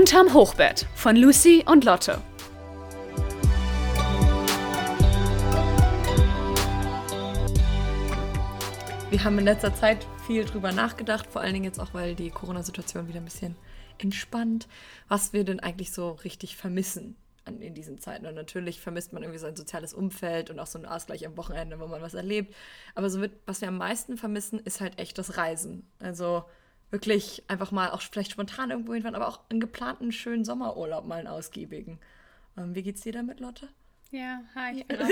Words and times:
Unterm 0.00 0.32
Hochbett 0.32 0.86
von 0.94 1.14
Lucy 1.14 1.62
und 1.66 1.84
Lotte. 1.84 2.22
Wir 9.10 9.22
haben 9.22 9.38
in 9.38 9.44
letzter 9.44 9.74
Zeit 9.74 10.06
viel 10.26 10.46
drüber 10.46 10.72
nachgedacht, 10.72 11.26
vor 11.30 11.42
allen 11.42 11.52
Dingen 11.52 11.66
jetzt 11.66 11.78
auch, 11.78 11.92
weil 11.92 12.14
die 12.14 12.30
Corona-Situation 12.30 13.08
wieder 13.08 13.20
ein 13.20 13.26
bisschen 13.26 13.56
entspannt, 13.98 14.68
was 15.08 15.34
wir 15.34 15.44
denn 15.44 15.60
eigentlich 15.60 15.92
so 15.92 16.12
richtig 16.12 16.56
vermissen 16.56 17.16
an, 17.44 17.60
in 17.60 17.74
diesen 17.74 17.98
Zeiten. 17.98 18.24
Und 18.24 18.36
natürlich 18.36 18.80
vermisst 18.80 19.12
man 19.12 19.22
irgendwie 19.22 19.38
so 19.38 19.48
ein 19.48 19.56
soziales 19.56 19.92
Umfeld 19.92 20.48
und 20.48 20.60
auch 20.60 20.66
so 20.66 20.78
einen 20.78 20.86
Ausgleich 20.86 21.26
am 21.26 21.36
Wochenende, 21.36 21.78
wo 21.78 21.86
man 21.86 22.00
was 22.00 22.14
erlebt. 22.14 22.54
Aber 22.94 23.10
so 23.10 23.20
wird, 23.20 23.32
was 23.44 23.60
wir 23.60 23.68
am 23.68 23.76
meisten 23.76 24.16
vermissen, 24.16 24.60
ist 24.60 24.80
halt 24.80 24.98
echt 24.98 25.18
das 25.18 25.36
Reisen. 25.36 25.90
Also 25.98 26.44
wirklich 26.90 27.42
einfach 27.48 27.70
mal 27.70 27.90
auch 27.90 28.02
vielleicht 28.02 28.32
spontan 28.32 28.70
irgendwo 28.70 28.94
hinfahren, 28.94 29.14
aber 29.14 29.28
auch 29.28 29.40
einen 29.48 29.60
geplanten 29.60 30.12
schönen 30.12 30.44
Sommerurlaub 30.44 31.06
mal 31.06 31.18
einen 31.18 31.28
ausgiebigen. 31.28 31.98
Ähm, 32.56 32.74
wie 32.74 32.82
geht's 32.82 33.02
dir 33.02 33.12
damit, 33.12 33.40
Lotte? 33.40 33.68
Ja, 34.10 34.42
hi, 34.54 34.80
ich 34.80 34.86
bin 34.88 35.00
auch 35.02 35.08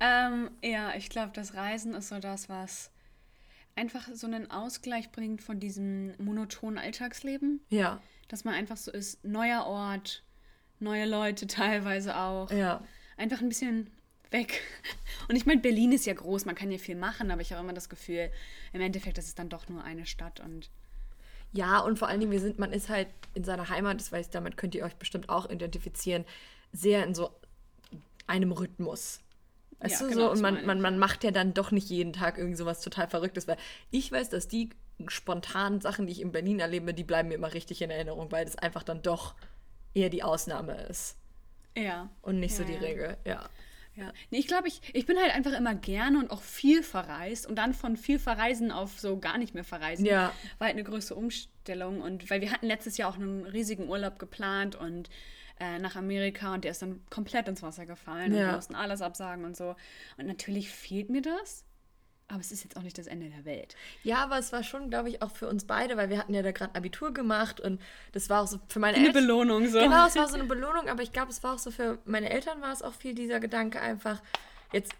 ähm, 0.00 0.50
Ja, 0.62 0.94
ich 0.94 1.10
glaube, 1.10 1.32
das 1.34 1.54
Reisen 1.54 1.94
ist 1.94 2.08
so 2.08 2.18
das, 2.18 2.48
was 2.48 2.90
einfach 3.76 4.08
so 4.12 4.26
einen 4.26 4.50
Ausgleich 4.50 5.12
bringt 5.12 5.42
von 5.42 5.60
diesem 5.60 6.14
monotonen 6.18 6.78
Alltagsleben. 6.78 7.60
Ja. 7.68 8.00
Dass 8.28 8.44
man 8.44 8.54
einfach 8.54 8.76
so 8.76 8.90
ist, 8.90 9.24
neuer 9.24 9.66
Ort, 9.66 10.22
neue 10.78 11.06
Leute 11.06 11.46
teilweise 11.46 12.16
auch. 12.16 12.50
Ja. 12.50 12.82
Einfach 13.16 13.40
ein 13.40 13.48
bisschen 13.48 13.90
weg. 14.32 14.62
Und 15.28 15.36
ich 15.36 15.46
meine, 15.46 15.60
Berlin 15.60 15.92
ist 15.92 16.06
ja 16.06 16.14
groß, 16.14 16.44
man 16.44 16.54
kann 16.54 16.70
ja 16.70 16.78
viel 16.78 16.96
machen, 16.96 17.30
aber 17.30 17.40
ich 17.40 17.52
habe 17.52 17.62
immer 17.62 17.72
das 17.72 17.88
Gefühl, 17.88 18.30
im 18.72 18.80
Endeffekt 18.80 19.18
ist 19.18 19.28
es 19.28 19.34
dann 19.34 19.48
doch 19.48 19.68
nur 19.68 19.84
eine 19.84 20.06
Stadt 20.06 20.40
und 20.40 20.70
ja, 21.52 21.80
und 21.80 21.98
vor 21.98 22.08
allen 22.08 22.20
Dingen, 22.20 22.32
wir 22.32 22.40
sind, 22.40 22.58
man 22.58 22.72
ist 22.72 22.88
halt 22.88 23.08
in 23.34 23.44
seiner 23.44 23.68
Heimat, 23.68 24.00
das 24.00 24.10
weiß, 24.10 24.30
damit 24.30 24.56
könnt 24.56 24.74
ihr 24.74 24.84
euch 24.84 24.96
bestimmt 24.96 25.28
auch 25.28 25.50
identifizieren, 25.50 26.24
sehr 26.72 27.04
in 27.04 27.14
so 27.14 27.30
einem 28.26 28.52
Rhythmus. 28.52 29.20
Weißt 29.78 30.00
ja, 30.00 30.06
du, 30.06 30.12
genau, 30.12 30.26
so, 30.26 30.32
und 30.32 30.40
man, 30.40 30.64
man, 30.64 30.80
man 30.80 30.98
macht 30.98 31.24
ja 31.24 31.30
dann 31.30 31.52
doch 31.52 31.70
nicht 31.70 31.90
jeden 31.90 32.14
Tag 32.14 32.38
irgendwie 32.38 32.56
sowas 32.56 32.80
total 32.80 33.08
Verrücktes, 33.08 33.48
weil 33.48 33.58
ich 33.90 34.10
weiß, 34.10 34.30
dass 34.30 34.48
die 34.48 34.70
spontanen 35.08 35.80
Sachen, 35.80 36.06
die 36.06 36.12
ich 36.12 36.20
in 36.20 36.32
Berlin 36.32 36.60
erlebe, 36.60 36.94
die 36.94 37.04
bleiben 37.04 37.28
mir 37.28 37.34
immer 37.34 37.52
richtig 37.52 37.82
in 37.82 37.90
Erinnerung, 37.90 38.32
weil 38.32 38.44
das 38.44 38.56
einfach 38.56 38.82
dann 38.82 39.02
doch 39.02 39.34
eher 39.92 40.08
die 40.08 40.22
Ausnahme 40.22 40.80
ist. 40.84 41.16
Ja. 41.76 42.08
Und 42.22 42.40
nicht 42.40 42.52
ja, 42.52 42.58
so 42.58 42.64
die 42.64 42.74
ja. 42.74 42.80
Regel, 42.80 43.16
ja. 43.26 43.48
Ja, 43.94 44.10
nee, 44.30 44.38
ich 44.38 44.46
glaube, 44.46 44.68
ich, 44.68 44.80
ich 44.94 45.04
bin 45.04 45.18
halt 45.18 45.34
einfach 45.34 45.52
immer 45.52 45.74
gerne 45.74 46.18
und 46.18 46.30
auch 46.30 46.40
viel 46.40 46.82
verreist 46.82 47.46
und 47.46 47.56
dann 47.56 47.74
von 47.74 47.96
viel 47.96 48.18
verreisen 48.18 48.72
auf 48.72 48.98
so 48.98 49.18
gar 49.18 49.36
nicht 49.36 49.54
mehr 49.54 49.64
verreisen. 49.64 50.06
Ja. 50.06 50.32
War 50.58 50.68
halt 50.68 50.76
eine 50.76 50.84
größere 50.84 51.18
Umstellung 51.18 52.00
und 52.00 52.30
weil 52.30 52.40
wir 52.40 52.52
hatten 52.52 52.66
letztes 52.66 52.96
Jahr 52.96 53.10
auch 53.10 53.16
einen 53.16 53.44
riesigen 53.44 53.88
Urlaub 53.88 54.18
geplant 54.18 54.76
und 54.76 55.10
äh, 55.60 55.78
nach 55.78 55.94
Amerika 55.94 56.54
und 56.54 56.64
der 56.64 56.70
ist 56.70 56.80
dann 56.80 57.02
komplett 57.10 57.48
ins 57.48 57.62
Wasser 57.62 57.84
gefallen 57.84 58.32
ja. 58.32 58.40
und 58.40 58.46
wir 58.46 58.56
mussten 58.56 58.74
alles 58.74 59.02
absagen 59.02 59.44
und 59.44 59.56
so. 59.56 59.76
Und 60.16 60.26
natürlich 60.26 60.70
fehlt 60.70 61.10
mir 61.10 61.22
das. 61.22 61.64
Aber 62.32 62.40
es 62.40 62.50
ist 62.50 62.64
jetzt 62.64 62.78
auch 62.78 62.82
nicht 62.82 62.96
das 62.96 63.06
Ende 63.06 63.28
der 63.28 63.44
Welt. 63.44 63.76
Ja, 64.02 64.24
aber 64.24 64.38
es 64.38 64.52
war 64.52 64.62
schon, 64.62 64.88
glaube 64.88 65.10
ich, 65.10 65.20
auch 65.20 65.30
für 65.30 65.48
uns 65.48 65.66
beide, 65.66 65.98
weil 65.98 66.08
wir 66.08 66.16
hatten 66.16 66.32
ja 66.32 66.40
da 66.40 66.50
gerade 66.50 66.74
Abitur 66.74 67.12
gemacht 67.12 67.60
und 67.60 67.78
das 68.12 68.30
war 68.30 68.42
auch 68.42 68.46
so 68.46 68.58
für 68.68 68.78
meine 68.78 68.96
Eltern. 68.96 69.14
Eine 69.14 69.20
Belohnung 69.20 69.68
so. 69.68 69.78
Genau, 69.78 70.06
es 70.06 70.16
war 70.16 70.26
so 70.28 70.36
eine 70.36 70.44
Belohnung, 70.44 70.88
aber 70.88 71.02
ich 71.02 71.12
glaube, 71.12 71.30
es 71.30 71.42
war 71.42 71.54
auch 71.54 71.58
so 71.58 71.70
für 71.70 71.98
meine 72.06 72.30
Eltern 72.30 72.62
war 72.62 72.72
es 72.72 72.80
auch 72.80 72.94
viel 72.94 73.14
dieser 73.14 73.38
Gedanke 73.38 73.80
einfach, 73.82 74.22
jetzt, 74.72 74.92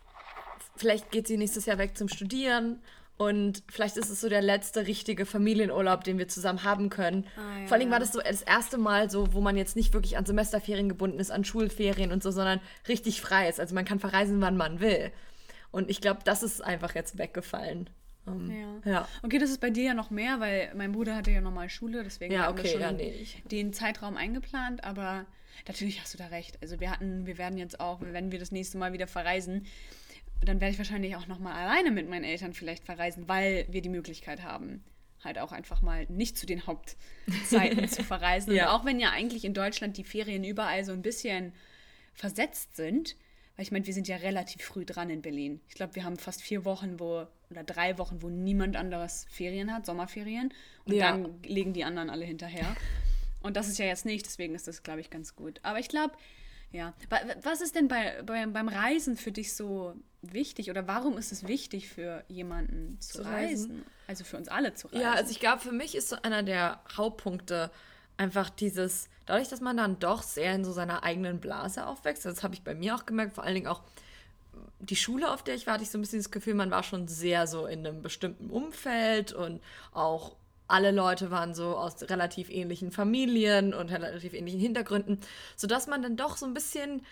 vielleicht 0.76 1.10
geht 1.10 1.26
sie 1.26 1.38
nächstes 1.38 1.64
Jahr 1.64 1.78
weg 1.78 1.96
zum 1.96 2.08
Studieren 2.08 2.82
und 3.16 3.62
vielleicht 3.68 3.96
ist 3.96 4.10
es 4.10 4.20
so 4.20 4.28
der 4.28 4.42
letzte 4.42 4.86
richtige 4.86 5.26
Familienurlaub, 5.26 6.02
den 6.04 6.18
wir 6.18 6.28
zusammen 6.28 6.64
haben 6.64 6.90
können. 6.90 7.24
Ah, 7.36 7.60
ja, 7.60 7.66
Vor 7.66 7.76
allem 7.76 7.90
war 7.90 8.00
das 8.00 8.12
so 8.12 8.20
das 8.20 8.42
erste 8.42 8.78
Mal 8.78 9.10
so, 9.10 9.32
wo 9.32 9.40
man 9.40 9.56
jetzt 9.56 9.76
nicht 9.76 9.94
wirklich 9.94 10.16
an 10.16 10.26
Semesterferien 10.26 10.88
gebunden 10.88 11.18
ist, 11.18 11.30
an 11.30 11.44
Schulferien 11.44 12.10
und 12.10 12.22
so, 12.22 12.30
sondern 12.30 12.60
richtig 12.88 13.20
frei 13.20 13.48
ist. 13.48 13.60
Also 13.60 13.74
man 13.74 13.84
kann 13.84 14.00
verreisen, 14.00 14.40
wann 14.40 14.56
man 14.56 14.80
will. 14.80 15.12
Und 15.72 15.90
ich 15.90 16.00
glaube, 16.00 16.20
das 16.24 16.42
ist 16.42 16.62
einfach 16.62 16.94
jetzt 16.94 17.18
weggefallen. 17.18 17.90
Um, 18.24 18.50
ja. 18.50 18.90
ja. 18.90 19.08
Okay, 19.22 19.38
das 19.38 19.50
ist 19.50 19.60
bei 19.60 19.70
dir 19.70 19.82
ja 19.82 19.94
noch 19.94 20.10
mehr, 20.10 20.38
weil 20.38 20.72
mein 20.76 20.92
Bruder 20.92 21.16
hatte 21.16 21.32
ja 21.32 21.40
nochmal 21.40 21.68
Schule, 21.68 22.04
deswegen 22.04 22.32
ja, 22.32 22.44
haben 22.44 22.52
okay, 22.52 22.64
wir 22.64 22.70
schon 22.70 22.80
ja, 22.80 22.92
nee. 22.92 23.26
den 23.50 23.72
Zeitraum 23.72 24.16
eingeplant, 24.16 24.84
aber 24.84 25.26
natürlich 25.66 26.00
hast 26.00 26.14
du 26.14 26.18
da 26.18 26.26
recht. 26.26 26.58
Also 26.62 26.78
wir 26.78 26.90
hatten, 26.90 27.26
wir 27.26 27.36
werden 27.36 27.58
jetzt 27.58 27.80
auch, 27.80 28.00
wenn 28.00 28.30
wir 28.30 28.38
das 28.38 28.52
nächste 28.52 28.78
Mal 28.78 28.92
wieder 28.92 29.08
verreisen, 29.08 29.66
dann 30.40 30.60
werde 30.60 30.72
ich 30.72 30.78
wahrscheinlich 30.78 31.16
auch 31.16 31.26
nochmal 31.26 31.54
alleine 31.54 31.90
mit 31.90 32.08
meinen 32.08 32.24
Eltern 32.24 32.52
vielleicht 32.52 32.84
verreisen, 32.84 33.28
weil 33.28 33.66
wir 33.70 33.82
die 33.82 33.88
Möglichkeit 33.88 34.42
haben, 34.42 34.84
halt 35.24 35.38
auch 35.38 35.52
einfach 35.52 35.82
mal 35.82 36.06
nicht 36.08 36.36
zu 36.36 36.46
den 36.46 36.66
Hauptzeiten 36.66 37.88
zu 37.88 38.04
verreisen. 38.04 38.54
ja. 38.54 38.68
Und 38.68 38.80
auch 38.80 38.84
wenn 38.84 39.00
ja 39.00 39.10
eigentlich 39.10 39.44
in 39.44 39.54
Deutschland 39.54 39.96
die 39.96 40.04
Ferien 40.04 40.44
überall 40.44 40.84
so 40.84 40.92
ein 40.92 41.02
bisschen 41.02 41.52
versetzt 42.14 42.76
sind, 42.76 43.16
weil 43.56 43.64
ich 43.64 43.72
meine, 43.72 43.86
wir 43.86 43.94
sind 43.94 44.08
ja 44.08 44.16
relativ 44.16 44.62
früh 44.62 44.84
dran 44.84 45.10
in 45.10 45.22
Berlin. 45.22 45.60
Ich 45.68 45.74
glaube, 45.74 45.94
wir 45.94 46.04
haben 46.04 46.16
fast 46.16 46.42
vier 46.42 46.64
Wochen, 46.64 46.98
wo, 46.98 47.26
oder 47.50 47.64
drei 47.64 47.98
Wochen, 47.98 48.22
wo 48.22 48.28
niemand 48.28 48.76
anderes 48.76 49.26
Ferien 49.30 49.72
hat, 49.72 49.86
Sommerferien. 49.86 50.52
Und 50.84 50.94
ja. 50.94 51.12
dann 51.12 51.42
legen 51.42 51.72
die 51.72 51.84
anderen 51.84 52.10
alle 52.10 52.24
hinterher. 52.24 52.76
Und 53.42 53.56
das 53.56 53.68
ist 53.68 53.78
ja 53.78 53.86
jetzt 53.86 54.06
nicht, 54.06 54.24
deswegen 54.24 54.54
ist 54.54 54.68
das, 54.68 54.82
glaube 54.82 55.00
ich, 55.00 55.10
ganz 55.10 55.34
gut. 55.34 55.58
Aber 55.62 55.80
ich 55.80 55.88
glaube, 55.88 56.14
ja. 56.72 56.94
Was 57.42 57.60
ist 57.60 57.74
denn 57.74 57.88
bei, 57.88 58.22
bei, 58.22 58.46
beim 58.46 58.68
Reisen 58.68 59.16
für 59.16 59.32
dich 59.32 59.54
so 59.54 59.94
wichtig 60.22 60.70
oder 60.70 60.86
warum 60.86 61.18
ist 61.18 61.32
es 61.32 61.46
wichtig 61.46 61.88
für 61.88 62.24
jemanden 62.28 62.98
zu, 63.00 63.18
zu 63.18 63.22
reisen? 63.22 63.70
reisen? 63.70 63.84
Also 64.06 64.24
für 64.24 64.36
uns 64.38 64.48
alle 64.48 64.74
zu 64.74 64.88
reisen? 64.88 65.00
Ja, 65.00 65.12
also 65.12 65.30
ich 65.30 65.40
glaube, 65.40 65.60
für 65.60 65.72
mich 65.72 65.94
ist 65.94 66.08
so 66.08 66.16
einer 66.22 66.42
der 66.42 66.80
Hauptpunkte 66.96 67.70
einfach 68.16 68.50
dieses, 68.50 69.08
dadurch, 69.26 69.48
dass 69.48 69.60
man 69.60 69.76
dann 69.76 69.98
doch 69.98 70.22
sehr 70.22 70.54
in 70.54 70.64
so 70.64 70.72
seiner 70.72 71.02
eigenen 71.02 71.40
Blase 71.40 71.86
aufwächst, 71.86 72.24
das 72.24 72.42
habe 72.42 72.54
ich 72.54 72.62
bei 72.62 72.74
mir 72.74 72.94
auch 72.94 73.06
gemerkt, 73.06 73.34
vor 73.34 73.44
allen 73.44 73.54
Dingen 73.54 73.66
auch 73.66 73.82
die 74.80 74.96
Schule, 74.96 75.30
auf 75.30 75.42
der 75.42 75.54
ich 75.54 75.66
war, 75.66 75.74
hatte 75.74 75.84
ich 75.84 75.90
so 75.90 75.98
ein 75.98 76.00
bisschen 76.00 76.18
das 76.18 76.30
Gefühl, 76.30 76.54
man 76.54 76.70
war 76.70 76.82
schon 76.82 77.08
sehr 77.08 77.46
so 77.46 77.66
in 77.66 77.86
einem 77.86 78.02
bestimmten 78.02 78.50
Umfeld 78.50 79.32
und 79.32 79.60
auch 79.92 80.34
alle 80.66 80.90
Leute 80.90 81.30
waren 81.30 81.54
so 81.54 81.76
aus 81.76 82.02
relativ 82.08 82.48
ähnlichen 82.50 82.90
Familien 82.90 83.74
und 83.74 83.90
relativ 83.90 84.32
ähnlichen 84.32 84.60
Hintergründen, 84.60 85.20
sodass 85.54 85.86
man 85.86 86.02
dann 86.02 86.16
doch 86.16 86.36
so 86.36 86.46
ein 86.46 86.54
bisschen 86.54 87.04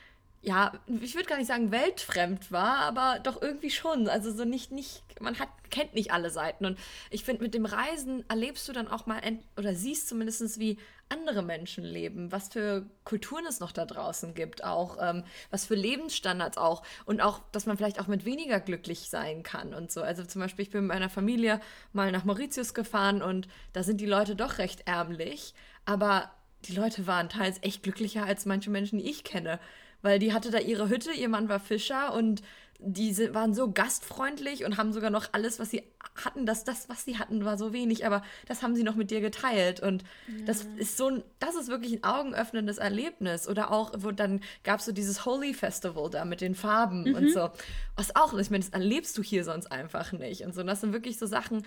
ja, 0.42 0.72
ich 1.02 1.14
würde 1.14 1.28
gar 1.28 1.36
nicht 1.36 1.48
sagen 1.48 1.70
weltfremd 1.70 2.50
war, 2.50 2.78
aber 2.78 3.18
doch 3.22 3.42
irgendwie 3.42 3.70
schon. 3.70 4.08
Also 4.08 4.32
so 4.32 4.46
nicht, 4.46 4.72
nicht, 4.72 5.02
man 5.20 5.38
hat, 5.38 5.48
kennt 5.70 5.94
nicht 5.94 6.12
alle 6.12 6.30
Seiten. 6.30 6.64
Und 6.64 6.78
ich 7.10 7.24
finde, 7.24 7.42
mit 7.42 7.52
dem 7.52 7.66
Reisen 7.66 8.24
erlebst 8.30 8.66
du 8.66 8.72
dann 8.72 8.88
auch 8.88 9.04
mal 9.04 9.20
oder 9.58 9.74
siehst 9.74 10.08
zumindest, 10.08 10.58
wie 10.58 10.78
andere 11.10 11.42
Menschen 11.42 11.84
leben, 11.84 12.32
was 12.32 12.48
für 12.48 12.86
Kulturen 13.04 13.44
es 13.44 13.60
noch 13.60 13.72
da 13.72 13.84
draußen 13.84 14.32
gibt, 14.32 14.64
auch 14.64 14.96
ähm, 15.00 15.24
was 15.50 15.66
für 15.66 15.74
Lebensstandards 15.74 16.56
auch 16.56 16.84
und 17.04 17.20
auch, 17.20 17.40
dass 17.52 17.66
man 17.66 17.76
vielleicht 17.76 18.00
auch 18.00 18.06
mit 18.06 18.24
weniger 18.24 18.60
glücklich 18.60 19.10
sein 19.10 19.42
kann 19.42 19.74
und 19.74 19.90
so. 19.90 20.02
Also 20.02 20.24
zum 20.24 20.40
Beispiel, 20.40 20.62
ich 20.62 20.70
bin 20.70 20.82
mit 20.82 20.88
meiner 20.88 21.10
Familie 21.10 21.60
mal 21.92 22.12
nach 22.12 22.24
Mauritius 22.24 22.72
gefahren 22.74 23.22
und 23.22 23.48
da 23.72 23.82
sind 23.82 24.00
die 24.00 24.06
Leute 24.06 24.36
doch 24.36 24.58
recht 24.58 24.86
ärmlich, 24.86 25.52
aber 25.84 26.30
die 26.66 26.74
Leute 26.74 27.06
waren 27.06 27.28
teils 27.28 27.58
echt 27.62 27.82
glücklicher 27.82 28.24
als 28.24 28.46
manche 28.46 28.70
Menschen, 28.70 28.98
die 28.98 29.10
ich 29.10 29.24
kenne 29.24 29.58
weil 30.02 30.18
die 30.18 30.32
hatte 30.32 30.50
da 30.50 30.58
ihre 30.58 30.88
Hütte, 30.88 31.12
ihr 31.12 31.28
Mann 31.28 31.48
war 31.48 31.60
Fischer 31.60 32.14
und 32.14 32.42
die 32.82 33.34
waren 33.34 33.54
so 33.54 33.70
gastfreundlich 33.70 34.64
und 34.64 34.78
haben 34.78 34.92
sogar 34.92 35.10
noch 35.10 35.28
alles, 35.32 35.58
was 35.58 35.70
sie 35.70 35.82
hatten, 36.24 36.46
das, 36.46 36.64
das, 36.64 36.88
was 36.88 37.04
sie 37.04 37.18
hatten, 37.18 37.44
war 37.44 37.58
so 37.58 37.72
wenig, 37.72 38.06
aber 38.06 38.22
das 38.46 38.62
haben 38.62 38.74
sie 38.74 38.82
noch 38.82 38.94
mit 38.94 39.10
dir 39.10 39.20
geteilt. 39.20 39.80
Und 39.80 40.02
ja. 40.28 40.44
das 40.46 40.66
ist 40.76 40.96
so 40.96 41.08
ein, 41.08 41.22
das 41.38 41.56
ist 41.56 41.68
wirklich 41.68 41.92
ein 41.92 42.04
augenöffnendes 42.04 42.78
Erlebnis. 42.78 43.48
Oder 43.48 43.70
auch, 43.70 43.92
wo 43.98 44.10
dann 44.10 44.40
gab 44.64 44.80
es 44.80 44.86
so 44.86 44.92
dieses 44.92 45.24
Holy 45.24 45.52
Festival 45.52 46.08
da 46.10 46.24
mit 46.24 46.40
den 46.40 46.54
Farben 46.54 47.04
mhm. 47.04 47.14
und 47.14 47.30
so. 47.30 47.50
Was 47.96 48.16
auch, 48.16 48.32
ich 48.34 48.50
meine, 48.50 48.64
das 48.64 48.72
erlebst 48.72 49.16
du 49.18 49.22
hier 49.22 49.44
sonst 49.44 49.70
einfach 49.70 50.12
nicht. 50.12 50.42
Und 50.42 50.54
so, 50.54 50.62
und 50.62 50.66
das 50.66 50.80
sind 50.80 50.92
wirklich 50.92 51.18
so 51.18 51.26
Sachen, 51.26 51.66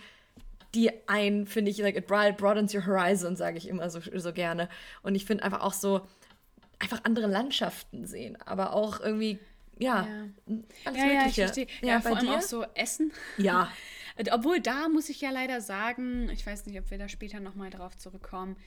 die 0.73 0.91
ein, 1.07 1.45
finde 1.45 1.69
ich, 1.69 1.77
like, 1.77 1.95
it 1.95 2.07
broadens 2.07 2.73
your 2.73 2.85
horizon, 2.87 3.35
sage 3.35 3.57
ich 3.57 3.67
immer 3.67 3.89
so, 3.91 3.99
so 4.15 4.33
gerne. 4.33 4.67
Und 5.03 5.13
ich 5.13 5.25
finde 5.25 5.43
einfach 5.43 5.61
auch 5.61 5.73
so, 5.73 6.01
einfach 6.83 7.03
andere 7.03 7.27
Landschaften 7.27 8.05
sehen, 8.05 8.37
aber 8.45 8.73
auch 8.73 8.99
irgendwie, 8.99 9.39
ja, 9.79 10.05
ja. 10.05 10.57
alles 10.85 10.99
ja, 10.99 11.05
Mögliche. 11.05 11.41
Ja, 11.41 11.51
ich 11.51 11.81
Ja, 11.81 11.87
ja 11.87 12.01
vor 12.01 12.17
allem 12.17 12.27
dir? 12.27 12.37
auch 12.37 12.41
so 12.41 12.63
Essen. 12.75 13.11
Ja. 13.37 13.71
Obwohl, 14.31 14.59
da 14.59 14.89
muss 14.89 15.09
ich 15.09 15.21
ja 15.21 15.31
leider 15.31 15.59
sagen, 15.59 16.29
ich 16.29 16.45
weiß 16.45 16.67
nicht, 16.67 16.79
ob 16.79 16.91
wir 16.91 16.99
da 16.99 17.09
später 17.09 17.39
nochmal 17.39 17.71
drauf 17.71 17.97
zurückkommen, 17.97 18.57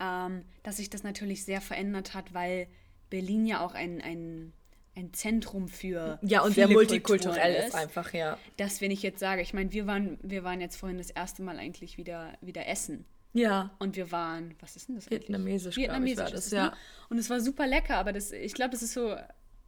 ähm, 0.00 0.44
dass 0.62 0.78
sich 0.78 0.88
das 0.88 1.02
natürlich 1.02 1.44
sehr 1.44 1.60
verändert 1.60 2.14
hat, 2.14 2.32
weil 2.32 2.68
Berlin 3.10 3.44
ja 3.44 3.60
auch 3.60 3.74
ein, 3.74 4.00
ein, 4.00 4.52
ein 4.96 5.12
Zentrum 5.12 5.68
für 5.68 6.18
ja 6.22 6.40
und 6.40 6.54
sehr 6.54 6.68
multikulturell 6.68 7.54
ist, 7.54 7.68
ist 7.68 7.74
einfach 7.74 8.12
ja 8.12 8.38
dass 8.56 8.80
wenn 8.80 8.90
ich 8.90 9.02
jetzt 9.02 9.18
sage 9.20 9.42
ich 9.42 9.52
meine 9.52 9.72
wir 9.72 9.86
waren 9.86 10.18
wir 10.22 10.44
waren 10.44 10.60
jetzt 10.60 10.76
vorhin 10.76 10.98
das 10.98 11.10
erste 11.10 11.42
Mal 11.42 11.58
eigentlich 11.58 11.98
wieder 11.98 12.32
wieder 12.40 12.66
essen 12.66 13.04
ja. 13.34 13.70
Und 13.78 13.96
wir 13.96 14.10
waren, 14.10 14.54
was 14.60 14.76
ist 14.76 14.88
denn 14.88 14.94
das 14.94 15.10
Vietnamesisch, 15.10 15.76
Vietnamesisch 15.76 16.24
war 16.24 16.30
das, 16.30 16.50
ja. 16.50 16.66
Ne? 16.66 16.72
Und 17.10 17.18
es 17.18 17.28
war 17.28 17.40
super 17.40 17.66
lecker, 17.66 17.96
aber 17.96 18.12
das, 18.12 18.32
ich 18.32 18.54
glaube, 18.54 18.70
das 18.70 18.82
ist 18.82 18.94
so 18.94 19.14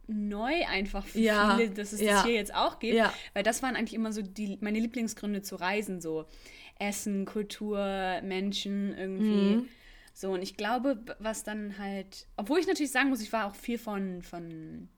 neu 0.07 0.65
einfach 0.67 1.05
für 1.05 1.19
ja. 1.19 1.55
viele, 1.55 1.69
dass 1.69 1.91
es 1.91 2.01
ja. 2.01 2.13
das 2.13 2.25
hier 2.25 2.35
jetzt 2.35 2.55
auch 2.55 2.79
gibt. 2.79 2.95
Ja. 2.95 3.13
Weil 3.33 3.43
das 3.43 3.61
waren 3.61 3.75
eigentlich 3.75 3.93
immer 3.93 4.13
so 4.13 4.21
die, 4.21 4.57
meine 4.61 4.79
Lieblingsgründe 4.79 5.41
zu 5.41 5.57
reisen, 5.57 6.01
so 6.01 6.25
Essen, 6.79 7.25
Kultur, 7.25 7.77
Menschen 8.23 8.97
irgendwie. 8.97 9.55
Mhm. 9.55 9.69
So, 10.13 10.31
und 10.31 10.41
ich 10.41 10.57
glaube, 10.57 11.03
was 11.19 11.43
dann 11.43 11.77
halt, 11.77 12.25
obwohl 12.37 12.59
ich 12.59 12.67
natürlich 12.67 12.91
sagen 12.91 13.09
muss, 13.09 13.21
ich 13.21 13.31
war 13.33 13.45
auch 13.45 13.55
viel 13.55 13.77
von, 13.77 14.23
von 14.23 14.89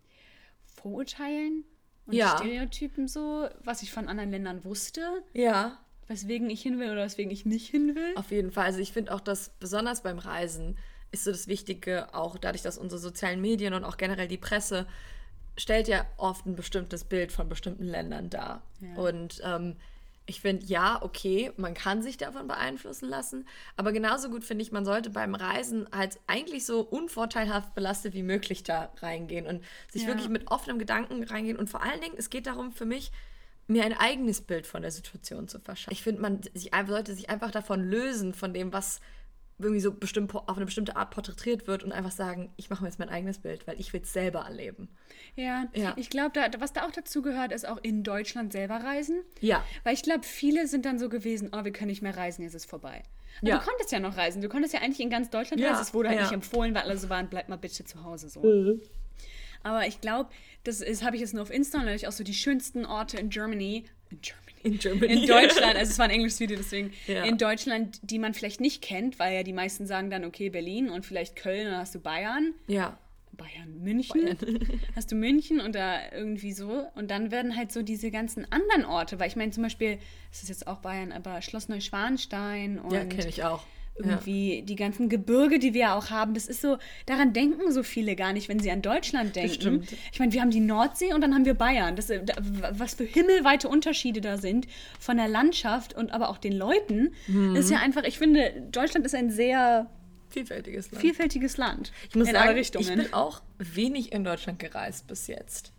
Vorurteilen 0.64 1.66
und 2.06 2.14
Ja. 2.14 2.38
Stereotypen 2.38 3.08
so, 3.08 3.50
was 3.64 3.82
ich 3.82 3.92
von 3.92 4.08
anderen 4.08 4.32
Ländern 4.32 4.64
wusste, 4.64 5.24
Ja, 5.34 5.80
weswegen 6.10 6.50
ich 6.50 6.62
hin 6.62 6.78
will 6.80 6.92
oder 6.92 7.06
weswegen 7.06 7.32
ich 7.32 7.46
nicht 7.46 7.70
hin 7.70 7.96
will. 7.96 8.14
auf 8.16 8.32
jeden 8.32 8.52
Fall. 8.52 8.66
Also 8.66 8.80
ich 8.80 8.92
finde 8.92 9.14
auch, 9.14 9.22
dass 9.22 9.50
besonders 9.60 10.02
beim 10.04 10.20
Reisen 10.20 10.78
ist 11.12 11.24
so 11.24 11.32
das 11.32 11.48
Wichtige, 11.48 12.14
auch 12.14 12.38
dadurch, 12.38 12.62
dass 12.62 12.78
unsere 12.78 13.00
sozialen 13.00 13.40
Medien 13.42 13.74
und 13.74 13.84
auch 13.84 13.98
generell 13.98 14.28
die 14.28 14.38
Presse 14.38 14.86
stellt 15.58 15.88
ja 15.88 16.06
oft 16.18 16.46
ein 16.46 16.56
bestimmtes 16.56 17.04
Bild 17.04 17.32
von 17.32 17.50
bestimmten 17.50 17.84
Ländern 17.86 18.30
dar. 18.30 18.62
Ja. 18.82 18.96
Und 19.02 19.42
ähm, 19.44 19.76
ich 20.26 20.42
finde, 20.42 20.64
ja, 20.68 21.02
okay, 21.02 21.52
man 21.58 21.74
kann 21.74 22.04
sich 22.04 22.18
davon 22.18 22.48
beeinflussen 22.48 23.10
lassen, 23.10 23.48
aber 23.76 23.92
genauso 23.92 24.30
gut 24.30 24.44
finde 24.46 24.62
ich, 24.62 24.72
man 24.72 24.86
sollte 24.86 25.10
beim 25.10 25.34
Reisen 25.34 25.88
halt 25.92 26.20
eigentlich 26.28 26.66
so 26.68 26.82
unvorteilhaft 26.82 27.74
belastet 27.74 28.14
wie 28.14 28.22
möglich 28.22 28.62
da 28.64 28.92
reingehen 29.02 29.48
und 29.48 29.64
sich 29.92 30.04
Ja. 30.04 30.10
wirklich 30.10 30.30
mit 30.30 30.52
offenem 30.52 30.78
Gedanken 30.78 31.24
reingehen. 31.24 31.58
Und 31.58 31.70
vor 31.72 31.82
allen 31.82 32.00
Dingen, 32.02 32.14
es 32.18 32.30
geht 32.30 32.46
darum 32.46 32.72
für 32.72 32.86
mich, 32.86 33.12
mir 33.70 33.84
ein 33.86 33.94
eigenes 33.94 34.42
Bild 34.42 34.68
von 34.68 34.82
der 34.82 34.92
Situation 34.92 35.48
zu 35.48 35.60
verschaffen. 35.60 35.94
Ich 35.94 36.04
finde, 36.04 36.22
man 36.22 36.42
sich, 36.54 36.74
einfach- 36.74 36.94
sollte 36.94 37.14
sich 37.14 37.30
einfach 37.30 37.52
davon 37.52 37.82
lösen, 37.82 38.34
von 38.34 38.54
dem, 38.54 38.74
was 38.74 39.00
irgendwie 39.62 39.82
so 39.82 39.92
bestimmt 39.92 40.34
auf 40.34 40.56
eine 40.56 40.66
bestimmte 40.66 40.96
Art 40.96 41.12
porträtiert 41.12 41.68
wird 41.68 41.84
und 41.84 41.92
einfach 41.92 42.12
sagen, 42.12 42.50
ich 42.56 42.70
mache 42.70 42.82
mir 42.82 42.88
jetzt 42.88 42.98
mein 42.98 43.10
eigenes 43.10 43.40
Bild, 43.40 43.68
weil 43.68 43.78
ich 43.78 43.92
will 43.92 44.00
es 44.02 44.14
selber 44.14 44.40
erleben. 44.46 44.88
Ja, 45.36 45.66
Ja. 45.74 45.94
ich 45.98 46.10
glaube, 46.10 46.32
da, 46.34 46.48
was 46.62 46.72
da 46.72 46.86
auch 46.88 46.92
dazu 46.92 47.22
gehört, 47.22 47.52
ist 47.52 47.68
auch 47.68 47.78
in 47.84 48.04
Deutschland 48.04 48.54
selber 48.54 48.76
reisen. 48.78 49.22
Ja. 49.42 49.62
Weil 49.84 49.94
ich 49.96 50.02
glaube, 50.02 50.24
viele 50.24 50.66
sind 50.68 50.86
dann 50.86 50.98
so 50.98 51.10
gewesen, 51.10 51.50
oh, 51.52 51.66
wir 51.66 51.74
können 51.74 51.90
nicht 51.90 52.02
mehr 52.02 52.16
reisen, 52.16 52.44
jetzt 52.44 52.54
ist 52.56 52.64
es 52.64 52.70
vorbei. 52.70 53.04
Aber 53.42 53.50
Ja. 53.50 53.58
du 53.58 53.66
konntest 53.66 53.92
ja 53.92 54.00
noch 54.00 54.16
reisen. 54.16 54.42
Du 54.42 54.48
konntest 54.48 54.74
ja 54.74 54.80
eigentlich 54.80 55.02
in 55.02 55.10
ganz 55.10 55.30
Deutschland 55.30 55.62
Ja, 55.62 55.72
reisen. 55.72 55.82
Es 55.82 55.94
wurde 55.94 56.08
halt 56.08 56.20
ja. 56.20 56.24
nicht 56.24 56.34
empfohlen, 56.34 56.74
weil 56.74 56.84
alle 56.84 56.98
so 56.98 57.10
waren, 57.10 57.28
bleib 57.30 57.50
mal 57.50 57.58
bitte 57.58 57.84
zu 57.84 58.02
Hause 58.04 58.30
so. 58.30 58.42
Aber 59.64 59.88
ich 59.88 60.02
glaube, 60.02 60.30
das 60.64 60.82
ist, 60.82 61.04
habe 61.04 61.16
ich 61.16 61.22
jetzt 61.22 61.34
nur 61.34 61.44
auf 61.44 61.52
Insta 61.52 61.78
und 61.80 61.86
natürlich 61.86 62.08
auch 62.08 62.12
so 62.14 62.24
die 62.24 62.34
schönsten 62.34 62.86
Orte 62.86 63.18
in 63.18 63.30
Germany. 63.30 63.86
In 64.12 64.20
Germany. 64.22 64.46
In 64.64 64.78
Germany. 64.80 65.14
In 65.22 65.28
Deutschland, 65.28 65.76
also 65.78 65.92
es 65.92 65.98
war 66.00 66.06
ein 66.06 66.12
englisches 66.12 66.40
Video, 66.40 66.58
deswegen 66.58 66.92
Ja. 67.08 67.24
in 67.24 67.38
Deutschland, 67.38 68.00
die 68.04 68.20
man 68.20 68.34
vielleicht 68.34 68.60
nicht 68.62 68.82
kennt, 68.82 69.20
weil 69.20 69.36
ja 69.36 69.44
die 69.44 69.54
meisten 69.54 69.86
sagen 69.88 70.10
dann, 70.10 70.26
okay, 70.26 70.50
Berlin 70.50 70.90
und 70.90 71.06
vielleicht 71.06 71.36
Köln, 71.36 71.66
dann 71.66 71.78
hast 71.78 71.96
du 71.96 72.00
Bayern. 72.00 72.54
Ja. 72.68 72.98
Bayern, 73.34 73.82
München. 73.82 74.38
Hast 74.98 75.14
du 75.14 75.16
München 75.16 75.62
und 75.62 75.74
da 75.74 76.12
irgendwie 76.12 76.52
so. 76.52 76.86
Und 76.96 77.10
dann 77.10 77.32
werden 77.32 77.56
halt 77.56 77.72
so 77.72 77.84
diese 77.84 78.12
ganzen 78.12 78.46
anderen 78.52 78.84
Orte, 78.84 79.18
weil 79.18 79.30
ich 79.30 79.38
meine 79.38 79.52
zum 79.52 79.64
Beispiel, 79.64 79.98
es 80.30 80.42
ist 80.44 80.50
jetzt 80.50 80.68
auch 80.68 80.80
Bayern, 80.80 81.14
aber 81.14 81.42
Schloss 81.42 81.70
Neuschwanstein 81.70 82.80
und 82.80 82.92
Ja, 82.92 83.06
kenne 83.06 83.30
ich 83.30 83.44
auch. 83.46 83.64
Ja. 84.00 84.06
irgendwie 84.12 84.62
die 84.64 84.76
ganzen 84.76 85.10
Gebirge, 85.10 85.60
die 85.60 85.74
wir 85.74 85.82
ja 85.82 85.96
auch 85.98 86.10
haben, 86.10 86.34
das 86.34 86.48
ist 86.48 86.62
so, 86.62 86.78
daran 87.06 87.34
denken 87.34 87.72
so 87.72 87.84
viele 87.84 88.16
gar 88.16 88.32
nicht, 88.34 88.48
wenn 88.50 88.60
sie 88.60 88.72
an 88.72 88.82
Deutschland 88.82 89.36
denken. 89.36 89.54
stimmt. 89.54 89.94
Ich 90.12 90.20
meine, 90.20 90.32
wir 90.32 90.42
haben 90.42 90.52
die 90.52 90.60
Nordsee 90.62 91.14
und 91.14 91.22
dann 91.22 91.34
haben 91.34 91.46
wir 91.46 91.54
Bayern. 91.54 91.96
Das, 91.96 92.10
äh, 92.10 92.24
was 92.72 92.94
für 92.96 93.04
himmelweite 93.04 93.68
Unterschiede 93.68 94.22
da 94.22 94.38
sind 94.38 94.68
von 95.00 95.18
der 95.18 95.28
Landschaft 95.28 95.94
und 95.94 96.12
aber 96.12 96.30
auch 96.30 96.38
den 96.38 96.54
Leuten, 96.54 97.14
Mhm. 97.28 97.56
ist 97.56 97.70
ja 97.70 97.80
einfach, 97.80 98.04
ich 98.04 98.18
finde, 98.18 98.52
Deutschland 98.72 99.06
ist 99.06 99.16
ein 99.16 99.30
sehr 99.32 99.88
Vielfältiges 100.30 100.92
Land. 100.92 101.02
vielfältiges 101.02 101.58
Land. 101.58 101.92
Ich 102.10 102.16
muss 102.16 102.28
in 102.28 102.34
sagen, 102.36 102.50
alle 102.50 102.60
ich 102.60 102.72
bin 102.72 103.14
auch 103.14 103.42
wenig 103.58 104.12
in 104.12 104.24
Deutschland 104.24 104.60
gereist 104.60 105.08
bis 105.08 105.28
jetzt. 105.28 105.72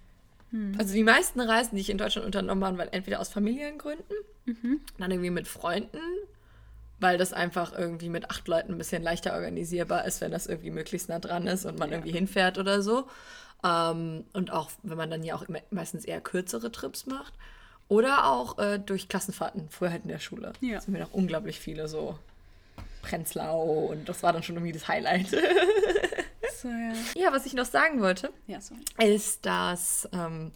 Hm. 0.51 0.75
Also 0.77 0.93
die 0.95 1.05
meisten 1.05 1.39
Reisen, 1.41 1.77
die 1.77 1.81
ich 1.83 1.91
in 1.91 1.99
Deutschland 1.99 2.27
unternommen 2.27 2.65
habe, 2.65 2.77
waren 2.79 2.89
entweder 2.93 3.21
aus 3.21 3.29
Familiengründen, 3.29 4.17
Mhm. 4.47 4.81
dann 4.99 5.11
irgendwie 5.13 5.31
mit 5.31 5.47
Freunden, 5.47 5.99
weil 7.01 7.19
das 7.19 7.33
einfach 7.33 7.73
irgendwie 7.77 8.09
mit 8.09 8.31
acht 8.31 8.47
Leuten 8.47 8.73
ein 8.73 8.79
bisschen 8.79 9.03
leichter 9.03 9.35
organisierbar 9.35 10.05
ist, 10.05 10.21
wenn 10.21 10.31
das 10.31 10.47
irgendwie 10.47 10.71
möglichst 10.71 11.09
nah 11.09 11.19
dran 11.19 11.47
ist 11.47 11.65
und 11.65 11.79
man 11.79 11.91
irgendwie 11.91 12.13
hinfährt 12.13 12.59
oder 12.59 12.83
so. 12.83 13.09
Ähm, 13.65 14.25
und 14.33 14.53
auch, 14.53 14.71
wenn 14.83 14.97
man 14.97 15.11
dann 15.11 15.25
ja 15.25 15.35
auch 15.35 15.45
meistens 15.71 16.05
eher 16.05 16.21
kürzere 16.21 16.71
Trips 16.71 17.07
macht. 17.07 17.33
Oder 17.89 18.27
auch 18.27 18.59
äh, 18.59 18.79
durch 18.79 19.09
Klassenfahrten, 19.09 19.69
früher 19.69 19.91
halt 19.91 20.05
in 20.05 20.11
der 20.11 20.21
Schule. 20.21 20.53
Ja. 20.61 20.77
Da 20.77 20.81
sind 20.81 20.95
wir 20.95 21.01
noch 21.01 21.13
unglaublich 21.13 21.59
viele 21.59 21.89
so 21.89 22.17
Prenzlau 23.03 23.63
und 23.91 24.09
das 24.09 24.23
war 24.23 24.33
dann 24.33 24.43
schon 24.43 24.57
irgendwie 24.57 24.73
das 24.73 24.87
Highlight. 24.87 25.29
so, 26.63 26.69
ja. 26.69 26.93
Ja, 27.17 27.33
was 27.33 27.47
ich 27.47 27.55
noch 27.55 27.65
sagen 27.65 28.01
wollte, 28.01 28.31
ja, 28.47 28.59
ist, 28.99 29.45
dass 29.45 30.09
ähm, 30.13 30.53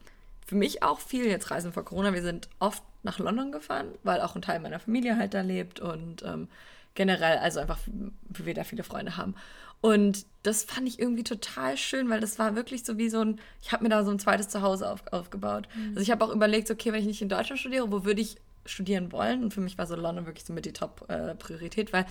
für 0.47 0.55
mich 0.55 0.83
auch 0.83 1.01
viel 1.01 1.27
jetzt 1.27 1.51
Reisen 1.51 1.73
vor 1.73 1.85
Corona, 1.85 2.13
wir 2.13 2.23
sind 2.23 2.49
oft 2.61 2.83
nach 3.05 3.19
London 3.19 3.53
gefahren, 3.53 3.89
weil 4.03 4.21
auch 4.21 4.35
ein 4.35 4.43
Teil 4.43 4.61
meiner 4.61 4.81
Familie 4.81 5.17
halt 5.17 5.35
da 5.35 5.43
lebt 5.43 5.81
und 5.81 6.23
ähm, 6.25 6.49
generell, 6.95 7.39
also 7.39 7.61
einfach, 7.61 7.79
wie 7.87 8.47
wir 8.47 8.55
da 8.55 8.65
viele 8.65 8.85
Freunde 8.85 9.17
haben. 9.17 9.35
Und 9.81 10.25
das 10.43 10.65
fand 10.65 10.89
ich 10.89 10.99
irgendwie 10.99 11.25
total 11.25 11.77
schön, 11.77 12.09
weil 12.09 12.21
das 12.21 12.39
war 12.39 12.57
wirklich 12.57 12.85
so 12.85 12.97
wie 12.97 13.11
so 13.11 13.21
ein, 13.21 13.39
ich 13.61 13.73
habe 13.73 13.83
mir 13.83 13.91
da 13.91 14.03
so 14.05 14.11
ein 14.11 14.19
zweites 14.19 14.49
Zuhause 14.49 14.91
auf, 14.91 15.03
aufgebaut. 15.13 15.69
Also 15.91 16.01
ich 16.01 16.11
habe 16.11 16.25
auch 16.25 16.35
überlegt, 16.35 16.71
okay, 16.71 16.93
wenn 16.93 17.01
ich 17.01 17.07
nicht 17.07 17.21
in 17.21 17.29
Deutschland 17.29 17.61
studiere, 17.61 17.93
wo 17.93 18.05
würde 18.05 18.23
ich 18.23 18.39
studieren 18.65 19.13
wollen? 19.13 19.43
Und 19.43 19.53
für 19.53 19.61
mich 19.61 19.77
war 19.77 19.87
so 19.87 19.95
London 19.95 20.25
wirklich 20.25 20.45
so 20.45 20.55
mit 20.55 20.65
die 20.65 20.73
Top-Priorität, 20.73 21.93
weil 21.93 22.07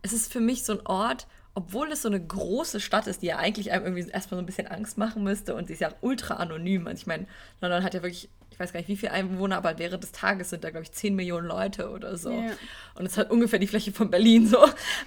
es 0.00 0.14
ist 0.14 0.32
für 0.32 0.40
mich 0.40 0.64
so 0.64 0.72
ein 0.72 0.86
Ort, 0.86 1.26
obwohl 1.54 1.90
es 1.92 2.02
so 2.02 2.08
eine 2.08 2.24
große 2.24 2.80
Stadt 2.80 3.06
ist, 3.06 3.22
die 3.22 3.26
ja 3.26 3.36
eigentlich 3.36 3.72
einem 3.72 3.84
irgendwie 3.84 4.10
erstmal 4.10 4.38
so 4.38 4.42
ein 4.42 4.46
bisschen 4.46 4.68
Angst 4.68 4.96
machen 4.96 5.22
müsste 5.22 5.54
und 5.54 5.66
sie 5.66 5.74
ist 5.74 5.80
ja 5.80 5.92
ultra 6.00 6.34
anonym. 6.36 6.86
Also 6.86 7.00
ich 7.00 7.06
meine, 7.06 7.26
London 7.60 7.82
hat 7.82 7.92
ja 7.92 8.02
wirklich, 8.02 8.30
ich 8.39 8.39
weiß 8.60 8.72
gar 8.72 8.80
nicht, 8.80 8.88
wie 8.88 8.96
viele 8.96 9.12
Einwohner, 9.12 9.56
aber 9.56 9.78
während 9.78 10.02
des 10.02 10.12
Tages 10.12 10.50
sind 10.50 10.62
da, 10.62 10.70
glaube 10.70 10.84
ich, 10.84 10.92
10 10.92 11.16
Millionen 11.16 11.46
Leute 11.46 11.90
oder 11.90 12.16
so. 12.16 12.30
Ja. 12.30 12.52
Und 12.94 13.06
es 13.06 13.16
hat 13.16 13.30
ungefähr 13.30 13.58
die 13.58 13.66
Fläche 13.66 13.92
von 13.92 14.10
Berlin 14.10 14.46
so. 14.46 14.58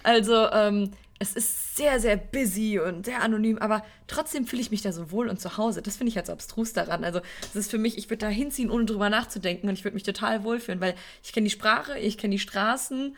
Also 0.04 0.50
ähm, 0.52 0.92
es 1.20 1.34
ist 1.34 1.78
sehr, 1.78 2.00
sehr 2.00 2.18
busy 2.18 2.80
und 2.80 3.06
sehr 3.06 3.22
anonym, 3.22 3.58
aber 3.60 3.84
trotzdem 4.08 4.46
fühle 4.46 4.62
ich 4.62 4.72
mich 4.72 4.82
da 4.82 4.92
so 4.92 5.12
wohl 5.12 5.30
und 5.30 5.40
zu 5.40 5.58
Hause. 5.58 5.82
Das 5.82 5.96
finde 5.96 6.10
ich 6.10 6.18
halt 6.18 6.26
so 6.26 6.34
abstrus 6.34 6.74
daran. 6.74 7.04
Also 7.04 7.22
es 7.50 7.56
ist 7.56 7.72
für 7.72 7.78
mich, 7.78 7.98
ich 7.98 8.10
würde 8.10 8.26
da 8.26 8.28
hinziehen, 8.28 8.70
ohne 8.70 8.86
drüber 8.86 9.10
nachzudenken 9.10 9.70
und 9.70 9.76
ich 9.76 9.84
würde 9.84 9.96
mich 9.96 10.04
total 10.04 10.44
wohlfühlen, 10.44 10.82
weil 10.82 10.96
ich 11.24 11.32
kenne 11.32 11.46
die 11.46 11.52
Sprache, 11.52 11.98
ich 11.98 12.18
kenne 12.18 12.34
die 12.34 12.40
Straßen. 12.40 13.16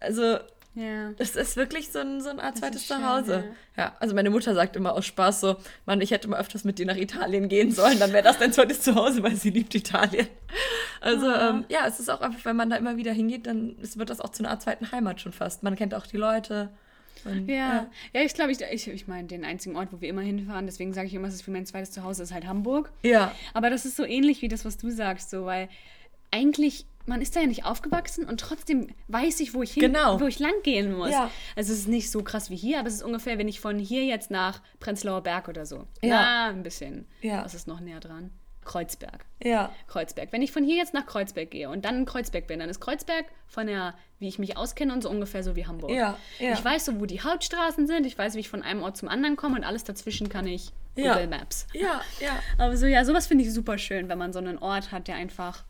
Also 0.00 0.38
Ja. 0.74 1.12
es 1.18 1.36
ist 1.36 1.56
wirklich 1.56 1.90
so, 1.90 2.00
ein, 2.00 2.20
so 2.20 2.30
eine 2.30 2.42
Art 2.42 2.58
zweites 2.58 2.82
ist 2.82 2.88
schön, 2.88 2.96
Zuhause. 2.96 3.44
Ja. 3.76 3.94
also 4.00 4.14
meine 4.14 4.30
Mutter 4.30 4.54
sagt 4.54 4.74
immer 4.74 4.94
aus 4.94 5.06
Spaß 5.06 5.40
so, 5.40 5.56
Mann, 5.86 6.00
ich 6.00 6.10
hätte 6.10 6.26
mal 6.28 6.40
öfters 6.40 6.64
mit 6.64 6.78
dir 6.78 6.86
nach 6.86 6.96
Italien 6.96 7.48
gehen 7.48 7.70
sollen, 7.70 7.98
dann 8.00 8.12
wäre 8.12 8.24
das 8.24 8.38
dein 8.38 8.52
zweites 8.52 8.82
Zuhause, 8.82 9.22
weil 9.22 9.36
sie 9.36 9.50
liebt 9.50 9.74
Italien. 9.74 10.26
Also 11.00 11.30
ähm, 11.30 11.64
ja, 11.68 11.86
es 11.86 12.00
ist 12.00 12.08
auch 12.10 12.20
einfach, 12.20 12.44
wenn 12.44 12.56
man 12.56 12.70
da 12.70 12.76
immer 12.76 12.96
wieder 12.96 13.12
hingeht, 13.12 13.46
dann 13.46 13.76
wird 13.94 14.10
das 14.10 14.20
auch 14.20 14.30
zu 14.30 14.42
einer 14.42 14.50
Art 14.50 14.62
zweiten 14.62 14.90
Heimat 14.90 15.20
schon 15.20 15.32
fast. 15.32 15.62
Man 15.62 15.76
kennt 15.76 15.94
auch 15.94 16.06
die 16.06 16.16
Leute. 16.16 16.70
Und, 17.24 17.48
Ja, 17.48 17.86
ja, 18.12 18.22
ich 18.22 18.34
glaube, 18.34 18.52
ich, 18.52 18.60
ich, 18.60 18.88
ich 18.88 19.06
meine, 19.06 19.28
den 19.28 19.44
einzigen 19.44 19.76
Ort, 19.76 19.92
wo 19.92 20.00
wir 20.00 20.08
immer 20.08 20.22
hinfahren, 20.22 20.66
deswegen 20.66 20.92
sage 20.92 21.06
ich 21.06 21.14
immer, 21.14 21.28
es 21.28 21.34
ist 21.34 21.42
für 21.42 21.50
mein 21.50 21.66
zweites 21.66 21.92
Zuhause, 21.92 22.22
ist 22.22 22.32
halt 22.34 22.46
Hamburg. 22.46 22.90
Ja. 23.02 23.32
Aber 23.52 23.70
das 23.70 23.84
ist 23.84 23.96
so 23.96 24.04
ähnlich 24.04 24.42
wie 24.42 24.48
das, 24.48 24.64
was 24.64 24.76
du 24.76 24.90
sagst, 24.90 25.30
so, 25.30 25.44
weil 25.44 25.68
eigentlich, 26.30 26.86
man 27.06 27.20
ist 27.22 27.36
da 27.36 27.40
ja 27.40 27.46
nicht 27.46 27.64
aufgewachsen 27.64 28.24
und 28.26 28.40
trotzdem 28.40 28.88
weiß 29.08 29.40
ich, 29.40 29.54
wo 29.54 29.62
ich 29.62 29.72
hin, 29.72 29.82
Genau. 29.92 30.20
wo 30.20 30.26
ich 30.26 30.38
lang 30.38 30.54
gehen 30.62 30.94
muss. 30.94 31.10
Ja. 31.10 31.30
Also 31.56 31.72
es 31.72 31.80
ist 31.80 31.88
nicht 31.88 32.10
so 32.10 32.22
krass 32.22 32.50
wie 32.50 32.56
hier, 32.56 32.78
aber 32.78 32.88
es 32.88 32.94
ist 32.94 33.02
ungefähr, 33.02 33.38
wenn 33.38 33.48
ich 33.48 33.60
von 33.60 33.78
hier 33.78 34.04
jetzt 34.04 34.30
nach 34.30 34.60
Prenzlauer 34.80 35.22
Berg 35.22 35.48
oder 35.48 35.66
so. 35.66 35.86
Ja. 36.02 36.20
Na, 36.20 36.48
ein 36.48 36.62
bisschen. 36.62 37.06
Ja. 37.20 37.44
Was 37.44 37.54
ist 37.54 37.66
noch 37.68 37.80
näher 37.80 38.00
dran? 38.00 38.30
Kreuzberg. 38.64 39.26
Ja. 39.42 39.70
Kreuzberg. 39.88 40.32
Wenn 40.32 40.40
ich 40.40 40.50
von 40.50 40.64
hier 40.64 40.76
jetzt 40.76 40.94
nach 40.94 41.04
Kreuzberg 41.04 41.50
gehe 41.50 41.68
und 41.68 41.84
dann 41.84 41.98
in 41.98 42.04
Kreuzberg 42.06 42.46
bin, 42.46 42.60
dann 42.60 42.70
ist 42.70 42.80
Kreuzberg 42.80 43.26
von 43.46 43.66
der, 43.66 43.94
wie 44.18 44.26
ich 44.28 44.38
mich 44.38 44.56
auskenne 44.56 44.90
und 44.92 45.02
so 45.02 45.10
ungefähr 45.10 45.42
so 45.42 45.54
wie 45.54 45.66
Hamburg. 45.66 45.90
Ja, 45.90 46.16
ja. 46.38 46.52
Ich 46.54 46.64
weiß 46.64 46.86
so, 46.86 46.98
wo 46.98 47.04
die 47.04 47.20
Hauptstraßen 47.20 47.86
sind, 47.86 48.06
ich 48.06 48.16
weiß, 48.16 48.34
wie 48.36 48.40
ich 48.40 48.48
von 48.48 48.62
einem 48.62 48.82
Ort 48.82 48.96
zum 48.96 49.08
anderen 49.10 49.36
komme 49.36 49.56
und 49.56 49.64
alles 49.64 49.84
dazwischen 49.84 50.30
kann 50.30 50.46
ich 50.46 50.72
Ja. 50.96 51.12
Google 51.12 51.28
Maps. 51.28 51.66
Ja, 51.74 52.00
ja. 52.20 52.30
Aber 52.58 52.74
so, 52.78 52.86
ja, 52.86 53.04
sowas 53.04 53.26
finde 53.26 53.44
ich 53.44 53.52
super 53.52 53.76
schön, 53.76 54.08
wenn 54.08 54.16
man 54.16 54.32
so 54.32 54.38
einen 54.38 54.56
Ort 54.56 54.92
hat, 54.92 55.08
der 55.08 55.16
einfach 55.16 55.64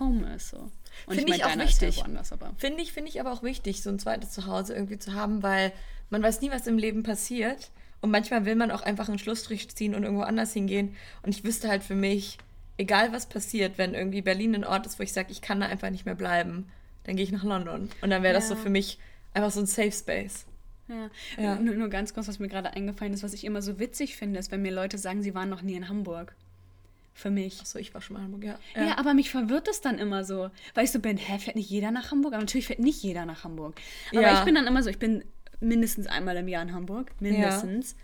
Home 0.00 0.34
ist. 0.34 0.50
So. 0.50 0.70
Und 1.06 1.16
Finde 1.16 1.34
ich 1.34 1.44
auch 1.44 1.48
deiner 1.48 1.64
ist 1.64 1.80
ja 1.80 1.88
wichtig. 1.88 2.02
woanders, 2.02 2.32
aber. 2.32 2.52
Finde 2.58 2.82
ich, 2.82 2.92
finde 2.92 3.10
ich 3.10 3.20
aber 3.20 3.32
auch 3.32 3.42
wichtig, 3.42 3.82
so 3.82 3.90
ein 3.90 3.98
zweites 3.98 4.30
Zuhause 4.32 4.74
irgendwie 4.74 4.98
zu 4.98 5.14
haben, 5.14 5.42
weil 5.42 5.72
man 6.10 6.22
weiß 6.22 6.40
nie, 6.40 6.50
was 6.50 6.66
im 6.66 6.78
Leben 6.78 7.02
passiert. 7.02 7.70
Und 8.02 8.10
manchmal 8.10 8.44
will 8.44 8.54
man 8.56 8.70
auch 8.70 8.82
einfach 8.82 9.08
einen 9.08 9.18
Schlussstrich 9.18 9.68
ziehen 9.74 9.94
und 9.94 10.02
irgendwo 10.04 10.22
anders 10.22 10.52
hingehen. 10.52 10.94
Und 11.22 11.30
ich 11.34 11.44
wüsste 11.44 11.68
halt 11.68 11.82
für 11.82 11.94
mich, 11.94 12.38
egal 12.78 13.12
was 13.12 13.26
passiert, 13.26 13.78
wenn 13.78 13.94
irgendwie 13.94 14.20
Berlin 14.22 14.54
ein 14.54 14.64
Ort 14.64 14.86
ist, 14.86 14.98
wo 14.98 15.02
ich 15.02 15.12
sage, 15.12 15.32
ich 15.32 15.40
kann 15.40 15.60
da 15.60 15.66
einfach 15.66 15.90
nicht 15.90 16.04
mehr 16.04 16.14
bleiben, 16.14 16.70
dann 17.04 17.16
gehe 17.16 17.24
ich 17.24 17.32
nach 17.32 17.42
London. 17.44 17.88
Und 18.02 18.10
dann 18.10 18.22
wäre 18.22 18.34
das 18.34 18.48
so 18.48 18.54
Ja. 18.54 18.60
für 18.60 18.70
mich 18.70 18.98
einfach 19.32 19.50
so 19.50 19.60
ein 19.60 19.66
Safe 19.66 19.92
Space. 19.92 20.44
Ja. 20.88 21.10
Ja. 21.42 21.56
Nur, 21.56 21.74
nur 21.74 21.88
ganz 21.88 22.14
kurz, 22.14 22.28
was 22.28 22.38
mir 22.38 22.48
gerade 22.48 22.72
eingefallen 22.74 23.12
ist, 23.12 23.22
was 23.22 23.32
ich 23.32 23.44
immer 23.44 23.60
so 23.62 23.78
witzig 23.80 24.16
finde, 24.16 24.38
ist, 24.38 24.50
wenn 24.52 24.62
mir 24.62 24.72
Leute 24.72 24.98
sagen, 24.98 25.22
sie 25.22 25.34
waren 25.34 25.48
noch 25.48 25.62
nie 25.62 25.74
in 25.74 25.88
Hamburg. 25.88 26.34
Für 27.18 27.30
mich. 27.30 27.60
Achso, 27.62 27.78
ich 27.78 27.94
war 27.94 28.02
schon 28.02 28.12
mal 28.14 28.20
in 28.20 28.24
Hamburg, 28.26 28.44
ja. 28.44 28.58
Ja. 28.74 28.98
aber 28.98 29.14
mich 29.14 29.30
verwirrt 29.30 29.68
das 29.68 29.80
dann 29.80 29.98
immer 29.98 30.22
so. 30.22 30.50
Weil 30.74 30.84
ich 30.84 30.92
so 30.92 31.00
bin, 31.00 31.16
hä, 31.16 31.38
fährt 31.38 31.56
nicht 31.56 31.70
jeder 31.70 31.90
nach 31.90 32.10
Hamburg? 32.10 32.34
Aber 32.34 32.42
natürlich 32.42 32.66
fährt 32.66 32.78
nicht 32.78 33.02
jeder 33.02 33.24
nach 33.24 33.42
Hamburg. 33.42 33.80
Aber 34.12 34.20
Ja. 34.20 34.38
ich 34.38 34.44
bin 34.44 34.54
dann 34.54 34.66
immer 34.66 34.82
so, 34.82 34.90
ich 34.90 34.98
bin 34.98 35.24
mindestens 35.58 36.06
einmal 36.08 36.36
im 36.36 36.46
Jahr 36.46 36.60
in 36.62 36.74
Hamburg. 36.74 37.10
Mindestens. 37.18 37.96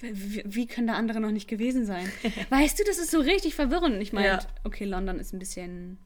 Wie, 0.00 0.42
wie 0.44 0.66
können 0.66 0.88
da 0.88 0.94
andere 0.94 1.20
noch 1.20 1.30
nicht 1.30 1.46
gewesen 1.48 1.86
sein? 1.86 2.10
weißt 2.50 2.80
du, 2.80 2.82
das 2.84 2.98
ist 2.98 3.12
so 3.12 3.20
richtig 3.20 3.54
verwirrend. 3.54 4.02
Ich 4.02 4.12
meine, 4.12 4.26
Ja. 4.26 4.38
okay, 4.64 4.86
London 4.86 5.20
ist 5.20 5.32
ein 5.32 5.38
bisschen 5.38 5.98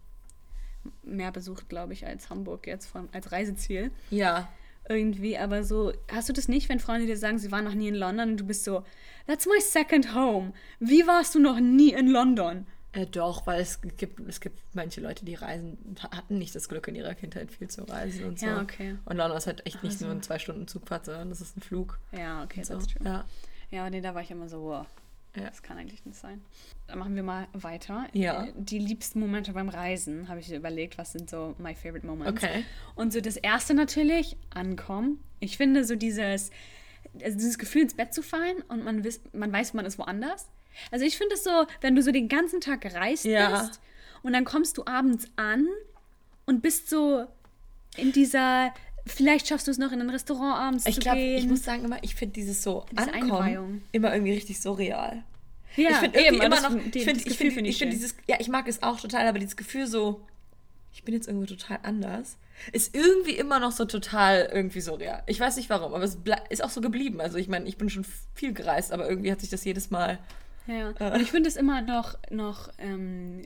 mehr 1.03 1.33
besucht, 1.33 1.71
glaube 1.71 1.95
ich, 1.95 2.07
als 2.07 2.29
Hamburg 2.29 2.67
jetzt 2.67 2.85
von, 2.87 3.09
als 3.13 3.33
Reiseziel. 3.33 3.91
Ja. 4.11 4.47
Irgendwie, 4.89 5.37
aber 5.39 5.65
so, 5.65 5.93
hast 6.11 6.29
du 6.29 6.33
das 6.33 6.49
nicht, 6.49 6.69
wenn 6.69 6.81
Freunde 6.81 7.07
dir 7.07 7.17
sagen, 7.17 7.39
sie 7.39 7.51
waren 7.53 7.65
noch 7.65 7.75
nie 7.75 7.89
in 7.89 7.95
London 7.95 8.31
und 8.31 8.37
du 8.39 8.45
bist 8.47 8.65
so, 8.65 8.85
that's 9.27 9.47
my 9.47 9.61
second 9.61 10.15
home. 10.15 10.53
Wie 10.81 11.07
warst 11.07 11.35
du 11.35 11.39
noch 11.41 11.59
nie 11.61 11.93
in 11.93 12.09
London? 12.09 12.67
Äh, 12.93 13.07
doch, 13.07 13.47
weil 13.47 13.61
es 13.61 13.81
gibt, 13.99 14.21
es 14.27 14.41
gibt 14.41 14.59
manche 14.75 15.01
Leute, 15.01 15.25
die 15.25 15.35
reisen, 15.35 15.77
hatten 16.11 16.39
nicht 16.39 16.55
das 16.55 16.69
Glück 16.69 16.89
in 16.89 16.95
ihrer 16.95 17.15
Kindheit 17.15 17.51
viel 17.51 17.69
zu 17.69 17.83
reisen 17.83 18.25
und 18.25 18.39
so. 18.39 18.47
Ja, 18.47 18.63
okay. 18.63 18.97
Und 19.05 19.17
London 19.19 19.37
ist 19.37 19.47
halt 19.47 19.67
echt 19.67 19.83
nicht 19.83 20.01
nur 20.01 20.11
ein 20.11 20.23
zwei 20.23 20.39
Stunden 20.39 20.67
Zugfahrt, 20.67 21.05
sondern 21.05 21.29
das 21.29 21.41
ist 21.41 21.57
ein 21.57 21.61
Flug. 21.61 21.99
Ja, 22.13 22.43
okay, 22.43 22.63
So. 22.65 22.75
that's 22.75 22.87
true. 22.87 23.03
Ja. 23.05 23.25
Ja, 23.71 23.91
nee, 23.91 24.01
da 24.01 24.15
war 24.15 24.23
ich 24.23 24.31
immer 24.31 24.49
so, 24.49 24.63
wow, 24.63 24.87
Ja. 25.43 25.49
das 25.51 25.63
kann 25.63 25.79
eigentlich 25.79 26.05
nicht 26.05 26.19
sein. 26.19 26.43
Dann 26.87 26.99
machen 26.99 27.15
wir 27.17 27.23
mal 27.23 27.49
weiter. 27.53 28.07
Ja. 28.13 28.45
Äh, 28.45 28.53
Die 28.57 28.79
liebsten 28.79 29.21
Momente 29.21 29.53
beim 29.53 29.69
Reisen, 29.69 30.29
habe 30.29 30.41
ich 30.41 30.53
überlegt, 30.53 30.99
was 30.99 31.13
sind 31.13 31.29
so 31.31 31.55
my 31.59 31.75
favorite 31.75 32.07
moments. 32.07 32.43
Okay. 32.43 32.65
Und 32.95 33.13
so 33.13 33.21
das 33.21 33.37
erste 33.37 33.75
natürlich, 33.75 34.37
ankommen. 34.55 35.23
Ich 35.41 35.57
finde 35.57 35.85
so 35.85 35.97
dieses, 35.97 36.51
also 37.23 37.37
dieses 37.37 37.59
Gefühl 37.59 37.83
ins 37.83 37.95
Bett 37.95 38.13
zu 38.15 38.23
fallen 38.23 38.63
und 38.69 38.85
man, 38.85 39.05
wiss, 39.05 39.21
man 39.33 39.53
weiß, 39.53 39.75
man 39.75 39.85
ist 39.87 39.99
woanders. 39.99 40.49
Also 40.91 41.05
ich 41.05 41.17
finde 41.17 41.35
es 41.35 41.45
so, 41.45 41.67
wenn 41.81 41.95
du 41.97 42.03
so 42.03 42.13
den 42.13 42.29
ganzen 42.29 42.61
Tag 42.61 42.83
gereist 42.83 43.25
Ja. 43.25 43.63
bist 43.63 43.81
und 44.23 44.33
dann 44.33 44.45
kommst 44.45 44.77
du 44.79 44.85
abends 44.87 45.27
an 45.37 45.67
und 46.45 46.61
bist 46.63 46.89
so 46.91 47.27
in 47.97 48.13
dieser, 48.13 48.73
vielleicht 49.07 49.49
schaffst 49.49 49.67
du 49.67 49.71
es 49.71 49.79
noch 49.79 49.93
in 49.93 50.01
ein 50.01 50.11
Restaurant 50.11 50.57
abends 50.57 50.87
Ich 50.87 50.97
zu 50.97 51.01
glaube, 51.01 51.19
gehen. 51.19 51.39
ich 51.39 51.47
muss 51.47 51.63
sagen 51.65 51.85
immer, 51.85 52.03
ich 52.03 52.15
finde 52.15 52.35
dieses 52.35 52.63
so 52.63 52.85
Diese 52.93 53.13
Ankommen 53.15 53.83
immer 53.93 54.13
irgendwie 54.13 54.33
richtig 54.35 54.61
surreal. 54.61 55.23
ja, 55.77 55.91
ich 55.91 55.97
finde 55.97 56.19
immer 56.21 56.49
das- 56.51 56.63
noch, 56.63 56.71
die- 56.91 56.99
ich 56.99 57.05
finde 57.05 57.21
ich 57.25 57.37
find, 57.37 57.67
ich 57.67 57.79
find 57.79 57.93
dieses, 57.93 58.15
ja, 58.27 58.37
ich 58.41 58.49
mag 58.49 58.67
es 58.69 58.83
auch 58.83 59.01
total, 59.01 59.27
aber 59.27 59.39
dieses 59.39 59.57
Gefühl 59.57 59.87
so, 59.87 60.21
ich 60.93 61.03
bin 61.05 61.15
jetzt 61.15 61.29
irgendwie 61.29 61.47
total 61.47 61.79
anders, 61.83 62.37
ist 62.73 62.95
irgendwie 62.97 63.33
immer 63.37 63.61
noch 63.61 63.73
so 63.73 63.85
total 63.85 64.49
irgendwie 64.53 64.81
surreal. 64.81 65.23
Ich 65.27 65.39
weiß 65.39 65.57
nicht 65.57 65.69
warum, 65.69 65.93
aber 65.93 66.05
es 66.05 66.17
ist 66.49 66.65
auch 66.65 66.71
so 66.71 66.81
geblieben. 66.81 67.21
Also 67.21 67.37
ich 67.37 67.49
meine, 67.49 67.67
ich 67.69 67.77
bin 67.77 67.91
schon 67.91 68.07
viel 68.35 68.55
gereist, 68.55 68.93
aber 68.93 69.07
irgendwie 69.09 69.31
hat 69.31 69.41
sich 69.41 69.51
das 69.51 69.65
jedes 69.65 69.91
Mal, 69.91 70.19
Ja, 70.67 70.91
Äh. 70.99 71.13
und 71.15 71.21
ich 71.21 71.31
finde 71.31 71.49
es 71.49 71.55
immer 71.57 71.81
noch, 71.83 72.17
noch 72.31 72.71
ähm, 72.79 73.43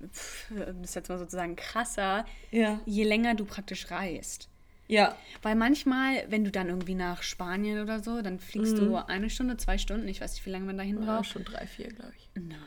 das 0.00 0.44
ist 0.82 0.94
jetzt 0.94 1.08
mal 1.08 1.18
sozusagen 1.18 1.56
krasser, 1.56 2.24
ja, 2.50 2.80
je 2.86 3.04
länger 3.04 3.34
du 3.34 3.44
praktisch 3.44 3.90
reist. 3.90 4.48
Ja, 4.88 5.16
Weil 5.42 5.54
manchmal, 5.54 6.24
wenn 6.28 6.44
du 6.44 6.50
dann 6.50 6.68
irgendwie 6.68 6.94
nach 6.94 7.22
Spanien 7.22 7.80
oder 7.82 8.00
so, 8.00 8.20
dann 8.22 8.38
fliegst 8.38 8.76
du 8.78 8.96
eine 8.96 9.30
Stunde, 9.30 9.56
zwei 9.56 9.78
Stunden, 9.78 10.06
ich 10.08 10.20
weiß 10.20 10.32
nicht, 10.34 10.44
wie 10.46 10.50
lange 10.50 10.66
man 10.66 10.76
dahin 10.78 10.98
ja 11.00 11.16
braucht. 11.16 11.26
schon 11.30 11.44
drei, 11.44 11.66
vier, 11.66 11.88
glaube 11.88 12.12
ich. 12.18 12.30
Nein. 12.34 12.58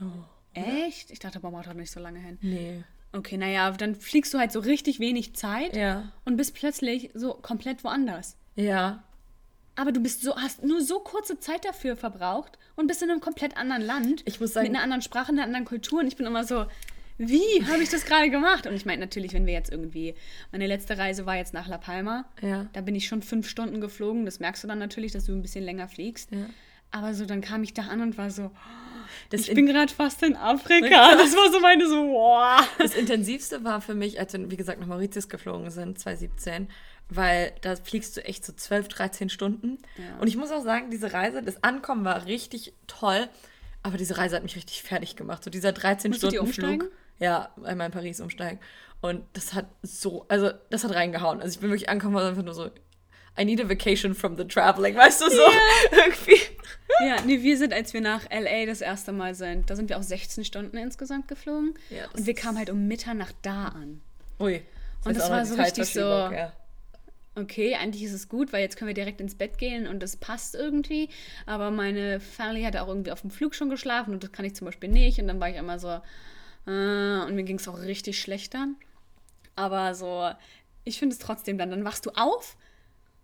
Oh. 0.00 0.24
Echt? 0.54 1.10
Ich 1.10 1.18
dachte, 1.18 1.40
man 1.40 1.52
braucht 1.52 1.66
doch 1.68 1.74
nicht 1.74 1.90
so 1.92 2.00
lange 2.00 2.18
hin. 2.18 2.38
Nee. 2.42 2.82
Okay, 3.12 3.36
naja, 3.36 3.70
dann 3.72 3.94
fliegst 3.94 4.32
du 4.34 4.38
halt 4.38 4.52
so 4.52 4.60
richtig 4.60 4.98
wenig 4.98 5.34
Zeit 5.34 5.76
Ja, 5.76 6.12
und 6.24 6.36
bist 6.36 6.54
plötzlich 6.54 7.10
so 7.14 7.34
komplett 7.34 7.84
woanders. 7.84 8.36
ja, 8.54 9.04
Aber 9.74 9.92
du 9.92 10.00
bist 10.02 10.22
so, 10.22 10.36
hast 10.36 10.62
nur 10.64 10.80
so 10.82 11.00
kurze 11.00 11.38
Zeit 11.38 11.64
dafür 11.64 11.96
verbraucht 11.96 12.58
und 12.76 12.86
bist 12.88 13.02
in 13.02 13.10
einem 13.10 13.20
komplett 13.20 13.56
anderen 13.56 13.82
Land. 13.82 14.22
Ich 14.26 14.38
muss 14.40 14.52
sagen- 14.52 14.66
Mit 14.66 14.74
einer 14.74 14.84
anderen 14.84 15.00
Sprache, 15.02 15.30
einer 15.32 15.44
anderen 15.44 15.64
Kultur. 15.64 16.00
Und 16.00 16.06
ich 16.08 16.16
bin 16.16 16.26
immer 16.26 16.44
so, 16.44 16.66
wie 17.18 17.64
habe 17.70 17.82
ich 17.82 17.88
das 17.88 18.04
gerade 18.04 18.30
gemacht? 18.30 18.66
Und 18.66 18.74
ich 18.74 18.84
meine 18.86 19.00
natürlich, 19.00 19.32
wenn 19.32 19.46
wir 19.46 19.52
jetzt 19.52 19.70
irgendwie, 19.70 20.14
meine 20.50 20.66
letzte 20.66 20.98
Reise 20.98 21.26
war 21.26 21.36
jetzt 21.36 21.54
nach 21.54 21.68
La 21.68 21.78
Palma. 21.78 22.24
Ja. 22.40 22.66
Da 22.72 22.80
bin 22.80 22.94
ich 22.94 23.06
schon 23.06 23.22
fünf 23.22 23.48
Stunden 23.48 23.80
geflogen. 23.80 24.24
Das 24.24 24.40
merkst 24.40 24.64
du 24.64 24.68
dann 24.68 24.78
natürlich, 24.78 25.12
dass 25.12 25.24
du 25.26 25.32
ein 25.32 25.42
bisschen 25.42 25.64
länger 25.64 25.88
fliegst. 25.88 26.30
Ja. 26.32 26.46
Aber 26.90 27.14
so, 27.14 27.24
dann 27.24 27.40
kam 27.40 27.62
ich 27.62 27.72
da 27.74 27.82
an 27.82 28.02
und 28.02 28.18
war 28.18 28.30
so, 28.30 28.50
Das 29.30 29.42
ich 29.42 29.48
in- 29.50 29.54
bin 29.54 29.66
gerade 29.66 29.92
fast 29.92 30.22
in 30.22 30.36
Afrika. 30.36 31.12
Das 31.16 31.34
war 31.34 31.50
so 31.52 31.60
meine 31.60 31.88
so, 31.88 31.96
wow. 32.08 32.68
Das 32.78 32.94
intensivste 32.94 33.64
war 33.64 33.80
für 33.80 33.94
mich, 33.94 34.18
als 34.20 34.32
wir, 34.34 34.50
wie 34.50 34.56
gesagt, 34.56 34.78
nach 34.80 34.86
Mauritius 34.86 35.28
geflogen 35.30 35.70
sind, 35.70 35.98
2017, 35.98 36.68
weil 37.08 37.52
da 37.62 37.76
fliegst 37.76 38.16
du 38.16 38.24
echt 38.24 38.44
so 38.44 38.52
12, 38.52 38.88
13 38.88 39.28
Stunden. 39.30 39.78
Ja. 39.96 40.18
Und 40.20 40.28
ich 40.28 40.36
muss 40.36 40.50
auch 40.50 40.62
sagen, 40.62 40.90
diese 40.90 41.12
Reise, 41.14 41.42
das 41.42 41.62
Ankommen 41.64 42.04
war 42.04 42.26
richtig 42.26 42.74
toll, 42.86 43.28
aber 43.82 43.96
diese 43.96 44.18
Reise 44.18 44.36
hat 44.36 44.42
mich 44.42 44.56
richtig 44.56 44.82
fertig 44.82 45.16
gemacht. 45.16 45.42
So 45.44 45.50
dieser 45.50 45.72
13 45.72 46.12
Ja, 47.22 47.50
einmal 47.64 47.86
in 47.86 47.92
Paris 47.92 48.20
umsteigen. 48.20 48.58
Und 49.00 49.24
das 49.32 49.54
hat 49.54 49.66
so, 49.82 50.26
also 50.28 50.50
das 50.70 50.84
hat 50.84 50.94
reingehauen. 50.94 51.40
Also 51.40 51.54
ich 51.54 51.60
bin 51.60 51.70
wirklich 51.70 51.88
angekommen, 51.88 52.14
war 52.14 52.28
einfach 52.28 52.42
nur 52.42 52.54
so, 52.54 52.70
I 53.38 53.44
need 53.44 53.60
a 53.64 53.68
vacation 53.68 54.14
from 54.14 54.36
the 54.36 54.44
traveling, 54.44 54.94
weißt 54.94 55.22
du, 55.22 55.30
so 55.30 55.40
irgendwie. 55.92 56.40
Ja, 57.06 57.16
nee, 57.24 57.40
wir 57.42 57.56
sind, 57.56 57.72
als 57.72 57.94
wir 57.94 58.00
nach 58.00 58.30
L.A. 58.30 58.66
das 58.66 58.80
erste 58.80 59.10
Mal 59.12 59.34
sind, 59.34 59.70
da 59.70 59.76
sind 59.76 59.88
wir 59.88 59.98
auch 59.98 60.02
16 60.02 60.44
Stunden 60.44 60.76
insgesamt 60.76 61.28
geflogen. 61.28 61.74
Ja, 61.90 62.04
das 62.12 62.20
und 62.20 62.26
wir 62.26 62.34
kamen 62.34 62.58
halt 62.58 62.68
um 62.70 62.86
Mitternacht 62.86 63.34
da 63.42 63.68
an. 63.68 64.02
Ui. 64.38 64.62
Und 65.04 65.12
ist 65.12 65.20
das 65.20 65.30
war 65.30 65.44
so 65.46 65.54
richtig 65.54 65.92
so- 65.94 66.00
Ja. 66.00 66.52
okay, 67.34 67.74
eigentlich 67.74 68.04
ist 68.04 68.12
es 68.12 68.28
gut, 68.28 68.52
weil 68.52 68.60
jetzt 68.60 68.76
können 68.76 68.88
wir 68.88 68.94
direkt 68.94 69.20
ins 69.20 69.34
Bett 69.34 69.56
gehen 69.58 69.86
und 69.88 70.00
das 70.02 70.16
passt 70.16 70.54
irgendwie. 70.54 71.08
Aber 71.46 71.70
meine 71.70 72.20
Family 72.20 72.62
hatte 72.64 72.82
auch 72.82 72.88
irgendwie 72.88 73.10
auf 73.12 73.22
dem 73.22 73.30
Flug 73.30 73.54
schon 73.54 73.70
geschlafen 73.70 74.12
und 74.12 74.22
das 74.22 74.30
kann 74.32 74.44
ich 74.44 74.54
zum 74.54 74.66
Beispiel 74.66 74.90
nicht. 74.90 75.18
Und 75.18 75.26
dann 75.28 75.40
war 75.40 75.48
ich 75.48 75.56
immer 75.56 75.78
so, 75.78 76.00
und 76.70 77.34
mir 77.34 77.42
ging 77.44 77.56
es 77.58 77.66
auch 77.68 77.78
richtig 77.80 78.20
schlecht 78.20 78.54
dann. 78.54 78.76
Aber 79.56 79.94
so, 79.94 80.30
ich 80.84 80.98
finde 80.98 81.14
es 81.14 81.18
trotzdem 81.18 81.58
dann, 81.58 81.70
dann 81.70 81.84
wachst 81.84 82.06
du 82.06 82.10
auf 82.14 82.56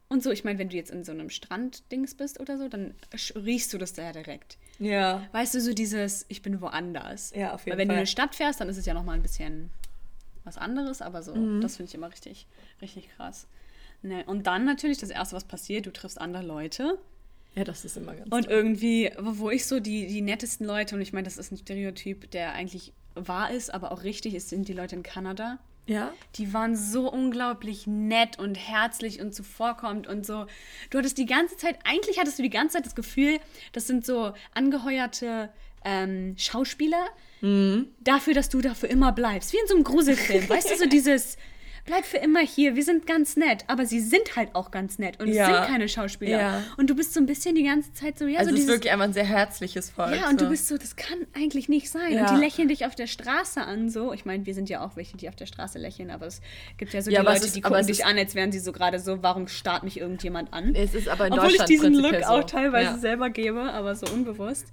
und 0.08 0.22
so, 0.22 0.30
ich 0.30 0.42
meine, 0.44 0.58
wenn 0.58 0.68
du 0.70 0.76
jetzt 0.76 0.90
in 0.90 1.04
so 1.04 1.12
einem 1.12 1.30
Stranddings 1.30 2.14
bist 2.14 2.40
oder 2.40 2.56
so, 2.58 2.68
dann 2.68 2.94
riechst 3.34 3.72
du 3.72 3.78
das 3.78 3.92
da 3.92 4.02
ja 4.02 4.12
direkt. 4.12 4.58
ja. 4.78 5.26
Weißt 5.32 5.54
du, 5.54 5.60
so 5.60 5.72
dieses, 5.74 6.24
ich 6.28 6.42
bin 6.42 6.60
woanders. 6.60 7.32
Ja, 7.34 7.54
auf 7.54 7.60
jeden 7.66 7.72
Weil 7.72 7.78
wenn 7.78 7.88
du 7.88 7.92
Fall. 7.92 7.96
in 7.96 8.00
eine 8.00 8.06
Stadt 8.06 8.34
fährst, 8.34 8.60
dann 8.60 8.68
ist 8.68 8.76
es 8.78 8.86
ja 8.86 8.94
nochmal 8.94 9.16
ein 9.16 9.22
bisschen 9.22 9.70
was 10.44 10.56
anderes, 10.58 11.02
aber 11.02 11.22
so, 11.22 11.34
Mhm. 11.34 11.60
das 11.60 11.76
finde 11.76 11.88
ich 11.90 11.94
immer 11.94 12.10
richtig, 12.10 12.46
richtig 12.80 13.08
krass. 13.16 13.46
Ne, 14.02 14.24
und 14.26 14.46
dann 14.46 14.64
natürlich 14.64 14.98
das 14.98 15.10
Erste, 15.10 15.34
was 15.36 15.44
passiert, 15.44 15.84
du 15.86 15.92
triffst 15.92 16.20
andere 16.20 16.44
Leute. 16.44 16.98
Ja, 17.54 17.64
das 17.64 17.84
ist 17.84 17.96
immer 17.96 18.14
ganz 18.14 18.28
Und 18.32 18.46
irgendwie, 18.46 19.10
wo 19.18 19.50
ich 19.50 19.66
so 19.66 19.80
die, 19.80 20.06
die 20.06 20.20
nettesten 20.22 20.64
Leute, 20.66 20.94
und 20.94 21.00
ich 21.02 21.12
meine, 21.12 21.24
das 21.24 21.36
ist 21.36 21.50
ein 21.50 21.56
Stereotyp, 21.58 22.30
der 22.30 22.52
eigentlich 22.52 22.92
wahr 23.14 23.50
ist, 23.50 23.72
aber 23.72 23.92
auch 23.92 24.02
richtig 24.02 24.34
ist, 24.34 24.48
sind 24.48 24.68
die 24.68 24.72
Leute 24.72 24.96
in 24.96 25.02
Kanada. 25.02 25.58
Ja? 25.86 26.12
Die 26.34 26.52
waren 26.52 26.76
so 26.76 27.10
unglaublich 27.10 27.86
nett 27.86 28.38
und 28.38 28.56
herzlich 28.56 29.20
und 29.20 29.34
zuvorkommend 29.34 30.06
und 30.06 30.26
so. 30.26 30.46
Du 30.90 30.98
hattest 30.98 31.16
die 31.16 31.26
ganze 31.26 31.56
Zeit, 31.56 31.78
eigentlich 31.84 32.18
hattest 32.18 32.38
du 32.38 32.42
die 32.42 32.50
ganze 32.50 32.76
Zeit 32.76 32.86
das 32.86 32.94
Gefühl, 32.94 33.40
das 33.72 33.86
sind 33.86 34.04
so 34.04 34.32
angeheuerte 34.54 35.50
ähm, 35.84 36.34
Schauspieler 36.36 37.06
dafür, 38.00 38.34
dass 38.34 38.48
du 38.48 38.60
dafür 38.60 38.90
immer 38.90 39.12
bleibst. 39.12 39.52
Wie 39.52 39.58
in 39.58 39.66
so 39.66 39.74
einem 39.76 39.84
Gruselfilm. 39.84 40.48
weißt 40.48 40.70
du, 40.70 40.76
so 40.76 40.86
dieses, 40.86 41.36
bleib 41.88 42.04
für 42.04 42.18
immer 42.18 42.40
hier, 42.40 42.76
wir 42.76 42.82
sind 42.84 43.06
ganz 43.06 43.36
nett. 43.36 43.64
Aber 43.66 43.86
sie 43.86 44.00
sind 44.00 44.36
halt 44.36 44.54
auch 44.54 44.70
ganz 44.70 44.98
nett 44.98 45.18
und 45.20 45.28
es 45.28 45.36
Ja. 45.36 45.46
sind 45.46 45.66
keine 45.66 45.88
Schauspieler. 45.88 46.38
Ja. 46.40 46.62
Und 46.76 46.88
du 46.90 46.94
bist 46.94 47.14
so 47.14 47.20
ein 47.20 47.26
bisschen 47.26 47.54
die 47.54 47.64
ganze 47.64 47.92
Zeit 47.94 48.18
so, 48.18 48.26
ja, 48.26 48.38
Also 48.38 48.50
so 48.50 48.56
es 48.56 48.62
ist 48.62 48.68
wirklich 48.68 48.92
einfach 48.92 49.06
ein 49.06 49.12
sehr 49.12 49.24
herzliches 49.24 49.90
Volk. 49.90 50.14
ja, 50.14 50.28
und 50.28 50.38
so. 50.38 50.44
du 50.44 50.50
bist 50.50 50.68
so, 50.68 50.76
das 50.78 50.96
kann 50.96 51.18
eigentlich 51.34 51.68
nicht 51.68 51.90
sein. 51.90 52.12
Ja. 52.12 52.28
Und 52.28 52.36
die 52.36 52.44
lächeln 52.44 52.68
dich 52.68 52.84
auf 52.86 52.94
der 52.94 53.06
Straße 53.06 53.60
an, 53.62 53.90
so. 53.90 54.12
Ich 54.12 54.24
meine, 54.24 54.44
wir 54.46 54.54
sind 54.54 54.68
ja 54.68 54.84
auch 54.84 54.96
welche, 54.96 55.16
die 55.16 55.28
auf 55.28 55.36
der 55.36 55.46
Straße 55.46 55.78
lächeln, 55.78 56.10
aber 56.10 56.26
es 56.26 56.40
gibt 56.76 56.92
ja 56.92 57.02
so 57.02 57.10
die 57.10 57.16
es 57.16 57.22
Leute, 57.22 57.44
ist- 57.46 57.56
die 57.56 57.60
gucken 57.62 57.78
es 57.80 57.86
dich 57.86 58.04
an, 58.04 58.16
als 58.18 58.34
wären 58.34 58.52
sie 58.52 58.58
so 58.60 58.72
gerade 58.72 59.00
so, 59.00 59.22
warum 59.22 59.48
starrt 59.48 59.82
mich 59.82 59.98
irgendjemand 59.98 60.52
an? 60.52 60.74
Es 60.74 60.94
ist 60.94 61.08
aber 61.08 61.26
in 61.26 61.32
Obwohl 61.32 61.46
ich 61.50 61.56
Deutschland 61.58 61.70
diesen 61.70 61.94
Look 61.94 62.22
auch 62.24 62.44
teilweise 62.44 62.98
selber 63.00 63.30
gebe, 63.30 63.60
aber 63.62 63.94
so 63.96 64.06
unbewusst. 64.06 64.66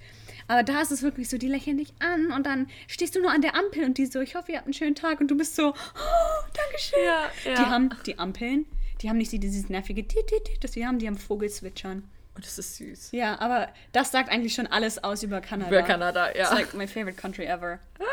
Aber 0.48 0.62
da 0.62 0.80
ist 0.82 0.92
es 0.92 1.02
wirklich 1.02 1.28
so, 1.28 1.40
die 1.40 1.48
lächeln 1.48 1.78
dich 1.78 1.92
an 2.00 2.32
und 2.32 2.46
dann 2.46 2.68
stehst 2.86 3.16
du 3.16 3.20
nur 3.20 3.32
an 3.32 3.42
der 3.42 3.56
Ampel 3.56 3.84
und 3.84 3.98
die 3.98 4.06
so, 4.06 4.20
ich 4.20 4.36
hoffe, 4.36 4.52
ihr 4.52 4.58
habt 4.60 4.68
einen 4.68 4.76
schönen 4.76 4.94
Tag 4.94 5.20
und 5.20 5.32
du 5.32 5.36
bist 5.36 5.56
so, 5.56 5.70
oh, 5.70 6.35
Dankeschön. 6.56 7.00
Ja, 7.04 7.32
ja. 7.44 7.56
Die 7.56 7.70
haben 7.70 7.90
die 8.06 8.20
Ampeln, 8.20 8.66
die 9.02 9.10
haben 9.10 9.18
nicht 9.18 9.32
dieses 9.32 9.70
nervige 9.70 10.08
Tit, 10.08 10.32
das 10.62 10.72
die 10.72 10.86
haben, 10.86 11.00
die 11.00 11.08
haben 11.08 11.18
Vogelzwitschern. 11.18 12.04
Oh, 12.36 12.42
das 12.42 12.58
ist 12.60 12.76
süß. 12.78 13.12
Ja, 13.14 13.40
aber 13.40 13.70
das 13.94 14.12
sagt 14.12 14.30
eigentlich 14.30 14.54
schon 14.54 14.68
alles 14.68 15.02
aus 15.04 15.24
über 15.24 15.40
Kanada. 15.40 15.70
Über 15.70 15.84
Kanada, 15.84 16.36
ja. 16.36 16.44
It's 16.44 16.52
like 16.52 16.74
my 16.74 16.88
favorite 16.88 17.20
country 17.20 17.46
ever. 17.46 17.80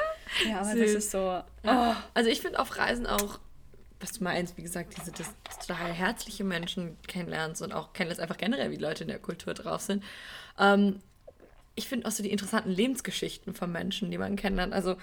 Ja, 0.49 0.61
aber 0.61 0.75
das 0.75 0.93
Süß. 0.93 0.95
ist 0.95 1.11
so. 1.11 1.43
Ja. 1.63 2.03
Also 2.15 2.31
ich 2.31 2.41
finde 2.41 2.59
auf 2.59 2.79
Reisen 2.79 3.07
auch, 3.07 3.39
was 4.01 4.13
du 4.13 4.25
meinst, 4.25 4.57
wie 4.57 4.63
gesagt, 4.63 4.97
diese 4.97 5.13
das, 5.13 5.27
das 5.45 5.67
total 5.67 5.93
herzliche 5.93 6.43
Menschen 6.43 6.97
kennenlernst 7.07 7.61
und 7.61 7.75
auch 7.75 7.93
kennenlernst 7.93 8.23
einfach 8.23 8.39
generell, 8.39 8.71
wie 8.71 8.77
Leute 8.77 9.05
in 9.05 9.09
der 9.09 9.19
Kultur 9.19 9.53
drauf 9.53 9.83
sind. 9.83 10.03
Ähm, 10.59 11.01
ich 11.75 11.87
finde 11.87 12.09
auch 12.09 12.13
so 12.13 12.23
die 12.23 12.31
interessanten 12.31 12.71
Lebensgeschichten 12.71 13.55
von 13.55 13.71
Menschen, 13.71 14.11
die 14.11 14.17
man 14.17 14.37
kennenlernt. 14.37 14.73
Also 14.73 14.97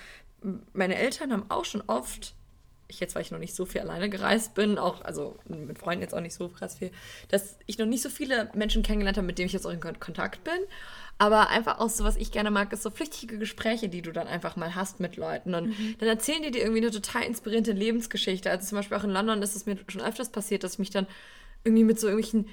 meine 0.74 0.96
Eltern 0.96 1.32
haben 1.32 1.46
auch 1.50 1.66
schon 1.66 1.84
oft, 1.86 2.34
ich 2.90 3.00
jetzt, 3.00 3.16
weil 3.16 3.22
ich 3.22 3.32
noch 3.32 3.40
nicht 3.40 3.56
so 3.56 3.66
viel 3.66 3.82
alleine 3.82 4.10
gereist 4.10 4.56
bin, 4.56 4.78
auch, 4.78 5.02
also 5.02 5.38
mit 5.48 5.80
Freunden 5.80 6.02
jetzt 6.02 6.14
auch 6.14 6.20
nicht 6.20 6.34
so 6.34 6.50
krass 6.50 6.76
viel, 6.76 6.92
dass 7.30 7.58
ich 7.68 7.78
noch 7.78 7.86
nicht 7.86 8.02
so 8.02 8.10
viele 8.10 8.50
Menschen 8.54 8.84
kennengelernt 8.84 9.18
habe, 9.18 9.28
mit 9.28 9.38
denen 9.38 9.46
ich 9.46 9.54
jetzt 9.54 9.66
auch 9.66 9.72
in 9.72 9.80
Kon- 9.80 10.00
Kontakt 10.00 10.44
bin. 10.44 10.60
Aber 11.22 11.50
einfach 11.50 11.80
auch 11.80 11.90
so, 11.90 12.06
was 12.06 12.16
ich 12.16 12.32
gerne 12.32 12.50
mag, 12.50 12.72
ist 12.72 12.82
so 12.82 12.90
flüchtige 12.90 13.38
Gespräche, 13.38 13.90
die 13.90 14.02
du 14.02 14.12
dann 14.12 14.28
einfach 14.28 14.56
mal 14.56 14.74
hast 14.74 15.02
mit 15.02 15.18
Leuten. 15.18 15.54
Und 15.54 15.76
dann 16.00 16.08
erzählen 16.08 16.42
die 16.42 16.52
dir 16.52 16.62
irgendwie 16.62 16.82
eine 16.82 16.92
total 16.92 17.24
inspirierende 17.24 17.74
Lebensgeschichte. 17.74 18.50
Also 18.50 18.68
zum 18.68 18.78
Beispiel 18.78 18.96
auch 18.98 19.04
in 19.04 19.12
London 19.12 19.42
ist 19.42 19.56
es 19.56 19.66
mir 19.66 19.78
schon 19.90 20.02
öfters 20.02 20.30
passiert, 20.30 20.64
dass 20.64 20.74
ich 20.74 20.80
mich 20.80 20.92
dann 20.92 21.08
irgendwie 21.66 21.84
mit 21.84 22.00
so 22.00 22.08
irgendwelchen 22.08 22.48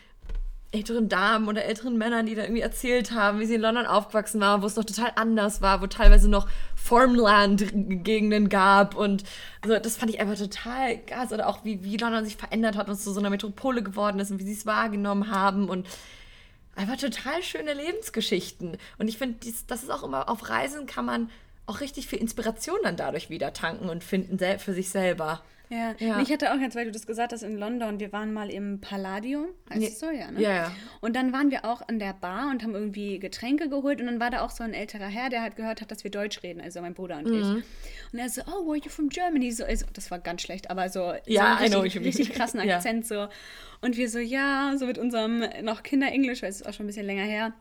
älteren 0.73 1.09
Damen 1.09 1.49
oder 1.49 1.65
älteren 1.65 1.97
Männern, 1.97 2.27
die 2.27 2.35
da 2.35 2.43
irgendwie 2.43 2.63
erzählt 2.63 3.13
haben, 3.13 3.41
wie 3.41 3.47
sie 3.47 3.55
in 3.55 3.61
London 3.61 3.87
aufgewachsen 3.87 4.41
waren, 4.41 4.63
wo 4.63 4.67
es 4.67 4.77
noch 4.77 4.85
total 4.85 5.13
anders 5.15 5.63
war, 5.63 5.81
wo 5.81 5.87
teilweise 5.87 6.29
noch 6.29 6.49
Farmland-Gegenden 6.75 8.49
gab 8.49 8.95
und 8.97 9.25
also 9.63 9.79
das 9.79 9.97
fand 9.97 10.11
ich 10.13 10.21
einfach 10.21 10.37
total 10.37 10.99
krass 11.05 11.33
oder 11.33 11.49
auch 11.49 11.65
wie, 11.65 11.83
wie 11.83 11.97
London 11.97 12.25
sich 12.25 12.37
verändert 12.37 12.77
hat 12.77 12.89
und 12.89 12.97
zu 12.97 13.13
so 13.13 13.21
einer 13.21 13.31
Metropole 13.31 13.83
geworden 13.83 14.19
ist 14.19 14.31
und 14.31 14.39
wie 14.41 14.45
sie 14.45 14.53
es 14.53 14.67
wahrgenommen 14.67 15.31
haben 15.31 15.69
und 15.69 15.87
einfach 16.75 16.97
total 16.97 17.43
schöne 17.43 17.73
Lebensgeschichten 17.73 18.77
und 18.99 19.09
ich 19.09 19.19
finde, 19.19 19.39
das 19.69 19.83
ist 19.83 19.91
auch 19.91 20.03
immer, 20.03 20.29
auf 20.29 20.49
Reisen 20.49 20.87
kann 20.87 21.05
man 21.05 21.31
auch 21.67 21.81
richtig 21.81 22.07
viel 22.07 22.21
Inspiration 22.21 22.79
dann 22.83 22.97
dadurch 22.97 23.31
wieder 23.31 23.53
tanken 23.53 23.89
und 23.89 24.05
finden 24.05 24.39
für 24.59 24.73
sich 24.73 24.89
selber. 24.89 25.43
Ja. 25.69 25.95
ja. 25.99 26.21
ich 26.21 26.31
hatte 26.31 26.53
auch 26.53 26.59
jetzt, 26.59 26.77
weil 26.77 26.85
du 26.85 26.93
das 26.93 27.07
gesagt 27.07 27.33
hast, 27.33 27.43
in 27.43 27.57
London, 27.57 27.99
wir 27.99 28.13
waren 28.13 28.33
mal 28.33 28.51
im 28.51 28.81
Palladium, 28.81 29.47
heißt 29.69 29.81
nee. 29.81 29.89
es 29.89 29.99
so, 29.99 30.11
ja, 30.11 30.31
ne? 30.31 30.41
Ja, 30.41 30.55
ja. 30.55 30.73
Und 31.01 31.17
dann 31.17 31.33
waren 31.33 31.51
wir 31.51 31.65
auch 31.65 31.87
an 31.89 31.99
der 31.99 32.13
Bar 32.13 32.51
und 32.51 32.63
haben 32.63 32.75
irgendwie 32.75 33.19
Getränke 33.19 33.69
geholt 33.69 34.01
und 34.01 34.07
dann 34.07 34.21
war 34.21 34.31
da 34.31 34.43
auch 34.43 34.51
so 34.51 34.63
ein 34.63 34.75
älterer 34.75 35.07
Herr, 35.07 35.29
der 35.29 35.43
halt 35.43 35.57
gehört 35.57 35.81
hat, 35.81 35.91
dass 35.91 36.05
wir 36.05 36.11
Deutsch 36.11 36.43
reden, 36.43 36.61
also 36.61 36.81
mein 36.81 36.95
Bruder 36.95 37.19
und 37.19 37.27
mhm. 37.27 37.35
ich. 37.35 38.13
Und 38.13 38.19
er 38.19 38.29
so, 38.29 38.43
oh, 38.43 38.67
where 38.67 38.73
are 38.73 38.77
you 38.77 38.91
from 38.91 39.09
Germany? 39.09 39.51
So, 39.51 39.65
also, 39.65 39.87
das 39.93 40.11
war 40.11 40.19
ganz 40.21 40.43
schlecht, 40.43 40.71
aber 40.71 40.89
so, 40.89 41.15
ja, 41.27 41.59
so 41.59 41.65
einen 41.65 41.75
richtig, 41.83 42.05
richtig 42.05 42.33
krassen 42.33 42.61
Akzent 42.69 43.09
ja. 43.11 43.27
so. 43.27 43.33
Und 43.81 43.97
wir 43.97 44.09
so, 44.09 44.19
ja, 44.19 44.75
so 44.77 44.87
mit 44.87 44.99
unserem 44.99 45.45
noch 45.63 45.83
Kinderenglisch, 45.83 46.43
weil 46.43 46.51
es 46.51 46.61
ist 46.61 46.67
auch 46.67 46.73
schon 46.73 46.85
ein 46.85 46.89
bisschen 46.89 47.07
länger 47.07 47.25
her. 47.25 47.53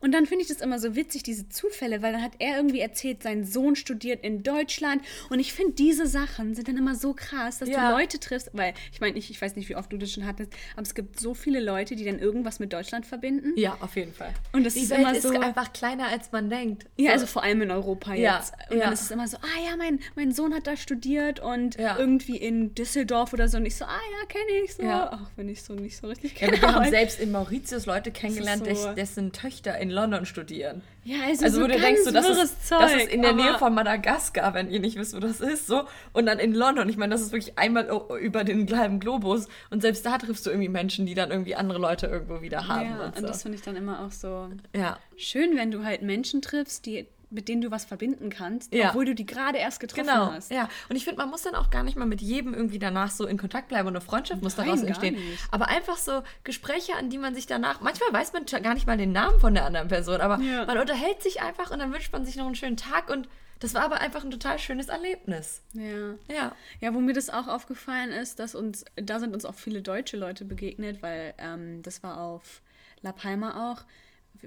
Und 0.00 0.12
dann 0.12 0.26
finde 0.26 0.42
ich 0.42 0.48
das 0.48 0.60
immer 0.60 0.78
so 0.78 0.96
witzig, 0.96 1.22
diese 1.22 1.48
Zufälle, 1.48 2.02
weil 2.02 2.12
dann 2.12 2.22
hat 2.22 2.32
er 2.38 2.56
irgendwie 2.56 2.80
erzählt, 2.80 3.22
sein 3.22 3.44
Sohn 3.44 3.76
studiert 3.76 4.24
in 4.24 4.42
Deutschland. 4.42 5.02
Und 5.28 5.40
ich 5.40 5.52
finde, 5.52 5.72
diese 5.72 6.06
Sachen 6.06 6.54
sind 6.54 6.68
dann 6.68 6.76
immer 6.76 6.94
so 6.94 7.12
krass, 7.12 7.58
dass 7.58 7.68
ja. 7.68 7.90
du 7.90 7.96
Leute 7.96 8.18
triffst, 8.18 8.50
weil 8.52 8.74
ich 8.92 9.00
meine, 9.00 9.18
ich, 9.18 9.30
ich 9.30 9.40
weiß 9.40 9.56
nicht, 9.56 9.68
wie 9.68 9.76
oft 9.76 9.92
du 9.92 9.98
das 9.98 10.12
schon 10.12 10.26
hattest, 10.26 10.52
aber 10.72 10.82
es 10.82 10.94
gibt 10.94 11.20
so 11.20 11.34
viele 11.34 11.60
Leute, 11.60 11.96
die 11.96 12.04
dann 12.04 12.18
irgendwas 12.18 12.58
mit 12.58 12.72
Deutschland 12.72 13.06
verbinden. 13.06 13.52
Ja, 13.56 13.76
auf 13.80 13.96
jeden 13.96 14.12
Fall. 14.12 14.32
Und 14.52 14.64
das 14.64 14.74
Die 14.74 14.80
ist 14.80 14.90
Welt 14.90 15.00
immer 15.00 15.14
so. 15.14 15.32
ist 15.32 15.42
einfach 15.42 15.72
kleiner, 15.72 16.08
als 16.08 16.32
man 16.32 16.48
denkt. 16.48 16.86
Ja, 16.96 17.08
so. 17.08 17.12
also 17.12 17.26
vor 17.26 17.42
allem 17.42 17.62
in 17.62 17.70
Europa 17.70 18.14
ja. 18.14 18.38
jetzt. 18.38 18.54
Und 18.70 18.78
ja. 18.78 18.84
dann 18.84 18.92
ist 18.92 19.02
es 19.02 19.10
immer 19.10 19.28
so, 19.28 19.36
ah 19.38 19.64
ja, 19.64 19.76
mein, 19.76 20.00
mein 20.16 20.32
Sohn 20.32 20.54
hat 20.54 20.66
da 20.66 20.76
studiert 20.76 21.40
und 21.40 21.76
irgendwie 21.78 22.36
in 22.36 22.74
Düsseldorf 22.74 23.32
oder 23.32 23.48
so. 23.48 23.58
Und 23.58 23.66
ich 23.66 23.76
so, 23.76 23.84
ah 23.84 23.88
ja, 23.88 24.26
kenne 24.26 24.64
ich 24.64 24.74
so. 24.74 24.82
Ach, 24.84 25.30
wenn 25.36 25.48
ich 25.48 25.62
so 25.62 25.74
nicht 25.74 25.96
so 25.96 26.06
richtig 26.06 26.34
kenne. 26.34 26.60
Wir 26.60 26.74
haben 26.74 26.90
selbst 26.90 27.20
in 27.20 27.32
Mauritius 27.32 27.86
Leute 27.86 28.10
kennengelernt, 28.10 28.64
so 28.76 28.92
dessen 28.92 29.32
Töchter 29.32 29.49
in 29.50 29.90
London 29.90 30.26
studieren. 30.26 30.82
Ja, 31.04 31.18
also, 31.26 31.44
also 31.44 31.56
so 31.56 31.64
wo 31.64 31.68
du 31.68 31.78
denkst, 31.78 32.02
so, 32.04 32.10
das, 32.10 32.28
ist, 32.28 32.68
Zeug, 32.68 32.80
das 32.80 32.94
ist 32.94 33.08
in 33.08 33.22
der 33.22 33.32
Nähe 33.32 33.58
von 33.58 33.74
Madagaskar, 33.74 34.54
wenn 34.54 34.70
ihr 34.70 34.80
nicht 34.80 34.96
wisst, 34.96 35.14
wo 35.14 35.20
das 35.20 35.40
ist, 35.40 35.66
so. 35.66 35.84
Und 36.12 36.26
dann 36.26 36.38
in 36.38 36.54
London. 36.54 36.88
Ich 36.88 36.96
meine, 36.96 37.12
das 37.12 37.22
ist 37.22 37.32
wirklich 37.32 37.58
einmal 37.58 37.88
über 38.20 38.44
den 38.44 38.68
halben 38.76 39.00
Globus. 39.00 39.48
Und 39.70 39.82
selbst 39.82 40.04
da 40.04 40.18
triffst 40.18 40.46
du 40.46 40.50
irgendwie 40.50 40.68
Menschen, 40.68 41.06
die 41.06 41.14
dann 41.14 41.30
irgendwie 41.30 41.54
andere 41.54 41.78
Leute 41.78 42.06
irgendwo 42.06 42.42
wieder 42.42 42.68
haben. 42.68 42.90
Ja, 42.90 43.04
und, 43.04 43.14
so. 43.14 43.20
und 43.22 43.28
das 43.28 43.42
finde 43.42 43.56
ich 43.56 43.62
dann 43.62 43.76
immer 43.76 44.04
auch 44.04 44.12
so 44.12 44.48
ja. 44.74 44.98
schön, 45.16 45.56
wenn 45.56 45.70
du 45.70 45.84
halt 45.84 46.02
Menschen 46.02 46.42
triffst, 46.42 46.86
die 46.86 47.06
mit 47.30 47.48
denen 47.48 47.62
du 47.62 47.70
was 47.70 47.84
verbinden 47.84 48.30
kannst, 48.30 48.74
ja. 48.74 48.88
obwohl 48.88 49.04
du 49.04 49.14
die 49.14 49.26
gerade 49.26 49.58
erst 49.58 49.80
getroffen 49.80 50.06
genau. 50.06 50.32
hast. 50.32 50.50
Ja, 50.50 50.68
und 50.88 50.96
ich 50.96 51.04
finde, 51.04 51.18
man 51.18 51.30
muss 51.30 51.42
dann 51.42 51.54
auch 51.54 51.70
gar 51.70 51.82
nicht 51.82 51.96
mal 51.96 52.06
mit 52.06 52.20
jedem 52.20 52.54
irgendwie 52.54 52.78
danach 52.78 53.10
so 53.10 53.26
in 53.26 53.38
Kontakt 53.38 53.68
bleiben 53.68 53.88
und 53.88 53.96
eine 53.96 54.04
Freundschaft 54.04 54.42
muss 54.42 54.56
daraus 54.56 54.82
entstehen. 54.82 55.16
Aber 55.50 55.68
einfach 55.68 55.96
so 55.96 56.22
Gespräche, 56.44 56.94
an 56.96 57.10
die 57.10 57.18
man 57.18 57.34
sich 57.34 57.46
danach, 57.46 57.80
manchmal 57.80 58.12
weiß 58.12 58.32
man 58.32 58.44
gar 58.62 58.74
nicht 58.74 58.86
mal 58.86 58.96
den 58.96 59.12
Namen 59.12 59.38
von 59.40 59.54
der 59.54 59.64
anderen 59.64 59.88
Person, 59.88 60.20
aber 60.20 60.40
ja. 60.42 60.66
man 60.66 60.78
unterhält 60.78 61.22
sich 61.22 61.40
einfach 61.40 61.70
und 61.70 61.78
dann 61.78 61.92
wünscht 61.92 62.12
man 62.12 62.24
sich 62.24 62.36
noch 62.36 62.46
einen 62.46 62.56
schönen 62.56 62.76
Tag 62.76 63.10
und 63.10 63.28
das 63.60 63.74
war 63.74 63.82
aber 63.82 64.00
einfach 64.00 64.24
ein 64.24 64.30
total 64.30 64.58
schönes 64.58 64.88
Erlebnis. 64.88 65.62
Ja. 65.74 66.14
Ja. 66.28 66.56
Ja, 66.80 66.94
wo 66.94 67.00
mir 67.00 67.12
das 67.12 67.28
auch 67.28 67.46
aufgefallen 67.46 68.10
ist, 68.10 68.38
dass 68.38 68.54
uns, 68.54 68.84
da 68.96 69.20
sind 69.20 69.34
uns 69.34 69.44
auch 69.44 69.54
viele 69.54 69.82
deutsche 69.82 70.16
Leute 70.16 70.46
begegnet, 70.46 71.02
weil 71.02 71.34
ähm, 71.38 71.82
das 71.82 72.02
war 72.02 72.18
auf 72.18 72.62
La 73.02 73.12
Palma 73.12 73.70
auch 73.70 73.84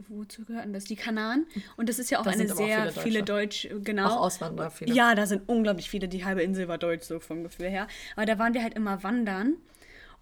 wozu 0.10 0.46
gehörten 0.46 0.74
das? 0.74 0.86
Die 0.86 0.96
Kanaren. 0.96 1.46
Und 1.78 1.90
das 1.90 2.00
ist 2.00 2.10
ja 2.12 2.20
auch 2.20 2.24
das 2.24 2.34
eine 2.34 2.48
sehr 2.48 2.88
auch 2.88 2.92
viele, 2.92 3.02
viele 3.02 3.24
Deutsch, 3.24 3.68
genau. 3.84 4.08
Auch 4.08 4.22
Auswanderer 4.22 4.72
viele. 4.72 4.94
Ja, 4.94 5.16
da 5.16 5.26
sind 5.26 5.48
unglaublich 5.48 5.90
viele. 5.90 6.08
Die 6.08 6.26
halbe 6.26 6.42
Insel 6.42 6.68
war 6.68 6.78
deutsch, 6.78 7.06
so 7.06 7.20
vom 7.20 7.44
Gefühl 7.44 7.70
her. 7.70 7.88
Aber 8.16 8.26
da 8.26 8.40
waren 8.40 8.54
wir 8.54 8.64
halt 8.64 8.74
immer 8.74 9.04
wandern. 9.04 9.56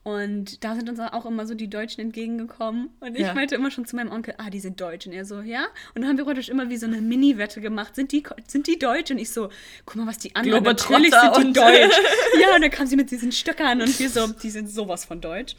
Und 0.04 0.64
da 0.64 0.74
sind 0.74 0.90
uns 0.90 1.00
auch 1.00 1.28
immer 1.28 1.46
so 1.46 1.54
die 1.54 1.70
Deutschen 1.70 2.02
entgegengekommen. 2.02 2.90
Und 3.02 3.16
ich 3.16 3.22
ja. 3.22 3.36
meinte 3.36 3.54
immer 3.54 3.70
schon 3.70 3.86
zu 3.86 3.96
meinem 3.96 4.12
Onkel, 4.12 4.34
ah, 4.40 4.50
die 4.50 4.60
sind 4.60 4.82
deutsch. 4.82 5.06
Und 5.06 5.14
er 5.14 5.26
so, 5.26 5.42
ja. 5.42 5.68
Und 5.94 6.02
dann 6.02 6.08
haben 6.08 6.18
wir 6.18 6.26
praktisch 6.26 6.50
immer 6.50 6.70
wie 6.70 6.78
so 6.78 6.88
eine 6.88 7.02
Mini-Wette 7.02 7.62
gemacht. 7.62 7.96
Sind 7.96 8.12
die, 8.12 8.24
sind 8.48 8.66
die 8.66 8.80
deutsch? 8.80 9.12
Und 9.12 9.20
ich 9.20 9.30
so, 9.30 9.50
guck 9.86 9.98
mal, 9.98 10.08
was 10.08 10.18
die 10.18 10.36
anderen, 10.36 10.64
natürlich 10.64 11.14
sind 11.14 11.48
die 11.48 11.54
deutsch. 11.54 11.96
ja, 12.42 12.56
und 12.56 12.62
dann 12.62 12.72
kam 12.72 12.88
sie 12.88 12.96
mit 12.96 13.12
diesen 13.12 13.32
Stöckern 13.32 13.80
und 13.82 14.00
wir 14.00 14.10
so, 14.10 14.26
die 14.26 14.50
sind 14.50 14.72
sowas 14.72 15.06
von 15.06 15.22
deutsch. 15.22 15.56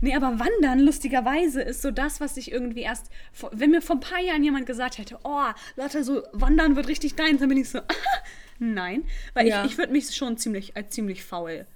Nee, 0.00 0.14
aber 0.14 0.38
Wandern, 0.38 0.78
lustigerweise, 0.78 1.60
ist 1.62 1.82
so 1.82 1.90
das, 1.90 2.20
was 2.20 2.36
ich 2.36 2.52
irgendwie 2.52 2.82
erst, 2.82 3.06
wenn 3.50 3.72
mir 3.72 3.82
vor 3.82 3.96
ein 3.96 4.00
paar 4.00 4.20
Jahren 4.20 4.44
jemand 4.44 4.66
gesagt 4.66 4.98
hätte, 4.98 5.18
oh, 5.24 5.46
Lotte, 5.74 6.04
so 6.04 6.22
Wandern 6.32 6.76
wird 6.76 6.86
richtig 6.86 7.16
dein, 7.16 7.36
dann 7.38 7.48
bin 7.48 7.58
ich 7.58 7.68
so, 7.68 7.80
nein. 8.60 9.02
Weil 9.34 9.48
ja. 9.48 9.64
ich, 9.64 9.72
ich 9.72 9.78
würde 9.78 9.92
mich 9.92 10.14
schon 10.14 10.36
ziemlich, 10.36 10.76
als 10.76 10.90
ziemlich 10.90 11.24
faul 11.24 11.66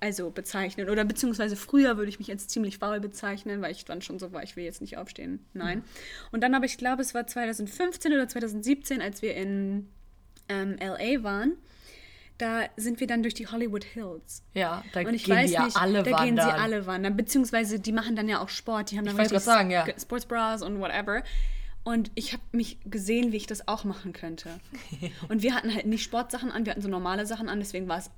also 0.00 0.30
bezeichnen. 0.30 0.88
Oder 0.90 1.04
beziehungsweise 1.04 1.56
früher 1.56 1.96
würde 1.96 2.08
ich 2.08 2.18
mich 2.18 2.30
als 2.30 2.48
ziemlich 2.48 2.78
faul 2.78 3.00
bezeichnen, 3.00 3.62
weil 3.62 3.72
ich 3.72 3.84
dann 3.84 4.02
schon 4.02 4.18
so 4.18 4.32
war, 4.32 4.42
ich 4.42 4.56
will 4.56 4.64
jetzt 4.64 4.80
nicht 4.80 4.98
aufstehen. 4.98 5.44
Nein. 5.54 5.78
Mhm. 5.78 5.84
Und 6.32 6.40
dann 6.42 6.54
aber, 6.54 6.66
ich 6.66 6.78
glaube, 6.78 7.02
es 7.02 7.14
war 7.14 7.26
2015 7.26 8.12
oder 8.12 8.28
2017, 8.28 9.00
als 9.00 9.22
wir 9.22 9.34
in 9.34 9.88
ähm, 10.48 10.76
LA 10.80 11.22
waren. 11.22 11.52
Da 12.38 12.64
sind 12.76 13.00
wir 13.00 13.06
dann 13.06 13.22
durch 13.22 13.32
die 13.32 13.46
Hollywood 13.46 13.82
Hills. 13.82 14.42
Ja, 14.52 14.84
da 14.92 15.00
und 15.00 15.14
ich 15.14 15.24
gehen 15.24 15.36
weiß 15.36 15.48
die 15.48 15.54
ja 15.54 15.64
nicht, 15.64 15.76
alle 15.78 16.02
da 16.02 16.10
wandern. 16.10 16.26
gehen 16.26 16.36
sie 16.36 16.52
alle 16.52 16.86
wandern. 16.86 17.16
Beziehungsweise 17.16 17.80
die 17.80 17.92
machen 17.92 18.14
dann 18.14 18.28
ja 18.28 18.42
auch 18.42 18.50
Sport. 18.50 18.90
Die 18.90 18.98
haben 18.98 19.06
dann 19.06 19.14
ich 19.14 19.22
richtig 19.22 19.40
sagen, 19.40 19.70
ja. 19.70 19.86
Sportsbras 19.98 20.60
und 20.60 20.78
whatever. 20.78 21.22
Und 21.82 22.10
ich 22.14 22.34
habe 22.34 22.42
mich 22.52 22.78
gesehen, 22.84 23.32
wie 23.32 23.36
ich 23.36 23.46
das 23.46 23.68
auch 23.68 23.84
machen 23.84 24.12
könnte. 24.12 24.60
und 25.30 25.42
wir 25.42 25.54
hatten 25.54 25.72
halt 25.72 25.86
nicht 25.86 26.02
Sportsachen 26.02 26.52
an, 26.52 26.66
wir 26.66 26.72
hatten 26.72 26.82
so 26.82 26.88
normale 26.88 27.24
Sachen 27.24 27.48
an, 27.48 27.58
deswegen 27.58 27.88
war 27.88 27.98
es 27.98 28.10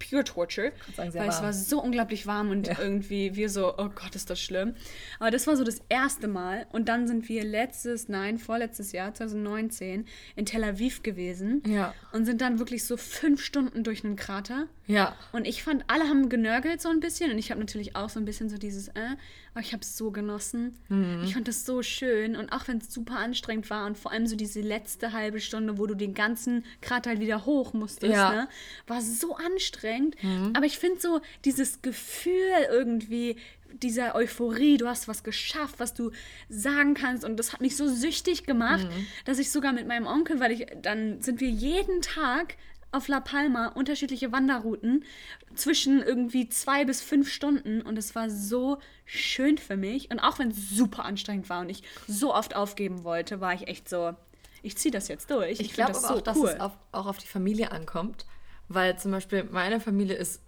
pure 0.00 0.24
Torture, 0.24 0.72
sagen, 0.96 1.14
weil 1.14 1.20
warm. 1.20 1.30
es 1.30 1.42
war 1.42 1.52
so 1.52 1.80
unglaublich 1.80 2.26
warm 2.26 2.50
und 2.50 2.66
ja. 2.66 2.78
irgendwie 2.80 3.36
wir 3.36 3.48
so, 3.48 3.74
oh 3.78 3.88
Gott, 3.94 4.16
ist 4.16 4.30
das 4.30 4.40
schlimm. 4.40 4.74
Aber 5.20 5.30
das 5.30 5.46
war 5.46 5.56
so 5.56 5.62
das 5.62 5.80
erste 5.88 6.26
Mal 6.26 6.66
und 6.72 6.88
dann 6.88 7.06
sind 7.06 7.28
wir 7.28 7.44
letztes, 7.44 8.08
nein, 8.08 8.38
vorletztes 8.38 8.92
Jahr, 8.92 9.14
2019, 9.14 10.06
in 10.34 10.46
Tel 10.46 10.64
Aviv 10.64 11.02
gewesen 11.02 11.62
ja. 11.66 11.94
und 12.12 12.24
sind 12.24 12.40
dann 12.40 12.58
wirklich 12.58 12.84
so 12.84 12.96
fünf 12.96 13.44
Stunden 13.44 13.84
durch 13.84 14.04
einen 14.04 14.16
Krater. 14.16 14.66
Ja. 14.90 15.16
Und 15.32 15.46
ich 15.46 15.62
fand, 15.62 15.84
alle 15.86 16.04
haben 16.04 16.28
genörgelt 16.28 16.80
so 16.80 16.88
ein 16.88 17.00
bisschen 17.00 17.30
und 17.30 17.38
ich 17.38 17.50
habe 17.50 17.60
natürlich 17.60 17.96
auch 17.96 18.10
so 18.10 18.18
ein 18.18 18.24
bisschen 18.24 18.48
so 18.48 18.58
dieses, 18.58 18.88
äh, 18.88 19.16
aber 19.52 19.60
ich 19.60 19.72
habe 19.72 19.82
es 19.82 19.96
so 19.96 20.10
genossen. 20.10 20.76
Mhm. 20.88 21.22
Ich 21.24 21.34
fand 21.34 21.48
es 21.48 21.64
so 21.64 21.82
schön 21.82 22.36
und 22.36 22.50
auch 22.52 22.68
wenn 22.68 22.78
es 22.78 22.92
super 22.92 23.16
anstrengend 23.16 23.70
war 23.70 23.86
und 23.86 23.98
vor 23.98 24.12
allem 24.12 24.26
so 24.26 24.36
diese 24.36 24.60
letzte 24.60 25.12
halbe 25.12 25.40
Stunde, 25.40 25.78
wo 25.78 25.86
du 25.86 25.94
den 25.94 26.14
ganzen 26.14 26.64
Krater 26.80 27.10
halt 27.10 27.20
wieder 27.20 27.46
hoch 27.46 27.72
musstest, 27.72 28.12
ja. 28.12 28.32
ne, 28.32 28.48
war 28.86 29.00
so 29.00 29.36
anstrengend. 29.36 30.22
Mhm. 30.22 30.52
Aber 30.54 30.66
ich 30.66 30.78
finde 30.78 31.00
so 31.00 31.20
dieses 31.44 31.82
Gefühl 31.82 32.50
irgendwie, 32.70 33.36
dieser 33.72 34.14
Euphorie, 34.14 34.76
du 34.76 34.88
hast 34.88 35.08
was 35.08 35.22
geschafft, 35.22 35.76
was 35.78 35.94
du 35.94 36.10
sagen 36.48 36.94
kannst 36.94 37.24
und 37.24 37.36
das 37.36 37.52
hat 37.52 37.60
mich 37.60 37.76
so 37.76 37.88
süchtig 37.88 38.44
gemacht, 38.44 38.84
mhm. 38.84 39.06
dass 39.24 39.38
ich 39.38 39.50
sogar 39.50 39.72
mit 39.72 39.86
meinem 39.86 40.06
Onkel, 40.06 40.40
weil 40.40 40.52
ich 40.52 40.66
dann 40.82 41.20
sind 41.20 41.40
wir 41.40 41.48
jeden 41.48 42.02
Tag 42.02 42.56
auf 42.92 43.08
La 43.08 43.20
Palma 43.20 43.68
unterschiedliche 43.68 44.32
Wanderrouten 44.32 45.04
zwischen 45.54 46.02
irgendwie 46.02 46.48
zwei 46.48 46.84
bis 46.84 47.02
fünf 47.02 47.30
Stunden 47.30 47.82
und 47.82 47.96
es 47.96 48.14
war 48.14 48.30
so 48.30 48.78
schön 49.04 49.58
für 49.58 49.76
mich. 49.76 50.10
Und 50.10 50.18
auch 50.18 50.38
wenn 50.38 50.50
es 50.50 50.70
super 50.70 51.04
anstrengend 51.04 51.48
war 51.48 51.60
und 51.60 51.70
ich 51.70 51.82
so 52.06 52.34
oft 52.34 52.56
aufgeben 52.56 53.04
wollte, 53.04 53.40
war 53.40 53.54
ich 53.54 53.68
echt 53.68 53.88
so, 53.88 54.14
ich 54.62 54.76
ziehe 54.76 54.92
das 54.92 55.08
jetzt 55.08 55.30
durch. 55.30 55.52
Ich, 55.52 55.60
ich 55.60 55.72
glaube 55.72 55.94
so 55.94 56.06
auch, 56.06 56.16
cool. 56.16 56.22
dass 56.22 56.36
es 56.36 56.60
auf, 56.60 56.72
auch 56.92 57.06
auf 57.06 57.18
die 57.18 57.26
Familie 57.26 57.72
ankommt, 57.72 58.26
weil 58.68 58.98
zum 58.98 59.12
Beispiel 59.12 59.44
meine 59.44 59.80
Familie 59.80 60.16
ist 60.16 60.42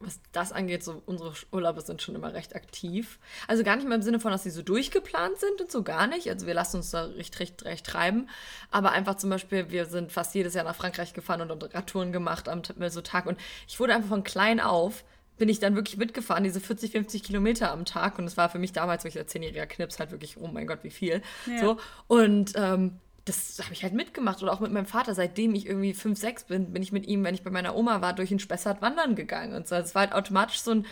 was 0.00 0.20
das 0.32 0.52
angeht, 0.52 0.84
so 0.84 1.02
unsere 1.06 1.32
Urlaube 1.50 1.80
sind 1.80 2.02
schon 2.02 2.14
immer 2.14 2.32
recht 2.32 2.54
aktiv. 2.54 3.18
Also 3.48 3.64
gar 3.64 3.76
nicht 3.76 3.88
mal 3.88 3.96
im 3.96 4.02
Sinne 4.02 4.20
von, 4.20 4.30
dass 4.30 4.44
sie 4.44 4.50
so 4.50 4.62
durchgeplant 4.62 5.38
sind 5.38 5.60
und 5.60 5.72
so 5.72 5.82
gar 5.82 6.06
nicht. 6.06 6.28
Also 6.28 6.46
wir 6.46 6.54
lassen 6.54 6.76
uns 6.76 6.90
da 6.90 7.04
recht, 7.04 7.38
recht, 7.40 7.64
recht 7.64 7.86
treiben. 7.86 8.28
Aber 8.70 8.92
einfach 8.92 9.16
zum 9.16 9.30
Beispiel, 9.30 9.70
wir 9.70 9.86
sind 9.86 10.12
fast 10.12 10.34
jedes 10.34 10.54
Jahr 10.54 10.64
nach 10.64 10.76
Frankreich 10.76 11.14
gefahren 11.14 11.40
und 11.40 11.74
Radtouren 11.74 12.12
gemacht 12.12 12.48
am 12.48 12.62
so 12.88 13.00
Tag. 13.00 13.26
Und 13.26 13.38
ich 13.66 13.80
wurde 13.80 13.94
einfach 13.94 14.08
von 14.08 14.22
klein 14.22 14.60
auf, 14.60 15.04
bin 15.36 15.48
ich 15.48 15.58
dann 15.58 15.74
wirklich 15.74 15.96
mitgefahren, 15.96 16.44
diese 16.44 16.60
40, 16.60 16.92
50 16.92 17.22
Kilometer 17.22 17.72
am 17.72 17.84
Tag. 17.84 18.18
Und 18.18 18.26
es 18.26 18.36
war 18.36 18.48
für 18.48 18.58
mich 18.58 18.72
damals, 18.72 19.04
wo 19.04 19.08
ich 19.08 19.18
als 19.18 19.32
zehnjähriger 19.32 19.66
Knips 19.66 19.98
halt 19.98 20.12
wirklich, 20.12 20.36
oh 20.38 20.46
mein 20.46 20.66
Gott, 20.66 20.80
wie 20.82 20.90
viel. 20.90 21.22
Ja. 21.46 21.58
So. 21.60 21.76
Und 22.06 22.52
ähm, 22.54 22.98
das 23.28 23.58
habe 23.62 23.72
ich 23.72 23.82
halt 23.82 23.92
mitgemacht 23.92 24.42
oder 24.42 24.52
auch 24.52 24.60
mit 24.60 24.72
meinem 24.72 24.86
Vater. 24.86 25.14
Seitdem 25.14 25.54
ich 25.54 25.66
irgendwie 25.66 25.94
fünf, 25.94 26.18
sechs 26.18 26.44
bin, 26.44 26.72
bin 26.72 26.82
ich 26.82 26.92
mit 26.92 27.06
ihm, 27.06 27.24
wenn 27.24 27.34
ich 27.34 27.42
bei 27.42 27.50
meiner 27.50 27.76
Oma 27.76 28.00
war, 28.00 28.12
durch 28.12 28.30
den 28.30 28.38
Spessart 28.38 28.82
wandern 28.82 29.14
gegangen 29.14 29.54
und 29.54 29.68
so. 29.68 29.74
Es 29.76 29.94
war 29.94 30.02
halt 30.02 30.12
automatisch 30.12 30.60
so 30.60 30.72
ein. 30.72 30.86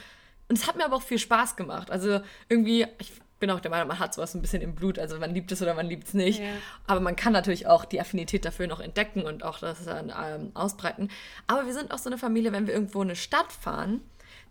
Und 0.49 0.59
es 0.59 0.67
hat 0.67 0.77
mir 0.77 0.85
aber 0.85 0.97
auch 0.97 1.03
viel 1.03 1.19
Spaß 1.19 1.57
gemacht. 1.57 1.91
Also 1.91 2.21
irgendwie, 2.49 2.87
ich 2.99 3.13
bin 3.41 3.51
auch 3.51 3.61
der 3.61 3.71
Meinung, 3.71 3.89
man 3.89 3.99
hat 3.99 4.15
sowas 4.15 4.35
ein 4.35 4.43
bisschen 4.43 4.63
im 4.63 4.75
Blut. 4.75 4.99
Also 4.99 5.19
man 5.19 5.35
liebt 5.35 5.51
es 5.53 5.61
oder 5.61 5.75
man 5.75 5.87
liebt 5.87 6.09
es 6.09 6.15
nicht. 6.15 6.41
Ja. 6.41 6.47
Aber 6.87 7.01
man 7.01 7.17
kann 7.17 7.33
natürlich 7.33 7.67
auch 7.67 7.85
die 7.85 8.01
Affinität 8.01 8.45
dafür 8.45 8.67
noch 8.67 8.81
entdecken 8.81 9.23
und 9.23 9.43
auch 9.43 9.59
das 9.59 9.85
dann 9.85 10.11
ähm, 10.11 10.51
ausbreiten. 10.55 11.11
Aber 11.47 11.67
wir 11.67 11.73
sind 11.73 11.93
auch 11.93 11.99
so 11.99 12.09
eine 12.09 12.19
Familie, 12.19 12.53
wenn 12.53 12.67
wir 12.67 12.75
irgendwo 12.75 13.03
in 13.03 13.09
eine 13.09 13.17
Stadt 13.17 13.53
fahren, 13.53 14.01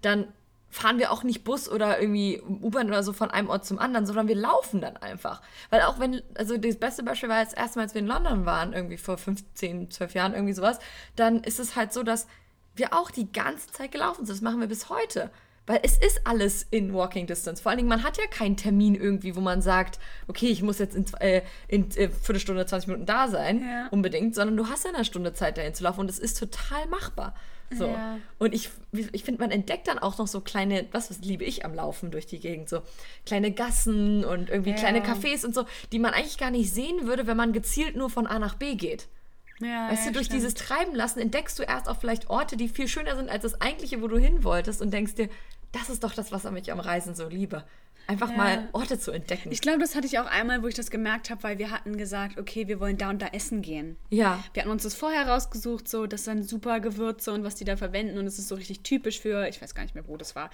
dann 0.02 0.28
fahren 0.76 1.00
wir 1.00 1.12
auch 1.12 1.24
nicht 1.24 1.46
Bus 1.46 1.70
oder 1.70 2.02
irgendwie 2.02 2.42
U-Bahn 2.42 2.88
oder 2.88 3.02
so 3.02 3.14
von 3.14 3.32
einem 3.32 3.50
Ort 3.50 3.66
zum 3.66 3.80
anderen, 3.80 4.06
sondern 4.06 4.28
wir 4.28 4.36
laufen 4.36 4.82
dann 4.82 4.98
einfach. 4.98 5.42
Weil 5.70 5.84
auch 5.84 6.00
wenn, 6.00 6.22
also 6.36 6.58
das 6.58 6.76
beste 6.76 7.02
Beispiel 7.02 7.30
war 7.30 7.40
jetzt 7.42 7.58
erstmal, 7.58 7.86
als 7.86 7.94
wir 7.94 8.02
in 8.02 8.08
London 8.08 8.46
waren, 8.46 8.74
irgendwie 8.74 8.98
vor 8.98 9.18
15, 9.18 9.90
12 9.90 10.14
Jahren, 10.16 10.34
irgendwie 10.34 10.54
sowas, 10.54 10.80
dann 11.16 11.42
ist 11.44 11.60
es 11.60 11.78
halt 11.78 11.94
so, 11.94 12.04
dass 12.04 12.28
wir 12.76 12.94
auch 12.94 13.10
die 13.10 13.32
ganze 13.32 13.68
Zeit 13.72 13.94
gelaufen 13.94 14.26
sind. 14.26 14.36
Das 14.36 14.42
machen 14.42 14.60
wir 14.60 14.68
bis 14.68 14.90
heute. 14.90 15.32
Weil 15.66 15.80
es 15.82 15.98
ist 15.98 16.28
alles 16.28 16.68
in 16.70 16.94
Walking 16.94 17.26
Distance. 17.26 17.64
Vor 17.64 17.70
allen 17.72 17.78
Dingen, 17.78 17.90
man 17.90 18.04
hat 18.04 18.18
ja 18.18 18.28
keinen 18.30 18.58
Termin 18.58 18.94
irgendwie, 18.96 19.36
wo 19.36 19.40
man 19.40 19.62
sagt, 19.62 19.98
okay, 20.28 20.48
ich 20.48 20.62
muss 20.62 20.78
jetzt 20.78 20.96
in, 20.96 21.06
äh, 21.22 21.42
in 21.70 21.90
äh, 21.92 22.10
Viertelstunde, 22.10 22.66
20 22.66 22.88
Minuten 22.88 23.06
da 23.06 23.30
sein, 23.30 23.62
Ja. 23.62 23.88
unbedingt, 23.92 24.36
sondern 24.36 24.58
du 24.58 24.68
hast 24.68 24.84
ja 24.84 24.92
eine 24.94 25.06
Stunde 25.06 25.34
Zeit, 25.34 25.58
dahin 25.58 25.74
zu 25.74 25.84
laufen 25.86 26.02
und 26.02 26.10
es 26.10 26.20
ist 26.20 26.38
total 26.38 26.86
machbar. 26.88 27.34
So. 27.72 27.88
Ja. 27.88 28.20
Und 28.38 28.54
ich, 28.54 28.70
ich 28.92 29.24
finde, 29.24 29.42
man 29.42 29.52
entdeckt 29.52 29.88
dann 29.88 29.98
auch 30.00 30.18
noch 30.18 30.28
so 30.28 30.40
kleine, 30.42 30.86
was, 30.92 31.10
was 31.10 31.20
liebe 31.20 31.44
ich 31.44 31.66
am 31.66 31.74
Laufen 31.74 32.12
durch 32.12 32.26
die 32.28 32.40
Gegend, 32.40 32.70
so 32.70 32.82
kleine 33.26 33.52
Gassen 33.52 34.24
und 34.24 34.50
irgendwie 34.50 34.72
Ja. 34.72 34.76
kleine 34.76 35.02
Cafés 35.02 35.44
und 35.46 35.56
so, 35.56 35.66
die 35.92 36.00
man 36.00 36.14
eigentlich 36.14 36.38
gar 36.38 36.52
nicht 36.52 36.72
sehen 36.74 37.08
würde, 37.08 37.28
wenn 37.28 37.38
man 37.38 37.54
gezielt 37.54 37.96
nur 37.96 38.10
von 38.10 38.28
A 38.28 38.38
nach 38.40 38.56
B 38.56 38.76
geht. 38.76 39.08
Ja, 39.60 39.90
Weißt 39.90 40.08
du, 40.08 40.12
durch 40.12 40.26
stimmt. 40.26 40.42
dieses 40.42 40.54
Treiben 40.54 40.94
lassen 40.96 41.20
entdeckst 41.20 41.58
du 41.58 41.64
erst 41.64 41.88
auch 41.88 41.98
vielleicht 41.98 42.30
Orte, 42.30 42.58
die 42.58 42.68
viel 42.68 42.88
schöner 42.88 43.16
sind 43.16 43.30
als 43.30 43.44
das 43.44 43.62
eigentliche, 43.62 44.02
wo 44.02 44.08
du 44.08 44.18
hin 44.18 44.44
wolltest 44.44 44.82
und 44.82 44.92
denkst 44.92 45.16
dir, 45.16 45.30
das 45.72 45.90
ist 45.90 46.04
doch 46.04 46.14
das, 46.14 46.32
was 46.32 46.46
ich 46.46 46.72
am 46.72 46.80
Reisen 46.80 47.16
so 47.16 47.28
liebe. 47.28 47.64
Einfach 48.08 48.30
Ja. 48.30 48.38
mal 48.38 48.70
Orte 48.74 49.00
zu 49.00 49.12
entdecken. 49.12 49.52
Ich 49.52 49.62
glaube, 49.62 49.80
das 49.80 49.96
hatte 49.96 50.06
ich 50.06 50.20
auch 50.20 50.28
einmal, 50.28 50.62
wo 50.62 50.68
ich 50.68 50.76
das 50.76 50.92
gemerkt 50.92 51.30
habe, 51.32 51.42
weil 51.44 51.58
wir 51.58 51.72
hatten 51.72 51.98
gesagt, 51.98 52.40
okay, 52.40 52.68
wir 52.68 52.80
wollen 52.80 52.98
da 52.98 53.10
und 53.10 53.22
da 53.22 53.28
essen 53.28 53.62
gehen. 53.64 53.98
ja. 54.12 54.44
Wir 54.54 54.62
hatten 54.62 54.72
uns 54.72 54.84
das 54.84 54.94
vorher 54.96 55.28
rausgesucht, 55.28 55.88
so, 55.90 56.06
das 56.06 56.26
sind 56.26 56.48
super 56.48 56.80
Gewürze 56.80 57.32
und 57.34 57.44
was 57.44 57.56
die 57.56 57.64
da 57.66 57.78
verwenden 57.78 58.18
und 58.20 58.26
es 58.28 58.38
ist 58.38 58.48
so 58.48 58.56
richtig 58.56 58.82
typisch 58.82 59.20
für, 59.20 59.48
ich 59.48 59.62
weiß 59.62 59.74
gar 59.74 59.84
nicht 59.84 59.96
mehr, 59.96 60.08
wo 60.08 60.18
das 60.18 60.36
war. 60.36 60.50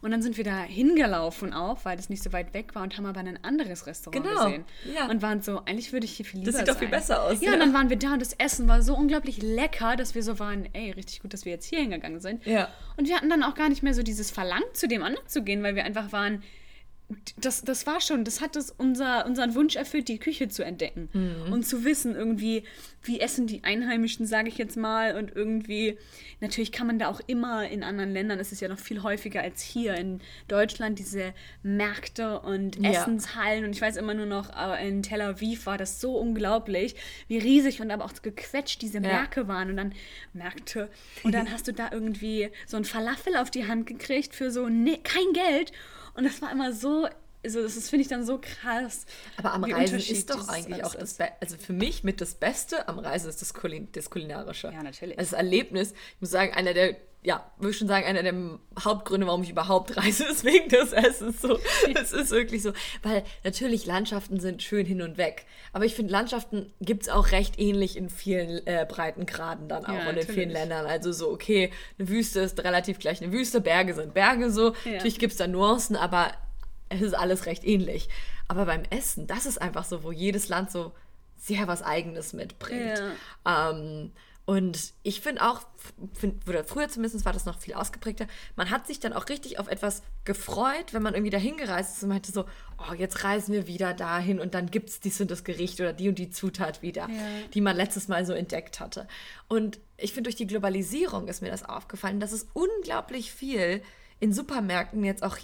Und 0.00 0.10
dann 0.10 0.22
sind 0.22 0.36
wir 0.36 0.44
da 0.44 0.62
hingelaufen 0.62 1.52
auch, 1.52 1.84
weil 1.84 1.96
das 1.96 2.08
nicht 2.08 2.22
so 2.22 2.32
weit 2.32 2.54
weg 2.54 2.74
war 2.74 2.82
und 2.82 2.96
haben 2.96 3.06
aber 3.06 3.20
ein 3.20 3.38
anderes 3.44 3.86
Restaurant 3.86 4.24
Genau, 4.24 4.44
gesehen. 4.46 4.64
ja. 4.94 5.08
Und 5.10 5.20
waren 5.22 5.42
so, 5.42 5.58
eigentlich 5.66 5.92
würde 5.92 6.06
ich 6.06 6.12
hier 6.12 6.24
viel 6.24 6.40
lieber 6.40 6.52
Das 6.52 6.60
sieht 6.60 6.68
doch 6.68 6.78
viel 6.78 6.88
besser 6.88 7.22
aus, 7.22 7.40
Ja, 7.40 7.48
ja. 7.48 7.54
und 7.54 7.60
dann 7.60 7.74
waren 7.74 7.90
wir 7.90 7.98
da 7.98 8.14
und 8.14 8.22
das 8.22 8.32
Essen 8.34 8.68
war 8.68 8.80
so 8.82 8.96
unglaublich 8.96 9.42
lecker, 9.42 9.96
dass 9.96 10.14
wir 10.14 10.22
so 10.22 10.38
waren, 10.38 10.66
ey, 10.72 10.92
richtig 10.92 11.20
gut, 11.20 11.32
dass 11.34 11.44
wir 11.44 11.52
jetzt 11.52 11.66
hier 11.66 11.80
hingegangen 11.80 12.20
sind. 12.20 12.44
Ja. 12.46 12.68
Und 12.96 13.06
wir 13.08 13.16
hatten 13.16 13.28
dann 13.28 13.42
auch 13.42 13.54
gar 13.54 13.68
nicht 13.68 13.82
mehr 13.82 13.92
so 13.94 14.02
dieses 14.02 14.30
Verlangen, 14.30 14.64
zu 14.72 14.88
dem 14.88 15.02
anderen 15.02 15.26
zu 15.28 15.42
gehen, 15.42 15.62
weil 15.62 15.74
wir 15.74 15.84
einfach 15.84 16.12
waren, 16.12 16.42
das, 17.40 17.62
das 17.62 17.86
war 17.86 18.00
schon, 18.00 18.24
das 18.24 18.40
hat 18.40 18.56
es 18.56 18.70
unser, 18.76 19.26
unseren 19.26 19.54
Wunsch 19.54 19.76
erfüllt, 19.76 20.08
die 20.08 20.18
Küche 20.18 20.48
zu 20.48 20.64
entdecken 20.64 21.08
Mhm. 21.12 21.52
und 21.52 21.66
zu 21.66 21.84
wissen, 21.84 22.14
irgendwie, 22.16 22.64
wie 23.06 23.20
essen 23.20 23.46
die 23.46 23.64
Einheimischen, 23.64 24.26
sage 24.26 24.48
ich 24.48 24.58
jetzt 24.58 24.76
mal, 24.76 25.16
und 25.16 25.34
irgendwie, 25.34 25.98
natürlich 26.40 26.72
kann 26.72 26.86
man 26.86 26.98
da 26.98 27.08
auch 27.08 27.20
immer 27.26 27.68
in 27.68 27.82
anderen 27.82 28.12
Ländern, 28.12 28.38
ist 28.38 28.52
es 28.52 28.60
ja 28.60 28.68
noch 28.68 28.78
viel 28.78 29.02
häufiger 29.02 29.40
als 29.40 29.62
hier 29.62 29.94
in 29.94 30.20
Deutschland, 30.48 30.98
diese 30.98 31.34
Märkte 31.62 32.40
und 32.40 32.76
Ja. 32.76 32.90
Essenshallen. 32.90 33.64
Und 33.64 33.70
ich 33.70 33.80
weiß 33.80 33.96
immer 33.96 34.14
nur 34.14 34.26
noch, 34.26 34.50
äh, 34.56 34.88
in 34.88 35.02
Tel 35.02 35.20
Aviv 35.20 35.66
war 35.66 35.78
das 35.78 36.00
so 36.00 36.16
unglaublich, 36.16 36.94
wie 37.28 37.38
riesig 37.38 37.80
und 37.80 37.90
aber 37.90 38.04
auch 38.04 38.12
gequetscht 38.22 38.82
diese 38.82 39.00
Märkte 39.00 39.48
waren. 39.48 39.70
Und 39.70 39.76
dann 39.76 39.94
Märkte. 40.32 40.90
Und 41.22 41.32
dann 41.32 41.50
hast 41.50 41.68
du 41.68 41.72
da 41.72 41.90
irgendwie 41.92 42.50
so 42.66 42.76
ein 42.76 42.84
Falafel 42.84 43.36
auf 43.36 43.50
die 43.50 43.66
Hand 43.66 43.86
gekriegt 43.86 44.34
für 44.34 44.50
so 44.50 44.68
ne, 44.68 44.98
kein 45.02 45.32
Geld. 45.32 45.72
Und 46.14 46.24
das 46.24 46.40
war 46.42 46.50
immer 46.50 46.72
so, 46.72 47.08
also 47.46 47.62
das 47.62 47.76
ist, 47.76 47.88
finde 47.88 48.02
ich 48.02 48.08
dann 48.08 48.24
so 48.26 48.40
krass. 48.40 49.06
Aber 49.36 49.52
am 49.52 49.64
Reisen 49.64 49.98
ist 49.98 50.30
doch 50.30 50.38
das 50.38 50.48
eigentlich 50.48 50.84
auch 50.84 50.94
das 50.94 51.12
ist. 51.12 51.18
Be 51.18 51.28
also 51.40 51.56
für 51.56 51.72
mich 51.72 52.02
mit 52.02 52.20
das 52.20 52.34
Beste 52.34 52.88
am 52.88 52.98
Reisen 52.98 53.28
ist 53.28 53.40
das, 53.40 53.54
Kulin 53.54 53.88
das 53.92 54.10
Kulinarische. 54.10 54.72
Ja, 54.72 54.82
natürlich. 54.82 55.18
Also 55.18 55.30
das 55.30 55.38
Erlebnis, 55.38 55.92
ich 55.92 56.20
muss 56.20 56.30
sagen, 56.30 56.52
einer 56.54 56.74
der, 56.74 56.96
ja, 57.22 57.48
würde 57.58 57.70
ich 57.70 57.78
schon 57.78 57.86
sagen, 57.86 58.04
einer 58.04 58.22
der 58.22 58.34
Hauptgründe, 58.84 59.28
warum 59.28 59.44
ich 59.44 59.50
überhaupt 59.50 59.96
reise, 59.96 60.24
ist 60.24 60.44
wegen 60.44 60.68
des 60.68 60.92
Essens 60.92 61.40
so. 61.40 61.58
Es 61.94 62.12
ist 62.12 62.32
wirklich 62.32 62.62
so. 62.62 62.72
Weil 63.02 63.22
natürlich 63.44 63.86
Landschaften 63.86 64.40
sind 64.40 64.62
schön 64.62 64.84
hin 64.84 65.00
und 65.02 65.16
weg. 65.16 65.46
Aber 65.72 65.84
ich 65.84 65.94
finde, 65.94 66.10
Landschaften 66.12 66.72
gibt 66.80 67.02
es 67.02 67.08
auch 67.08 67.30
recht 67.30 67.60
ähnlich 67.60 67.96
in 67.96 68.10
vielen 68.10 68.66
äh, 68.66 68.86
Breitengraden 68.88 69.68
dann 69.68 69.86
auch 69.86 69.94
Ja, 69.94 70.08
und 70.08 70.16
in 70.16 70.22
vielen 70.26 70.48
natürlich. 70.48 70.52
Ländern. 70.52 70.86
Also 70.86 71.12
so, 71.12 71.30
okay, 71.30 71.70
eine 71.98 72.08
Wüste 72.08 72.40
ist 72.40 72.62
relativ 72.64 72.98
gleich 72.98 73.22
eine 73.22 73.32
Wüste, 73.32 73.60
Berge 73.60 73.94
sind 73.94 74.14
Berge 74.14 74.50
so. 74.50 74.74
Ja. 74.84 74.92
Natürlich 74.94 75.20
gibt 75.20 75.32
es 75.32 75.38
da 75.38 75.46
Nuancen, 75.46 75.94
aber 75.94 76.32
es 76.88 77.00
ist 77.00 77.14
alles 77.14 77.46
recht 77.46 77.64
ähnlich. 77.64 78.08
Aber 78.48 78.66
beim 78.66 78.84
Essen, 78.90 79.26
das 79.26 79.46
ist 79.46 79.60
einfach 79.60 79.84
so, 79.84 80.02
wo 80.04 80.12
jedes 80.12 80.48
Land 80.48 80.70
so 80.70 80.92
sehr 81.36 81.66
was 81.68 81.82
Eigenes 81.82 82.32
mitbringt. 82.32 83.00
Ähm, 83.46 84.12
und 84.46 84.92
ich 85.02 85.20
finde 85.22 85.42
auch, 85.42 85.62
find, 86.14 86.48
oder 86.48 86.62
früher 86.62 86.88
zumindest 86.88 87.24
war 87.24 87.32
das 87.32 87.46
noch 87.46 87.58
viel 87.58 87.74
ausgeprägter, 87.74 88.28
man 88.54 88.70
hat 88.70 88.86
sich 88.86 89.00
dann 89.00 89.12
auch 89.12 89.28
richtig 89.28 89.58
auf 89.58 89.66
etwas 89.66 90.02
gefreut, 90.24 90.92
wenn 90.92 91.02
man 91.02 91.14
irgendwie 91.14 91.30
dahin 91.30 91.56
gereist 91.56 91.96
ist 91.96 92.04
und 92.04 92.10
meinte 92.10 92.30
so, 92.30 92.44
oh, 92.78 92.94
jetzt 92.94 93.24
reisen 93.24 93.52
wir 93.52 93.66
wieder 93.66 93.92
dahin 93.92 94.38
und 94.38 94.54
dann 94.54 94.70
gibt 94.70 94.88
es 94.88 95.00
dies 95.00 95.20
und 95.20 95.32
das 95.32 95.42
Gericht 95.42 95.80
oder 95.80 95.92
die 95.92 96.08
und 96.08 96.20
die 96.20 96.30
Zutat 96.30 96.80
wieder, 96.80 97.08
die 97.54 97.60
man 97.60 97.74
letztes 97.74 98.06
Mal 98.06 98.24
so 98.24 98.34
entdeckt 98.34 98.78
hatte. 98.78 99.08
Und 99.48 99.80
ich 99.96 100.12
finde, 100.12 100.28
durch 100.28 100.36
die 100.36 100.46
Globalisierung 100.46 101.26
ist 101.26 101.42
mir 101.42 101.50
das 101.50 101.64
aufgefallen, 101.64 102.20
dass 102.20 102.30
es 102.30 102.46
unglaublich 102.52 103.32
viel 103.32 103.82
in 104.20 104.32
Supermärkten 104.32 105.02
jetzt 105.02 105.24
auch 105.24 105.38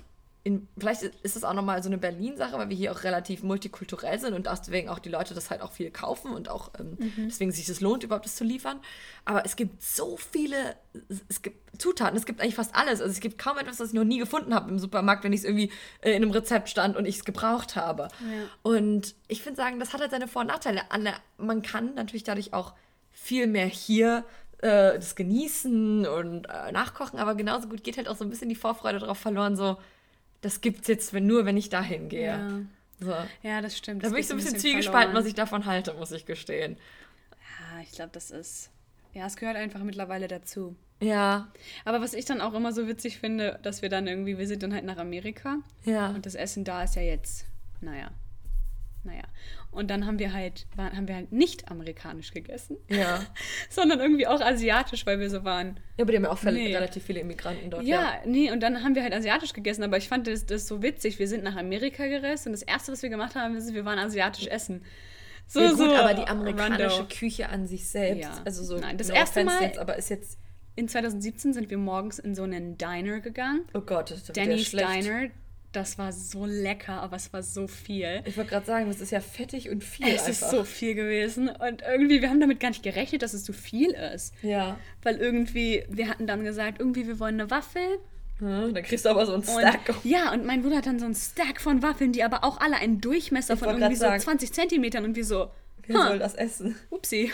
in, 0.44 0.66
vielleicht 0.76 1.02
ist 1.02 1.36
es 1.36 1.44
auch 1.44 1.54
nochmal 1.54 1.82
so 1.82 1.88
eine 1.88 1.98
Berlin-Sache, 1.98 2.58
weil 2.58 2.68
wir 2.68 2.76
hier 2.76 2.92
auch 2.92 3.04
relativ 3.04 3.44
multikulturell 3.44 4.18
sind 4.18 4.34
und 4.34 4.46
deswegen 4.46 4.88
auch 4.88 4.98
die 4.98 5.08
Leute 5.08 5.34
das 5.34 5.50
halt 5.50 5.60
auch 5.62 5.70
viel 5.70 5.90
kaufen 5.90 6.32
und 6.32 6.48
auch 6.48 6.70
ähm, 6.80 6.96
deswegen 7.28 7.52
sich 7.52 7.66
das 7.66 7.80
lohnt, 7.80 8.02
überhaupt 8.02 8.24
das 8.24 8.34
zu 8.34 8.42
liefern. 8.42 8.80
Aber 9.24 9.44
es 9.44 9.54
gibt 9.54 9.82
so 9.82 10.16
viele, 10.16 10.76
es 11.28 11.42
gibt 11.42 11.80
Zutaten, 11.80 12.16
es 12.16 12.26
gibt 12.26 12.40
eigentlich 12.40 12.56
fast 12.56 12.74
alles. 12.74 13.00
Also 13.00 13.12
es 13.12 13.20
gibt 13.20 13.38
kaum 13.38 13.56
etwas, 13.58 13.78
was 13.78 13.88
ich 13.88 13.94
noch 13.94 14.04
nie 14.04 14.18
gefunden 14.18 14.52
habe 14.52 14.68
im 14.68 14.78
Supermarkt, 14.80 15.22
wenn 15.22 15.32
ich 15.32 15.40
es 15.40 15.44
irgendwie 15.44 15.70
äh, 16.00 16.10
in 16.10 16.22
einem 16.22 16.32
Rezept 16.32 16.68
stand 16.68 16.96
und 16.96 17.04
ich 17.06 17.18
es 17.18 17.24
gebraucht 17.24 17.76
habe. 17.76 18.08
Und 18.62 19.14
ich 19.28 19.42
finde 19.42 19.56
sagen, 19.56 19.78
das 19.78 19.92
hat 19.92 20.00
halt 20.00 20.10
seine 20.10 20.26
Vor- 20.26 20.42
und 20.42 20.48
Nachteile. 20.48 20.82
Man 21.38 21.62
kann 21.62 21.94
natürlich 21.94 22.24
dadurch 22.24 22.52
auch 22.52 22.74
viel 23.12 23.46
mehr 23.46 23.66
hier 23.66 24.24
äh, 24.58 24.94
das 24.94 25.14
genießen 25.14 26.06
und 26.06 26.46
äh, 26.46 26.72
nachkochen, 26.72 27.18
aber 27.18 27.34
genauso 27.34 27.68
gut 27.68 27.84
geht 27.84 27.96
halt 27.96 28.08
auch 28.08 28.16
so 28.16 28.24
ein 28.24 28.30
bisschen 28.30 28.48
die 28.48 28.54
Vorfreude 28.54 28.98
darauf 28.98 29.18
verloren, 29.18 29.56
so, 29.56 29.76
das 30.42 30.60
gibt's 30.60 30.88
jetzt 30.88 31.14
wenn, 31.14 31.26
nur, 31.26 31.46
wenn 31.46 31.56
ich 31.56 31.70
dahin 31.70 32.08
gehe. 32.08 32.26
Ja. 32.26 32.60
So. 33.00 33.14
Ja, 33.42 33.60
das 33.60 33.76
stimmt. 33.76 34.02
Da 34.02 34.06
Das 34.06 34.12
bin 34.12 34.20
ich 34.20 34.28
so 34.28 34.34
ein 34.34 34.36
bisschen 34.36 34.50
verloren. 34.50 34.72
zwiegespalten, 34.72 35.14
was 35.14 35.26
ich 35.26 35.34
davon 35.34 35.64
halte, 35.66 35.94
muss 35.94 36.12
ich 36.12 36.26
gestehen. 36.26 36.76
Ja, 37.30 37.80
ich 37.82 37.90
glaube, 37.92 38.10
das 38.12 38.30
ist. 38.30 38.70
Ja, 39.12 39.26
es 39.26 39.36
gehört 39.36 39.56
einfach 39.56 39.80
mittlerweile 39.82 40.28
dazu. 40.28 40.76
Ja, 41.00 41.48
Aber 41.84 42.00
was 42.00 42.14
ich 42.14 42.26
dann 42.26 42.40
auch 42.40 42.54
immer 42.54 42.72
so 42.72 42.86
witzig 42.86 43.18
finde, 43.18 43.58
dass 43.62 43.82
wir 43.82 43.88
dann 43.88 44.06
irgendwie, 44.06 44.38
wir 44.38 44.46
sind 44.46 44.62
dann 44.62 44.72
halt 44.72 44.84
nach 44.84 44.98
Amerika 44.98 45.58
ja. 45.84 46.10
und 46.10 46.26
das 46.26 46.36
Essen 46.36 46.62
da 46.62 46.84
ist 46.84 46.94
ja 46.94 47.02
jetzt, 47.02 47.44
naja, 47.80 48.12
naja. 49.04 49.22
Und 49.70 49.90
dann 49.90 50.06
haben 50.06 50.18
wir 50.18 50.32
halt, 50.32 50.66
waren, 50.76 50.96
haben 50.96 51.08
wir 51.08 51.14
halt 51.14 51.32
nicht 51.32 51.70
amerikanisch 51.70 52.30
gegessen, 52.32 52.76
Ja. 52.88 53.24
sondern 53.70 54.00
irgendwie 54.00 54.26
auch 54.26 54.40
asiatisch, 54.40 55.06
weil 55.06 55.18
wir 55.18 55.30
so 55.30 55.44
waren. 55.44 55.80
Ja, 55.96 56.02
aber 56.04 56.12
die 56.12 56.16
haben 56.18 56.24
ja 56.24 56.30
auch 56.30 56.42
Nee. 56.42 56.74
relativ 56.74 57.02
viele 57.04 57.20
Immigranten 57.20 57.70
dort. 57.70 57.84
Ja, 57.84 58.14
nee, 58.26 58.50
und 58.50 58.60
dann 58.62 58.82
haben 58.84 58.94
wir 58.94 59.02
halt 59.02 59.14
asiatisch 59.14 59.52
gegessen, 59.54 59.82
aber 59.82 59.96
ich 59.96 60.08
fand 60.08 60.26
das, 60.26 60.44
das 60.46 60.66
so 60.68 60.82
witzig. 60.82 61.18
Wir 61.18 61.26
sind 61.28 61.42
nach 61.42 61.56
Amerika 61.56 62.06
gereist 62.06 62.46
und 62.46 62.52
das 62.52 62.62
Erste, 62.62 62.92
was 62.92 63.02
wir 63.02 63.08
gemacht 63.10 63.34
haben, 63.34 63.56
ist, 63.56 63.72
wir 63.72 63.84
waren 63.84 63.98
asiatisch 63.98 64.46
essen. 64.46 64.84
So, 65.46 65.60
Ja, 65.60 65.68
gut, 65.70 65.78
so 65.78 65.94
aber 65.94 66.14
die 66.14 66.26
amerikanische 66.28 67.00
rando. 67.00 67.08
Küche 67.14 67.48
an 67.48 67.66
sich 67.66 67.88
selbst, 67.88 68.22
Ja. 68.22 68.42
also 68.44 68.62
so 68.64 68.78
Nein, 68.78 68.96
das 68.98 69.08
no 69.08 69.14
erste 69.14 69.44
Mal- 69.44 69.62
jetzt, 69.62 69.78
aber 69.78 69.96
ist 69.96 70.08
jetzt, 70.10 70.38
In 70.74 70.88
2017 70.88 71.52
sind 71.52 71.68
wir 71.68 71.76
morgens 71.76 72.18
in 72.18 72.34
so 72.34 72.44
einen 72.44 72.78
Diner 72.78 73.20
gegangen. 73.20 73.62
oh 73.74 73.80
Gott, 73.82 74.10
das 74.10 74.18
ist 74.22 74.34
Danny's 74.36 74.68
schlecht. 74.68 74.88
Diner. 75.04 75.30
Das 75.72 75.96
war 75.96 76.12
so 76.12 76.44
lecker, 76.44 77.00
aber 77.00 77.16
es 77.16 77.32
war 77.32 77.42
so 77.42 77.66
viel. 77.66 78.22
Ich 78.26 78.36
wollte 78.36 78.50
gerade 78.50 78.66
sagen, 78.66 78.88
das 78.88 79.00
ist 79.00 79.10
ja 79.10 79.20
fettig 79.20 79.70
und 79.70 79.82
viel 79.82 80.06
Es 80.06 80.24
einfach. 80.26 80.28
ist 80.28 80.50
so 80.50 80.64
viel 80.64 80.94
gewesen. 80.94 81.48
Und 81.48 81.82
irgendwie, 81.82 82.20
wir 82.20 82.28
haben 82.28 82.40
damit 82.40 82.60
gar 82.60 82.68
nicht 82.68 82.82
gerechnet, 82.82 83.22
dass 83.22 83.32
es 83.32 83.46
so 83.46 83.54
viel 83.54 83.90
ist. 83.92 84.34
Ja. 84.42 84.78
Weil 85.02 85.16
irgendwie, 85.16 85.84
wir 85.88 86.08
hatten 86.08 86.26
dann 86.26 86.44
gesagt, 86.44 86.78
irgendwie, 86.78 87.06
wir 87.06 87.18
wollen 87.18 87.40
eine 87.40 87.50
Waffel. 87.50 87.82
Hm, 88.38 88.74
dann 88.74 88.82
kriegst 88.82 89.04
du 89.06 89.08
aber 89.08 89.24
so 89.24 89.32
einen 89.32 89.42
Und, 89.44 89.60
Stack. 89.60 89.94
Ja, 90.04 90.32
und 90.32 90.44
mein 90.44 90.62
Bruder 90.62 90.76
hat 90.76 90.86
dann 90.86 90.98
so 90.98 91.06
einen 91.06 91.14
Stack 91.14 91.60
von 91.60 91.82
Waffeln, 91.82 92.12
die 92.12 92.22
aber 92.22 92.44
auch 92.44 92.60
alle 92.60 92.76
einen 92.76 93.00
Durchmesser 93.00 93.54
Ich 93.54 93.60
von 93.60 93.68
irgendwie 93.70 93.94
so 93.94 94.00
sagen. 94.04 94.20
20 94.20 94.52
Zentimetern 94.52 95.04
und 95.04 95.16
wir 95.16 95.24
so, 95.24 95.50
Wer 95.86 95.96
ha, 95.98 96.08
soll 96.08 96.18
das 96.18 96.34
essen? 96.34 96.76
upsi. 96.90 97.32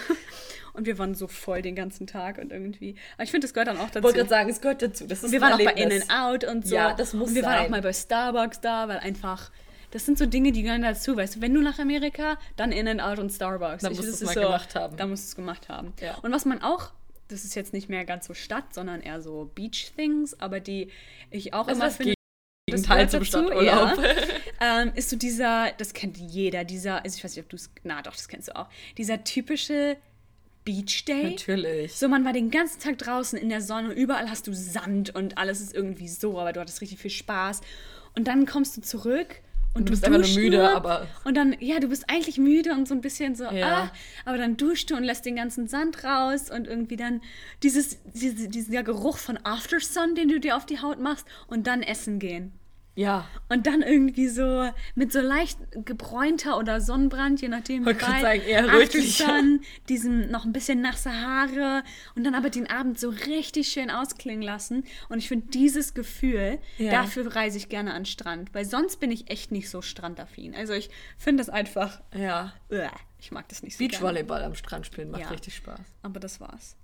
Und 0.79 0.87
wir 0.87 0.97
waren 0.99 1.15
so 1.15 1.27
voll 1.27 1.61
den 1.61 1.75
ganzen 1.75 2.07
Tag 2.07 2.39
und 2.39 2.53
irgendwie. 2.53 2.95
Aber 3.17 3.25
ich 3.25 3.31
finde, 3.33 3.47
das 3.47 3.53
gehört 3.53 3.69
dann 3.69 3.79
auch 3.79 3.87
Ich 3.87 3.91
dazu. 3.91 4.05
wollte 4.05 4.19
gerade 4.19 4.31
sagen, 4.31 4.49
es 4.49 4.61
gehört 4.61 4.81
dazu. 4.81 5.07
Das 5.07 5.19
ist 5.19 5.25
Und 5.25 5.33
wir 5.33 5.41
waren 5.41 5.53
auch 5.55 5.59
bei 5.59 5.65
Erlebnis. 5.73 6.05
In-N-Out 6.05 6.45
und 6.45 6.67
so. 6.67 6.75
Ja, 6.77 6.95
das 6.95 7.13
muss 7.15 7.31
Und 7.31 7.35
wir 7.35 7.43
waren 7.43 7.57
auch 7.57 7.63
sein. 7.63 7.71
mal 7.73 7.83
bei 7.83 7.93
Starbucks 7.93 8.61
da, 8.61 8.89
weil 8.89 8.99
einfach. 8.99 9.51
Das 9.91 10.05
sind 10.07 10.19
so 10.19 10.27
Dinge, 10.27 10.53
die 10.53 10.63
gehören 10.63 10.83
dazu. 10.83 11.17
Weißt 11.17 11.37
du, 11.37 11.41
wenn 11.41 11.53
du 11.55 11.61
nach 11.63 11.79
Amerika, 11.79 12.39
dann 12.57 12.73
In-N-Out 12.73 13.19
und 13.19 13.31
Starbucks. 13.31 13.83
Ich- 13.83 13.89
musst 13.91 14.09
das 14.09 14.19
du 14.21 14.27
es 14.27 14.35
gemacht 14.35 14.75
haben. 14.75 14.97
Da 14.97 15.07
musst 15.07 15.25
du 15.25 15.29
es 15.29 15.37
gemacht 15.37 15.69
haben. 15.69 15.93
Ja. 16.01 16.17
Und 16.23 16.31
was 16.33 16.45
man 16.45 16.63
auch, 16.63 16.93
das 17.29 17.45
ist 17.45 17.55
jetzt 17.57 17.73
nicht 17.73 17.89
mehr 17.89 18.05
ganz 18.05 18.27
so 18.27 18.35
Stadt, 18.35 18.73
sondern 18.73 19.01
eher 19.01 19.21
so 19.21 19.51
Beach-Things, 19.55 20.39
aber 20.41 20.61
die 20.61 20.91
ich 21.31 21.55
auch 21.55 21.67
Also 21.69 21.73
immer 21.81 21.87
das 21.87 21.97
finde. 21.97 22.15
Gegenteil 22.67 23.07
gehört 23.07 23.11
zum 23.11 23.21
dazu, 23.21 23.31
Stadturlaub. 23.31 23.99
Ja. 24.61 24.81
ähm, 24.83 24.93
ist 24.95 25.09
so 25.11 25.17
dieser, 25.17 25.73
das 25.79 25.95
kennt 25.95 26.19
jeder, 26.19 26.65
dieser, 26.65 27.03
also 27.03 27.17
ich 27.17 27.25
weiß 27.25 27.35
nicht, 27.35 27.45
ob 27.45 27.49
du 27.49 27.57
es, 27.57 27.71
na 27.83 28.03
doch, 28.03 28.13
das 28.13 28.29
kennst 28.29 28.49
du 28.49 28.57
auch, 28.57 28.69
dieser 28.99 29.25
typische 29.25 29.97
Beach 30.69 31.05
Day. 31.07 31.31
Natürlich. 31.31 31.95
So, 31.95 32.09
man 32.09 32.27
war 32.27 32.35
den 32.35 32.51
ganzen 32.51 32.79
Tag 32.81 32.99
draußen 32.99 33.39
in 33.39 33.49
der 33.49 33.63
Sonne, 33.63 33.95
überall 33.95 34.29
hast 34.29 34.47
du 34.47 34.53
Sand 34.55 35.15
und 35.15 35.39
alles 35.39 35.63
ist 35.63 35.75
irgendwie 35.75 36.09
so, 36.09 36.39
aber 36.39 36.53
du 36.53 36.61
hattest 36.61 36.83
richtig 36.83 36.99
viel 36.99 37.11
Spaß. 37.11 37.63
Und 38.15 38.29
dann 38.29 38.45
kommst 38.45 38.77
du 38.77 38.83
zurück 38.83 39.37
und 39.75 39.89
Du 39.89 39.93
bist 39.93 40.05
einfach 40.05 40.21
nur 40.21 40.29
müde, 40.37 40.69
aber- 40.71 41.07
Und 41.25 41.37
dann, 41.37 41.57
ja, 41.61 41.79
du 41.81 41.89
bist 41.89 42.05
eigentlich 42.11 42.37
müde 42.37 42.73
und 42.73 42.87
so 42.87 42.95
ein 42.95 43.01
bisschen 43.01 43.35
so, 43.35 43.45
Ja. 43.45 43.85
ah, 43.85 43.93
aber 44.27 44.37
dann 44.37 44.57
duschst 44.59 44.91
du 44.91 44.97
und 44.97 45.05
lässt 45.05 45.25
den 45.25 45.37
ganzen 45.37 45.69
Sand 45.69 46.05
raus 46.05 46.51
und 46.51 46.67
irgendwie 46.67 46.97
dann 46.97 47.23
dieses, 47.63 47.99
diese, 48.13 48.49
dieser 48.49 48.83
Geruch 48.83 49.17
von 49.17 49.39
Aftersun, 49.45 50.15
den 50.17 50.29
du 50.29 50.39
dir 50.41 50.57
auf 50.57 50.67
die 50.67 50.81
Haut 50.83 51.01
machst 51.01 51.27
und 51.47 51.67
dann 51.67 51.83
essen 51.83 52.19
gehen. 52.19 52.53
Ja. 52.99 53.29
Und 53.49 53.69
dann 53.69 53.83
irgendwie 53.83 54.27
so 54.27 54.69
mit 54.97 55.13
so 55.13 55.21
leicht 55.21 55.57
gebräunter 55.85 56.59
oder 56.59 56.81
Sonnenbrand, 56.81 57.41
je 57.41 57.47
nachdem. 57.47 57.85
Grad 57.85 58.03
weit, 58.03 58.23
sagen, 58.23 58.43
eher. 58.43 58.87
Sun, 59.03 59.61
diesem 59.89 60.33
noch 60.33 60.45
ein 60.45 60.53
bisschen 60.53 60.81
nasse 60.81 61.13
Haare 61.13 61.85
und 62.17 62.25
dann 62.25 62.35
aber 62.35 62.51
den 62.51 62.69
Abend 62.69 62.99
so 62.99 63.11
richtig 63.11 63.69
schön 63.69 63.89
ausklingen 63.93 64.43
lassen. 64.43 64.83
Und 65.09 65.19
ich 65.19 65.29
finde 65.29 65.47
dieses 65.47 65.95
Gefühl, 65.95 66.59
Ja. 66.77 66.91
dafür 66.91 67.37
reise 67.37 67.57
ich 67.57 67.69
gerne 67.69 67.93
an 67.95 68.01
den 68.01 68.07
Strand, 68.07 68.53
weil 68.53 68.65
sonst 68.65 68.99
bin 68.99 69.13
ich 69.13 69.31
echt 69.31 69.53
nicht 69.53 69.71
so 69.71 69.81
strandaffin. 69.81 70.57
Also 70.57 70.73
ich 70.73 70.91
finde 71.19 71.41
das 71.45 71.51
einfach, 71.51 72.01
Ja. 72.13 72.53
ich 73.21 73.31
mag 73.31 73.49
das 73.49 73.63
nicht 73.63 73.75
so 73.75 73.79
gerne. 73.79 73.91
Beachvolleyball 73.93 74.43
am 74.43 74.57
Strand 74.57 74.87
spielen 74.87 75.13
macht 75.13 75.21
Ja. 75.23 75.29
richtig 75.29 75.55
Spaß. 75.55 75.79
Aber 76.03 76.19
das 76.19 76.41
war's. 76.41 76.75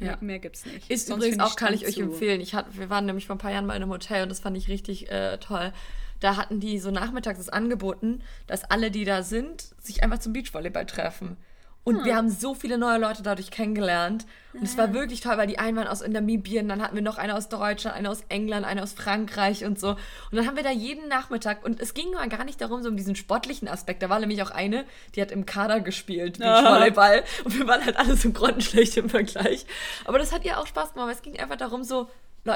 Ja. 0.00 0.18
Mehr, 0.20 0.38
gibt's 0.38 0.64
nicht. 0.66 0.90
Ist 0.90 1.06
Sonst 1.08 1.24
übrigens 1.24 1.42
auch, 1.42 1.56
kann 1.56 1.74
ich 1.74 1.86
euch 1.86 1.94
zu- 1.94 2.02
empfehlen. 2.02 2.40
Ich 2.40 2.54
hatte, 2.54 2.76
wir 2.78 2.90
waren 2.90 3.06
nämlich 3.06 3.26
vor 3.26 3.36
ein 3.36 3.38
paar 3.40 3.52
Jahren 3.52 3.66
mal 3.66 3.76
in 3.76 3.82
einem 3.82 3.92
Hotel 3.92 4.22
und 4.22 4.28
das 4.28 4.40
fand 4.40 4.56
ich 4.56 4.68
richtig 4.68 5.10
äh, 5.10 5.38
toll. 5.38 5.72
Da 6.20 6.36
hatten 6.36 6.60
die 6.60 6.78
so 6.78 6.90
nachmittags 6.90 7.38
das 7.38 7.48
angeboten, 7.48 8.20
dass 8.46 8.64
alle, 8.64 8.90
die 8.90 9.04
da 9.04 9.22
sind, 9.22 9.64
sich 9.78 10.02
einfach 10.02 10.18
zum 10.18 10.32
Beachvolleyball 10.32 10.84
treffen. 10.86 11.36
Und 11.82 12.04
wir 12.04 12.14
haben 12.14 12.28
so 12.28 12.54
viele 12.54 12.78
neue 12.78 12.98
Leute 12.98 13.22
dadurch 13.22 13.50
kennengelernt. 13.50 14.26
Und 14.52 14.62
es 14.62 14.76
war 14.76 14.92
wirklich 14.92 15.20
toll, 15.20 15.38
weil 15.38 15.46
die 15.46 15.58
einen 15.58 15.76
waren 15.76 15.86
aus 15.86 16.06
Namibien, 16.06 16.68
dann 16.68 16.82
hatten 16.82 16.94
wir 16.94 17.02
noch 17.02 17.18
eine 17.18 17.34
aus 17.34 17.48
Deutschland, 17.48 17.96
eine 17.96 18.10
aus 18.10 18.22
England, 18.28 18.66
eine 18.66 18.82
aus 18.82 18.92
Frankreich 18.92 19.64
und 19.64 19.80
so. 19.80 19.90
Und 19.90 19.98
dann 20.32 20.46
haben 20.46 20.56
wir 20.56 20.62
da 20.62 20.70
jeden 20.70 21.08
Nachmittag, 21.08 21.64
und 21.64 21.80
es 21.80 21.94
ging 21.94 22.10
mal 22.10 22.28
gar 22.28 22.44
nicht 22.44 22.60
darum, 22.60 22.82
so 22.82 22.88
um 22.88 22.96
diesen 22.96 23.16
sportlichen 23.16 23.66
Aspekt. 23.66 24.02
Da 24.02 24.08
war 24.08 24.18
nämlich 24.20 24.42
auch 24.42 24.50
eine, 24.50 24.84
die 25.14 25.22
hat 25.22 25.30
im 25.30 25.46
Kader 25.46 25.80
gespielt, 25.80 26.38
Beachvolleyball. 26.38 27.24
Und 27.44 27.58
wir 27.58 27.66
waren 27.66 27.84
halt 27.84 27.96
alle 27.96 28.16
so 28.16 28.30
grottenschlecht 28.30 28.96
im 28.96 29.08
Vergleich. 29.08 29.64
Aber 30.04 30.18
das 30.18 30.32
hat 30.32 30.44
ihr 30.44 30.58
auch 30.58 30.66
Spaß 30.66 30.92
gemacht, 30.92 31.08
weil 31.08 31.14
es 31.14 31.22
ging 31.22 31.38
einfach 31.38 31.56
darum, 31.56 31.82
so 31.82 32.08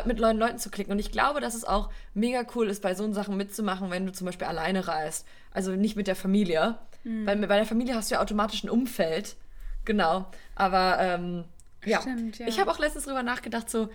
mit 0.05 0.19
neuen 0.19 0.39
Leuten 0.39 0.59
zu 0.59 0.71
klicken. 0.71 0.93
Und 0.93 0.99
ich 0.99 1.13
glaube, 1.13 1.41
dass 1.41 1.55
es 1.55 1.65
auch 1.65 1.91
mega 2.13 2.45
cool 2.55 2.69
ist, 2.69 2.83
bei 2.83 2.95
so 2.95 3.11
Sachen 3.13 3.37
mitzumachen, 3.37 3.91
wenn 3.91 4.07
du 4.07 4.13
zum 4.13 4.27
Beispiel 4.27 4.47
alleine 4.47 4.87
reist. 4.87 5.27
Also 5.51 5.73
nicht 5.73 5.97
mit 5.97 6.07
der 6.07 6.17
Familie. 6.17 6.77
Weil 7.05 7.37
bei 7.47 7.57
der 7.57 7.67
Familie 7.67 7.95
hast 7.95 8.11
du 8.11 8.15
ja 8.15 8.21
automatisch 8.23 8.65
ein 8.65 8.71
Umfeld. 8.71 9.37
Genau. 9.85 10.27
Aber 10.55 10.97
ähm, 11.01 11.45
ja. 11.85 12.01
Stimmt, 12.01 12.39
ja. 12.39 12.47
Ich 12.47 12.59
habe 12.59 12.71
auch 12.71 12.79
letztens 12.79 13.05
drüber 13.05 13.23
nachgedacht, 13.23 13.69
so, 13.69 13.89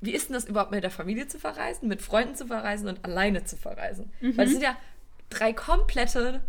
wie 0.00 0.12
ist 0.12 0.28
denn 0.28 0.34
das 0.34 0.44
überhaupt 0.46 0.70
mit 0.70 0.82
der 0.82 0.90
Familie 0.90 1.26
zu 1.28 1.38
verreisen, 1.38 1.88
mit 1.88 2.00
Freunden 2.00 2.34
zu 2.36 2.46
verreisen 2.46 2.88
und 2.88 3.04
alleine 3.04 3.44
zu 3.44 3.56
verreisen? 3.56 4.10
Weil 4.20 4.46
es 4.46 4.52
sind 4.52 4.62
ja 4.62 4.76
drei 5.28 5.52
komplette 5.52 6.40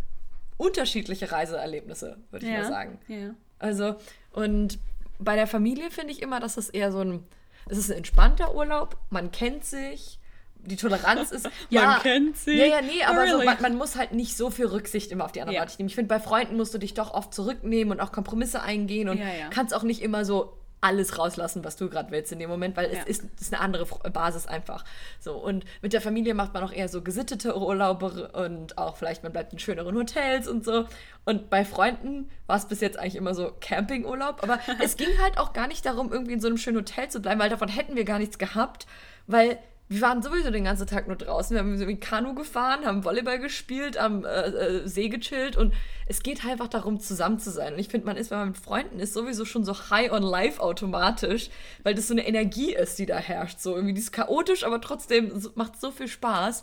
unterschiedliche 0.56 1.32
Reiseerlebnisse, 1.32 2.16
würde 2.30 2.46
ich 2.46 2.52
Ja. 2.52 2.60
mal 2.60 2.68
sagen. 2.68 2.98
Ja. 3.08 3.34
Also, 3.58 3.96
und 4.32 4.78
bei 5.18 5.34
der 5.36 5.46
Familie 5.46 5.90
finde 5.90 6.12
ich 6.12 6.22
immer, 6.22 6.38
dass 6.40 6.56
es 6.56 6.70
eher 6.70 6.92
so 6.92 7.00
ein, 7.00 7.24
es 7.68 7.76
ist 7.78 7.90
ein 7.90 7.96
entspannter 7.98 8.54
Urlaub, 8.54 8.96
man 9.10 9.32
kennt 9.32 9.64
sich, 9.64 10.18
die 10.64 10.76
Toleranz 10.76 11.30
ist, 11.30 11.48
ja, 11.70 11.98
kennt 12.02 12.36
sich? 12.36 12.58
Ja, 12.58 12.66
ja, 12.66 12.80
nee, 12.82 13.02
aber 13.04 13.26
so, 13.26 13.34
Really? 13.38 13.44
man, 13.46 13.62
man 13.62 13.76
muss 13.76 13.96
halt 13.96 14.12
nicht 14.12 14.36
so 14.36 14.50
viel 14.50 14.66
Rücksicht 14.66 15.10
immer 15.12 15.24
auf 15.24 15.32
die 15.32 15.40
anderen. 15.40 15.58
Leute 15.60 15.76
nehmen. 15.78 15.88
Ich 15.88 15.94
finde, 15.94 16.08
bei 16.08 16.20
Freunden 16.20 16.56
musst 16.56 16.72
du 16.74 16.78
dich 16.78 16.94
doch 16.94 17.12
oft 17.14 17.32
zurücknehmen 17.34 17.92
und 17.92 18.00
auch 18.00 18.12
Kompromisse 18.12 18.62
eingehen 18.62 19.08
und 19.08 19.18
Ja, 19.18 19.24
ja. 19.26 19.48
kannst 19.50 19.74
auch 19.74 19.82
nicht 19.82 20.02
immer 20.02 20.24
so 20.24 20.56
alles 20.82 21.18
rauslassen, 21.18 21.62
was 21.62 21.76
du 21.76 21.90
gerade 21.90 22.10
willst 22.10 22.32
in 22.32 22.38
dem 22.38 22.48
Moment, 22.48 22.74
weil 22.74 22.90
Ja. 22.90 23.00
es 23.00 23.18
ist, 23.18 23.24
ist 23.38 23.52
eine 23.52 23.60
andere 23.62 23.84
Basis 24.10 24.46
einfach. 24.46 24.82
So 25.18 25.34
und 25.36 25.66
mit 25.82 25.92
der 25.92 26.00
Familie 26.00 26.32
macht 26.32 26.54
man 26.54 26.64
auch 26.64 26.72
eher 26.72 26.88
so 26.88 27.02
gesittete 27.02 27.54
Urlaube 27.54 28.30
und 28.32 28.78
auch 28.78 28.96
vielleicht 28.96 29.22
man 29.22 29.30
bleibt 29.30 29.52
in 29.52 29.58
schöneren 29.58 29.94
Hotels 29.94 30.48
und 30.48 30.64
so. 30.64 30.86
Und 31.26 31.50
bei 31.50 31.66
Freunden 31.66 32.30
war 32.46 32.56
es 32.56 32.64
bis 32.64 32.80
jetzt 32.80 32.98
eigentlich 32.98 33.16
immer 33.16 33.34
so 33.34 33.52
Campingurlaub, 33.60 34.42
aber 34.42 34.58
es 34.82 34.96
ging 34.96 35.10
halt 35.22 35.36
auch 35.36 35.52
gar 35.52 35.66
nicht 35.68 35.84
darum, 35.84 36.12
irgendwie 36.14 36.32
in 36.32 36.40
so 36.40 36.46
einem 36.48 36.56
schönen 36.56 36.78
Hotel 36.78 37.10
zu 37.10 37.20
bleiben, 37.20 37.38
weil 37.40 37.50
davon 37.50 37.68
hätten 37.68 37.94
wir 37.94 38.04
gar 38.06 38.18
nichts 38.18 38.38
gehabt, 38.38 38.86
weil 39.26 39.58
wir 39.90 40.02
waren 40.02 40.22
sowieso 40.22 40.52
den 40.52 40.62
ganzen 40.62 40.86
Tag 40.86 41.08
nur 41.08 41.16
draußen. 41.16 41.52
Wir 41.52 41.60
haben 41.60 41.76
so 41.76 41.84
Kanu 42.00 42.32
gefahren, 42.36 42.86
haben 42.86 43.04
Volleyball 43.04 43.40
gespielt, 43.40 43.98
am 43.98 44.24
äh, 44.24 44.28
äh, 44.28 44.88
See 44.88 45.08
gechillt 45.08 45.56
und 45.56 45.74
es 46.06 46.22
geht 46.22 46.44
halt 46.44 46.52
einfach 46.52 46.68
darum, 46.68 47.00
zusammen 47.00 47.40
zu 47.40 47.50
sein. 47.50 47.72
Und 47.72 47.80
ich 47.80 47.88
finde, 47.88 48.06
man 48.06 48.16
ist, 48.16 48.30
wenn 48.30 48.38
man 48.38 48.48
mit 48.50 48.58
Freunden 48.58 49.00
ist, 49.00 49.14
sowieso 49.14 49.44
schon 49.44 49.64
so 49.64 49.90
high 49.90 50.12
on 50.12 50.22
life 50.22 50.62
automatisch, 50.62 51.50
weil 51.82 51.96
das 51.96 52.06
so 52.06 52.14
eine 52.14 52.24
Energie 52.24 52.72
ist, 52.72 53.00
die 53.00 53.06
da 53.06 53.16
herrscht. 53.16 53.58
So 53.58 53.74
irgendwie, 53.74 53.94
die 53.94 54.00
ist 54.00 54.12
chaotisch, 54.12 54.62
aber 54.62 54.80
trotzdem 54.80 55.44
macht 55.56 55.80
so 55.80 55.90
viel 55.90 56.06
Spaß. 56.06 56.62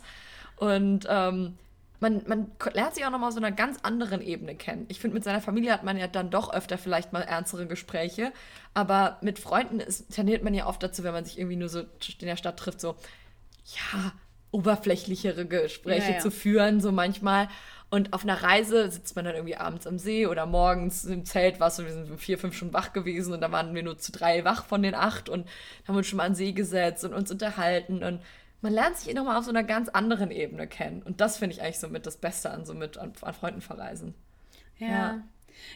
Und 0.56 1.06
ähm, 1.06 1.58
man, 2.00 2.22
man 2.26 2.50
lernt 2.72 2.94
sich 2.94 3.04
auch 3.04 3.10
nochmal 3.10 3.28
auf 3.28 3.34
so 3.34 3.40
einer 3.40 3.52
ganz 3.52 3.78
anderen 3.82 4.22
Ebene 4.22 4.54
kennen. 4.54 4.86
Ich 4.88 5.00
finde, 5.00 5.14
mit 5.14 5.24
seiner 5.24 5.40
Familie 5.40 5.72
hat 5.72 5.84
man 5.84 5.96
ja 5.96 6.06
dann 6.06 6.30
doch 6.30 6.52
öfter 6.52 6.78
vielleicht 6.78 7.12
mal 7.12 7.22
ernstere 7.22 7.66
Gespräche, 7.66 8.32
aber 8.74 9.18
mit 9.20 9.38
Freunden 9.38 9.80
ist, 9.80 10.10
tendiert 10.10 10.44
man 10.44 10.54
ja 10.54 10.66
oft 10.66 10.82
dazu, 10.82 11.02
wenn 11.02 11.12
man 11.12 11.24
sich 11.24 11.38
irgendwie 11.38 11.56
nur 11.56 11.68
so 11.68 11.80
in 11.80 12.26
der 12.26 12.36
Stadt 12.36 12.58
trifft, 12.58 12.80
so, 12.80 12.94
ja, 13.64 14.12
oberflächlichere 14.50 15.46
Gespräche 15.46 16.08
Ja, 16.08 16.14
ja. 16.14 16.20
zu 16.20 16.30
führen, 16.30 16.80
so 16.80 16.90
manchmal. 16.92 17.48
Und 17.90 18.12
auf 18.12 18.22
einer 18.22 18.42
Reise 18.42 18.90
sitzt 18.90 19.16
man 19.16 19.24
dann 19.24 19.34
irgendwie 19.34 19.56
abends 19.56 19.86
am 19.86 19.98
See 19.98 20.26
oder 20.26 20.46
morgens 20.46 21.04
im 21.04 21.24
Zelt, 21.24 21.58
was 21.58 21.78
wir 21.78 21.90
sind 21.90 22.20
vier, 22.20 22.38
fünf 22.38 22.54
Stunden 22.54 22.74
wach 22.74 22.92
gewesen 22.92 23.32
und 23.32 23.40
da 23.40 23.50
waren 23.50 23.74
wir 23.74 23.82
nur 23.82 23.98
zu 23.98 24.12
drei 24.12 24.44
wach 24.44 24.66
von 24.66 24.82
den 24.82 24.94
acht 24.94 25.28
und 25.28 25.48
haben 25.86 25.96
uns 25.96 26.06
schon 26.06 26.18
mal 26.18 26.24
an 26.24 26.32
den 26.32 26.36
See 26.36 26.52
gesetzt 26.52 27.04
und 27.04 27.14
uns 27.14 27.30
unterhalten 27.30 28.02
und 28.02 28.20
man 28.60 28.72
lernt 28.72 28.96
sich 28.96 29.14
nochmal 29.14 29.36
auf 29.36 29.44
so 29.44 29.50
einer 29.50 29.64
ganz 29.64 29.88
anderen 29.88 30.30
Ebene 30.30 30.66
kennen. 30.66 31.02
Und 31.02 31.20
das 31.20 31.38
finde 31.38 31.54
ich 31.54 31.62
eigentlich 31.62 31.78
so 31.78 31.88
mit 31.88 32.06
das 32.06 32.16
Beste 32.16 32.50
an 32.50 32.64
so 32.64 32.74
mit 32.74 32.98
an, 32.98 33.12
an 33.22 33.34
Freunden 33.34 33.60
verreisen. 33.60 34.14
Ja. 34.78 34.88
Ja. 34.88 34.94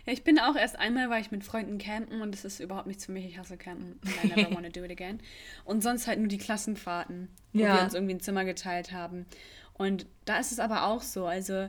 ja. 0.07 0.13
ich 0.13 0.25
bin 0.25 0.39
auch 0.39 0.57
erst 0.57 0.79
einmal, 0.79 1.09
war 1.11 1.19
ich 1.19 1.31
mit 1.31 1.45
Freunden 1.45 1.79
campen 1.79 2.21
und 2.23 2.33
das 2.33 2.45
ist 2.45 2.61
überhaupt 2.61 2.87
nichts 2.87 3.07
für 3.07 3.13
mich. 3.13 3.25
Ich 3.27 3.39
hasse 3.39 3.57
campen. 3.57 4.01
I 4.25 4.29
never 4.29 4.55
wanna 4.55 4.69
do 4.71 4.83
it 4.85 4.91
again. 4.91 5.21
Und 5.65 5.83
sonst 5.83 6.07
halt 6.07 6.19
nur 6.19 6.29
die 6.29 6.39
Klassenfahrten, 6.39 7.29
wo 7.53 7.61
Ja. 7.61 7.77
wir 7.77 7.83
uns 7.83 7.95
irgendwie 7.95 8.15
ein 8.15 8.21
Zimmer 8.21 8.45
geteilt 8.45 8.93
haben. 8.93 9.27
Und 9.75 10.07
da 10.25 10.39
ist 10.39 10.53
es 10.53 10.59
aber 10.61 10.85
auch 10.87 11.03
so. 11.03 11.27
Also, 11.27 11.69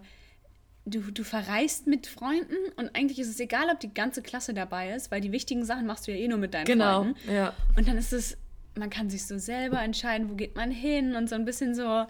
du, 0.86 1.00
du 1.12 1.24
verreist 1.24 1.88
mit 1.88 2.08
Freunden 2.08 2.56
und 2.76 2.96
eigentlich 2.96 3.18
ist 3.20 3.30
es 3.30 3.40
egal, 3.40 3.70
ob 3.72 3.80
die 3.80 3.94
ganze 3.94 4.22
Klasse 4.22 4.54
dabei 4.54 4.92
ist, 4.94 5.10
weil 5.12 5.22
die 5.22 5.32
wichtigen 5.32 5.64
Sachen 5.64 5.86
machst 5.88 6.06
du 6.08 6.12
ja 6.12 6.18
eh 6.18 6.28
nur 6.28 6.38
mit 6.38 6.54
deinen 6.54 6.66
Genau, 6.66 7.04
Freunden. 7.04 7.32
ja. 7.32 7.54
Und 7.78 7.88
dann 7.88 7.98
ist 7.98 8.12
es, 8.14 8.38
man 8.76 8.90
kann 8.90 9.10
sich 9.10 9.26
so 9.26 9.38
selber 9.38 9.82
entscheiden, 9.82 10.30
wo 10.30 10.36
geht 10.36 10.56
man 10.56 10.72
hin 10.72 11.16
und 11.16 11.30
so 11.30 11.36
ein 11.36 11.46
bisschen 11.46 11.76
so. 11.76 12.06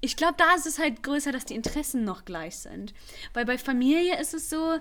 Ich 0.00 0.16
glaube, 0.16 0.34
da 0.36 0.54
ist 0.54 0.66
es 0.66 0.78
halt 0.78 1.02
größer, 1.02 1.32
dass 1.32 1.44
die 1.44 1.54
Interessen 1.54 2.04
noch 2.04 2.24
gleich 2.24 2.56
sind. 2.56 2.94
Weil 3.34 3.44
bei 3.44 3.58
Familie 3.58 4.20
ist 4.20 4.34
es 4.34 4.48
so, 4.48 4.78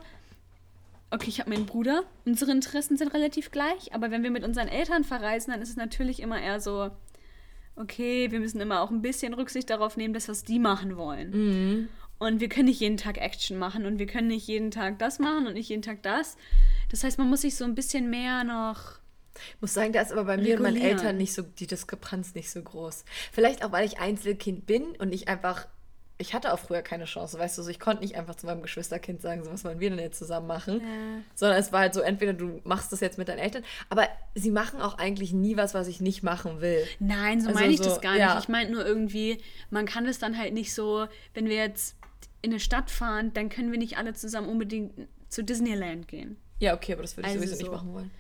okay, 1.10 1.30
ich 1.30 1.40
habe 1.40 1.50
meinen 1.50 1.66
Bruder, 1.66 2.04
unsere 2.26 2.52
Interessen 2.52 2.98
sind 2.98 3.14
relativ 3.14 3.50
gleich, 3.52 3.94
aber 3.94 4.12
wenn 4.12 4.24
wir 4.24 4.32
mit 4.32 4.44
unseren 4.44 4.68
Eltern 4.68 5.04
verreisen, 5.04 5.52
dann 5.52 5.62
ist 5.62 5.70
es 5.70 5.76
natürlich 5.76 6.22
immer 6.22 6.40
eher 6.40 6.60
so, 6.60 6.92
okay, 7.76 8.32
wir 8.32 8.40
müssen 8.40 8.60
immer 8.60 8.82
auch 8.82 8.92
ein 8.92 9.02
bisschen 9.02 9.34
Rücksicht 9.34 9.70
darauf 9.70 9.98
nehmen, 9.98 10.14
dass 10.14 10.28
was 10.28 10.44
die 10.44 10.60
machen 10.60 10.98
wollen. 10.98 11.32
Und 12.20 12.40
wir 12.40 12.50
können 12.50 12.68
nicht 12.68 12.80
jeden 12.80 12.98
Tag 12.98 13.20
Action 13.20 13.58
machen 13.58 13.86
und 13.86 14.00
wir 14.00 14.08
können 14.08 14.28
nicht 14.28 14.48
jeden 14.48 14.72
Tag 14.72 15.00
das 15.00 15.20
machen 15.20 15.48
und 15.48 15.54
nicht 15.54 15.70
jeden 15.70 15.84
Tag 15.84 16.02
das. 16.04 16.36
Das 16.90 17.04
heißt, 17.04 17.20
man 17.20 17.30
muss 17.30 17.42
sich 17.42 17.56
so 17.56 17.64
ein 17.64 17.76
bisschen 17.76 18.10
mehr 18.10 18.44
noch 18.44 19.00
Ich 19.56 19.62
muss 19.62 19.74
sagen, 19.74 19.94
da 19.94 20.02
ist 20.02 20.12
aber 20.12 20.26
bei 20.26 20.38
mir 20.38 20.56
und 20.58 20.64
meinen 20.64 20.74
Regulieren. 20.76 20.98
Eltern 21.00 21.18
nicht 21.18 21.34
so, 21.34 21.42
die 21.42 21.68
Diskrepanz 21.68 22.36
nicht 22.36 22.50
so 22.50 22.62
groß. 22.62 23.06
Vielleicht 23.32 23.64
auch, 23.64 23.72
weil 23.72 23.86
ich 23.86 24.00
Einzelkind 24.00 24.66
bin 24.66 24.84
und 25.00 25.14
ich 25.14 25.28
einfach, 25.28 25.68
ich 26.20 26.34
hatte 26.34 26.52
auch 26.54 26.58
früher 26.60 26.82
keine 26.82 27.06
Chance, 27.06 27.38
weißt 27.38 27.58
du, 27.60 27.62
so 27.64 27.70
ich 27.70 27.80
konnte 27.80 28.02
nicht 28.04 28.16
einfach 28.16 28.34
zu 28.36 28.48
meinem 28.48 28.62
Geschwisterkind 28.64 29.22
sagen, 29.22 29.44
so 29.44 29.52
was 29.52 29.64
wollen 29.64 29.80
wir 29.80 29.90
denn 29.92 30.00
jetzt 30.00 30.18
zusammen 30.18 30.48
machen, 30.48 30.80
Ja. 30.82 31.22
sondern 31.36 31.60
es 31.60 31.72
war 31.72 31.82
halt 31.82 31.94
so, 31.94 32.02
entweder 32.02 32.34
du 32.34 32.60
machst 32.64 32.92
das 32.92 33.02
jetzt 33.02 33.18
mit 33.20 33.28
deinen 33.30 33.38
Eltern, 33.40 33.64
aber 33.90 34.08
sie 34.34 34.50
machen 34.50 34.82
auch 34.82 34.98
eigentlich 34.98 35.32
nie 35.34 35.58
was, 35.58 35.74
was 35.76 35.88
ich 35.88 36.02
nicht 36.02 36.24
machen 36.24 36.60
will. 36.60 36.84
Nein, 37.00 37.40
so 37.42 37.50
Also 37.50 37.60
meine 37.60 37.72
ich 37.72 37.78
so, 37.80 37.84
das 37.86 38.02
gar 38.02 38.16
ja. 38.16 38.34
nicht. 38.34 38.44
Ich 38.44 38.50
meine 38.50 38.72
nur 38.72 38.84
irgendwie, 38.86 39.38
man 39.70 39.86
kann 39.86 40.08
es 40.08 40.18
dann 40.18 40.38
halt 40.38 40.54
nicht 40.54 40.74
so, 40.74 41.06
wenn 41.36 41.46
wir 41.50 41.56
jetzt 41.58 41.96
in 42.42 42.50
eine 42.52 42.60
Stadt 42.60 42.90
fahren, 42.90 43.32
dann 43.34 43.50
können 43.50 43.72
wir 43.72 43.78
nicht 43.78 43.98
alle 43.98 44.14
zusammen 44.14 44.50
unbedingt 44.50 44.94
zu 45.30 45.44
Disneyland 45.44 46.08
gehen. 46.08 46.38
Ja, 46.60 46.74
okay, 46.74 46.94
aber 46.94 47.04
das 47.04 47.16
würde 47.16 47.30
ich 47.30 47.36
Also 47.36 47.46
sowieso 47.46 47.58
so. 47.58 47.62
nicht 47.64 47.72
machen 47.72 47.94
wollen. 47.94 48.12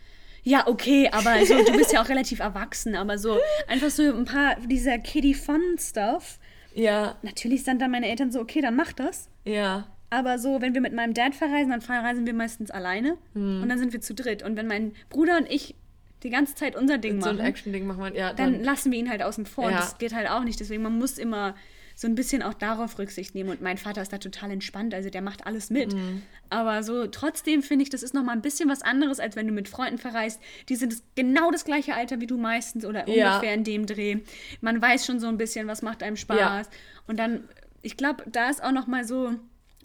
Ja, 0.47 0.65
okay, 0.67 1.09
aber 1.11 1.31
also, 1.31 1.55
du 1.63 1.73
bist 1.73 1.91
ja 1.91 2.01
auch 2.01 2.07
relativ 2.15 2.39
erwachsen, 2.39 2.95
aber 2.95 3.17
so 3.17 3.37
einfach 3.67 3.89
so 3.89 4.03
ein 4.03 4.23
paar 4.23 4.55
dieser 4.65 4.97
Kiddie-Fun-Stuff. 4.97 6.39
Ja, 6.73 7.15
Natürlich 7.21 7.63
sind 7.63 7.81
dann 7.81 7.91
meine 7.91 8.07
Eltern 8.07 8.31
so, 8.31 8.39
okay, 8.39 8.61
dann 8.61 8.75
mach 8.75 8.93
das. 8.93 9.29
ja. 9.45 9.87
Aber 10.09 10.39
so, 10.39 10.61
wenn 10.61 10.73
wir 10.73 10.79
mit 10.79 10.93
meinem 10.93 11.13
Dad 11.13 11.35
verreisen, 11.35 11.69
dann 11.69 11.81
verreisen 11.81 12.25
wir 12.25 12.33
meistens 12.33 12.71
alleine 12.71 13.17
Hm. 13.33 13.61
und 13.61 13.67
dann 13.67 13.77
sind 13.77 13.91
wir 13.91 13.99
zu 13.99 14.13
dritt. 14.15 14.41
Und 14.41 14.55
wenn 14.55 14.65
mein 14.65 14.93
Bruder 15.09 15.35
und 15.35 15.51
ich 15.51 15.75
die 16.23 16.29
ganze 16.29 16.55
Zeit 16.55 16.77
unser 16.77 16.97
Ding 16.97 17.19
So 17.21 17.27
ein 17.29 17.35
machen, 17.35 17.45
Action-Ding 17.45 17.85
machen 17.85 18.01
wir, 18.05 18.15
ja, 18.15 18.31
dann 18.31 18.53
dann, 18.53 18.63
lassen 18.63 18.93
wir 18.93 18.99
ihn 18.99 19.09
halt 19.09 19.21
außen 19.21 19.45
vor. 19.45 19.65
Und 19.65 19.71
Ja. 19.71 19.79
das 19.79 19.97
geht 19.97 20.13
halt 20.15 20.29
auch 20.29 20.45
nicht. 20.45 20.61
Deswegen, 20.61 20.81
man 20.81 20.97
muss 20.97 21.17
immer 21.17 21.55
so 21.99 22.07
ein 22.07 22.13
bisschen 22.13 22.43
auch 22.43 22.53
darauf 22.53 22.99
Rücksicht 22.99 23.33
nehmen. 23.33 23.49
Und 23.49 23.59
mein 23.59 23.79
Vater 23.79 24.03
ist 24.03 24.13
da 24.13 24.19
total 24.19 24.51
entspannt, 24.51 24.93
also 24.93 25.09
der 25.09 25.23
macht 25.23 25.47
alles 25.47 25.71
mit. 25.71 25.95
Mhm. 25.95 26.21
Aber 26.51 26.83
so 26.83 27.07
trotzdem 27.07 27.63
finde 27.63 27.81
ich, 27.81 27.89
das 27.89 28.03
ist 28.03 28.13
nochmal 28.13 28.35
ein 28.35 28.43
bisschen 28.43 28.69
was 28.69 28.83
anderes, 28.83 29.19
als 29.19 29.35
wenn 29.35 29.47
du 29.47 29.51
mit 29.53 29.67
Freunden 29.67 29.97
verreist. 29.97 30.39
Die 30.69 30.75
sind 30.75 30.93
das, 30.93 31.01
genau 31.15 31.49
das 31.49 31.65
gleiche 31.65 31.95
Alter 31.95 32.21
wie 32.21 32.27
du 32.27 32.37
meistens 32.37 32.85
oder 32.85 33.09
Ja. 33.09 33.33
ungefähr 33.37 33.55
in 33.55 33.63
dem 33.63 33.87
Dreh. 33.87 34.17
Man 34.61 34.79
weiß 34.79 35.07
schon 35.07 35.19
so 35.19 35.25
ein 35.27 35.37
bisschen, 35.39 35.65
was 35.67 35.81
macht 35.81 36.03
einem 36.03 36.17
Spaß. 36.17 36.69
Und 37.07 37.17
dann, 37.19 37.49
ich 37.81 37.97
glaube, 37.97 38.23
da 38.31 38.47
ist 38.51 38.63
auch 38.63 38.71
nochmal 38.71 39.03
so, 39.03 39.33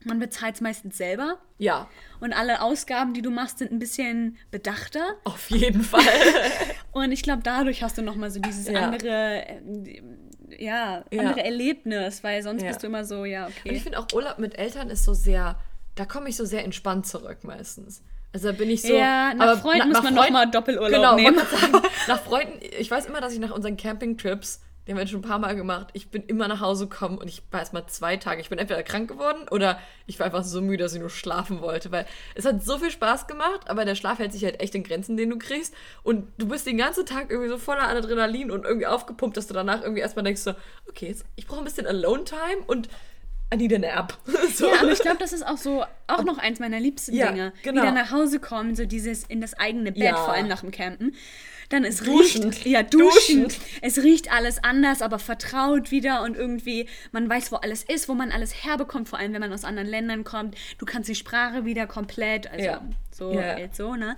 man 0.04 0.18
bezahlt 0.18 0.56
es 0.56 0.60
meistens 0.60 0.98
selber. 0.98 1.38
Ja, 1.58 1.88
Und 2.20 2.32
alle 2.32 2.60
Ausgaben, 2.60 3.14
die 3.14 3.22
du 3.22 3.30
machst, 3.30 3.58
sind 3.58 3.72
ein 3.72 3.78
bisschen 3.78 4.36
bedachter. 4.50 5.14
auf 5.24 5.48
jeden 5.50 5.82
Fall. 5.82 6.02
Und 6.92 7.10
ich 7.12 7.22
glaube, 7.22 7.40
dadurch 7.42 7.82
hast 7.82 7.96
du 7.96 8.02
nochmal 8.02 8.30
so 8.30 8.38
dieses 8.40 8.68
Ja. 8.68 8.80
andere, 8.80 9.44
ja, 10.58 11.04
Ja. 11.10 11.20
andere 11.20 11.44
Erlebnis, 11.44 12.22
weil 12.24 12.42
sonst 12.42 12.62
Ja. 12.62 12.68
bist 12.68 12.82
du 12.82 12.86
immer 12.88 13.04
so, 13.04 13.24
ja, 13.24 13.46
Und 13.46 13.52
ich 13.64 13.70
okay. 13.72 13.80
finde 13.80 13.98
auch 13.98 14.06
Urlaub 14.14 14.38
mit 14.38 14.58
Eltern 14.58 14.90
ist 14.90 15.04
so 15.04 15.14
sehr, 15.14 15.56
da 15.94 16.04
komme 16.04 16.28
ich 16.28 16.36
so 16.36 16.44
sehr 16.44 16.64
entspannt 16.64 17.06
zurück 17.06 17.38
meistens. 17.42 18.02
Also 18.34 18.48
da 18.50 18.56
bin 18.56 18.70
ich 18.70 18.80
so. 18.82 18.94
Ja, 18.96 19.34
nach 19.34 19.46
aber 19.48 19.60
Freunden 19.60 19.88
muss 19.90 20.02
man 20.02 20.14
noch 20.14 20.22
Freunden- 20.22 20.32
mal 20.32 20.50
Doppelurlaub 20.50 20.90
genau, 20.90 21.16
nehmen. 21.16 21.36
sagen, 21.38 21.82
nach 22.08 22.22
Freunden, 22.22 22.58
ich 22.78 22.90
weiß 22.90 23.04
immer, 23.06 23.20
dass 23.20 23.32
ich 23.34 23.38
nach 23.40 23.50
unseren 23.50 23.76
Campingtrips, 23.76 24.60
die 24.86 24.90
haben 24.92 24.98
wir 24.98 25.06
schon 25.06 25.20
ein 25.20 25.22
paar 25.28 25.38
Mal 25.38 25.54
gemacht, 25.54 25.88
ich 25.92 26.10
bin 26.10 26.24
immer 26.24 26.48
nach 26.48 26.60
Hause 26.60 26.88
gekommen 26.88 27.18
und 27.18 27.28
ich 27.28 27.42
war 27.52 27.60
erst 27.60 27.72
mal 27.72 27.86
zwei 27.86 28.16
Tage. 28.16 28.40
Ich 28.40 28.48
bin 28.48 28.58
entweder 28.58 28.82
krank 28.82 29.08
geworden 29.08 29.46
oder 29.50 29.78
ich 30.06 30.18
war 30.18 30.26
einfach 30.26 30.42
so 30.42 30.60
müde, 30.60 30.82
dass 30.82 30.92
ich 30.94 31.00
nur 31.00 31.08
schlafen 31.10 31.60
wollte, 31.60 31.92
weil 31.92 32.04
es 32.34 32.44
hat 32.44 32.64
so 32.64 32.78
viel 32.78 32.90
Spaß 32.90 33.28
gemacht, 33.28 33.68
aber 33.70 33.84
der 33.84 33.94
Schlaf 33.94 34.18
hält 34.18 34.32
sich 34.32 34.44
halt 34.44 34.60
echt 34.60 34.74
in 34.74 34.82
Grenzen, 34.82 35.16
den 35.16 35.30
du 35.30 35.38
kriegst. 35.38 35.72
Und 36.02 36.26
du 36.38 36.48
bist 36.48 36.66
den 36.66 36.78
ganzen 36.78 37.06
Tag 37.06 37.30
irgendwie 37.30 37.48
so 37.48 37.58
voller 37.58 37.88
Adrenalin 37.88 38.50
und 38.50 38.64
irgendwie 38.64 38.86
aufgepumpt, 38.88 39.36
dass 39.36 39.46
du 39.46 39.54
danach 39.54 39.82
irgendwie 39.82 40.00
erstmal 40.00 40.24
denkst 40.24 40.40
so, 40.42 40.52
okay, 40.88 41.06
jetzt, 41.08 41.24
ich 41.36 41.46
brauche 41.46 41.58
ein 41.60 41.64
bisschen 41.64 41.86
Alone-Time 41.86 42.62
und 42.66 42.88
I 43.54 43.56
need 43.58 43.74
a 43.74 43.78
nap. 43.78 44.18
so. 44.54 44.66
Ja, 44.66 44.80
aber 44.80 44.90
ich 44.92 44.98
glaube, 45.00 45.18
das 45.18 45.32
ist 45.32 45.46
auch 45.46 45.58
so, 45.58 45.84
auch 46.06 46.24
noch 46.24 46.38
eins 46.38 46.58
meiner 46.58 46.80
liebsten 46.80 47.14
Ja, 47.14 47.30
Dinge. 47.30 47.52
genau. 47.62 47.82
Wieder 47.82 47.92
nach 47.92 48.10
Hause 48.10 48.40
kommen, 48.40 48.74
so 48.74 48.86
dieses 48.86 49.24
in 49.24 49.40
das 49.40 49.54
eigene 49.54 49.92
Bett, 49.92 50.02
Ja. 50.02 50.16
vor 50.16 50.32
allem 50.32 50.48
nach 50.48 50.60
dem 50.62 50.70
Campen. 50.70 51.14
Dann 51.72 51.84
es 51.84 51.98
Duschend. 52.00 52.44
riecht, 52.56 52.66
ja, 52.66 52.82
duschen. 52.82 53.44
Duschend. 53.44 53.58
Es 53.80 53.98
riecht 53.98 54.30
alles 54.30 54.62
anders, 54.62 55.00
aber 55.02 55.18
vertraut 55.18 55.90
wieder 55.90 56.22
und 56.22 56.36
irgendwie, 56.36 56.86
man 57.12 57.28
weiß, 57.28 57.50
wo 57.50 57.56
alles 57.56 57.82
ist, 57.82 58.08
wo 58.08 58.14
man 58.14 58.30
alles 58.30 58.64
herbekommt, 58.64 59.08
vor 59.08 59.18
allem 59.18 59.32
wenn 59.32 59.40
man 59.40 59.52
aus 59.52 59.64
anderen 59.64 59.88
Ländern 59.88 60.22
kommt. 60.22 60.54
Du 60.78 60.84
kannst 60.84 61.08
die 61.08 61.14
Sprache 61.14 61.64
wieder 61.64 61.86
komplett, 61.86 62.46
also 62.50 62.64
Ja. 62.64 62.82
so, 63.10 63.32
Ja. 63.32 63.54
halt 63.56 63.74
so, 63.74 63.94
ne? 63.96 64.16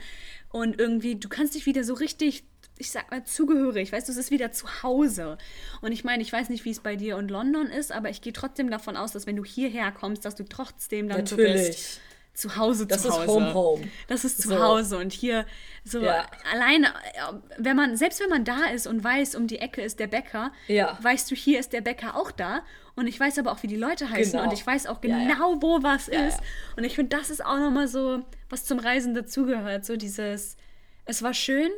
Und 0.51 0.81
irgendwie, 0.81 1.15
du 1.17 1.29
kannst 1.29 1.55
dich 1.55 1.65
wieder 1.67 1.85
so 1.85 1.95
richtig, 1.95 2.45
ich 2.79 2.91
sag 2.91 3.09
mal, 3.13 3.25
zugehörig, 3.25 3.93
weißt 3.93 4.09
du, 4.09 4.13
es 4.13 4.19
ist 4.19 4.31
wieder 4.33 4.51
zu 4.51 4.83
Hause. 4.83 5.39
Und 5.81 5.93
ich 5.93 6.03
meine, 6.03 6.23
ich 6.23 6.33
weiß 6.33 6.49
nicht, 6.49 6.65
wie 6.65 6.71
es 6.71 6.81
bei 6.81 6.97
dir 6.97 7.17
und 7.17 7.31
London 7.31 7.67
ist, 7.69 7.93
aber 7.93 8.11
ich 8.11 8.21
gehe 8.21 8.33
trotzdem 8.33 8.69
davon 8.71 8.97
aus, 8.97 9.13
dass 9.13 9.27
wenn 9.29 9.37
du 9.37 9.45
hierher 9.45 9.93
kommst, 9.93 10.25
dass 10.25 10.35
du 10.35 10.45
trotzdem 10.45 11.09
dann 11.09 11.25
so 11.27 11.37
Natürlich. 11.37 11.69
bist. 11.69 12.01
Zu 12.35 12.57
Hause, 12.57 12.87
Das 12.87 13.03
zu 13.03 13.09
ist 13.09 13.15
Hause. 13.15 13.27
Home, 13.29 13.55
Home. 13.55 13.89
Das 14.09 14.25
ist 14.25 14.43
zu 14.43 14.49
So. 14.49 14.61
Hause. 14.61 14.99
Und 14.99 15.13
hier 15.13 15.47
so 15.85 16.01
Ja. 16.03 16.27
alleine, 16.53 16.89
äh, 16.89 17.33
wenn 17.59 17.77
man, 17.77 17.97
selbst 17.97 18.21
wenn 18.21 18.29
man 18.29 18.45
da 18.45 18.67
ist 18.75 18.87
und 18.89 19.05
weiß, 19.05 19.37
um 19.37 19.47
die 19.47 19.61
Ecke 19.61 19.83
ist 19.83 20.01
der 20.01 20.09
Bäcker, 20.09 20.51
Ja. 20.67 20.99
weißt 21.01 21.31
du, 21.31 21.37
hier 21.37 21.61
ist 21.61 21.73
der 21.73 21.81
Bäcker 21.81 22.17
auch 22.17 22.33
da. 22.33 22.63
Und 22.97 23.07
ich 23.07 23.19
weiß 23.19 23.39
aber 23.39 23.53
auch, 23.53 23.63
wie 23.63 23.69
die 23.69 23.77
Leute 23.77 24.11
heißen. 24.11 24.33
Genau. 24.33 24.45
Und 24.45 24.53
ich 24.53 24.67
weiß 24.67 24.87
auch 24.87 25.01
genau, 25.01 25.53
ja. 25.55 25.63
wo 25.63 25.83
was 25.83 26.09
ist. 26.09 26.39
Und 26.77 26.85
ich 26.85 26.95
finde, 26.97 27.17
das 27.17 27.31
ist 27.31 27.45
auch 27.45 27.59
nochmal 27.59 27.87
so, 27.89 28.23
was 28.51 28.65
zum 28.65 28.79
Reisen 28.79 29.15
dazugehört. 29.15 29.85
So 29.85 29.97
dieses, 29.97 30.57
es 31.05 31.23
war 31.23 31.35
schön, 31.35 31.71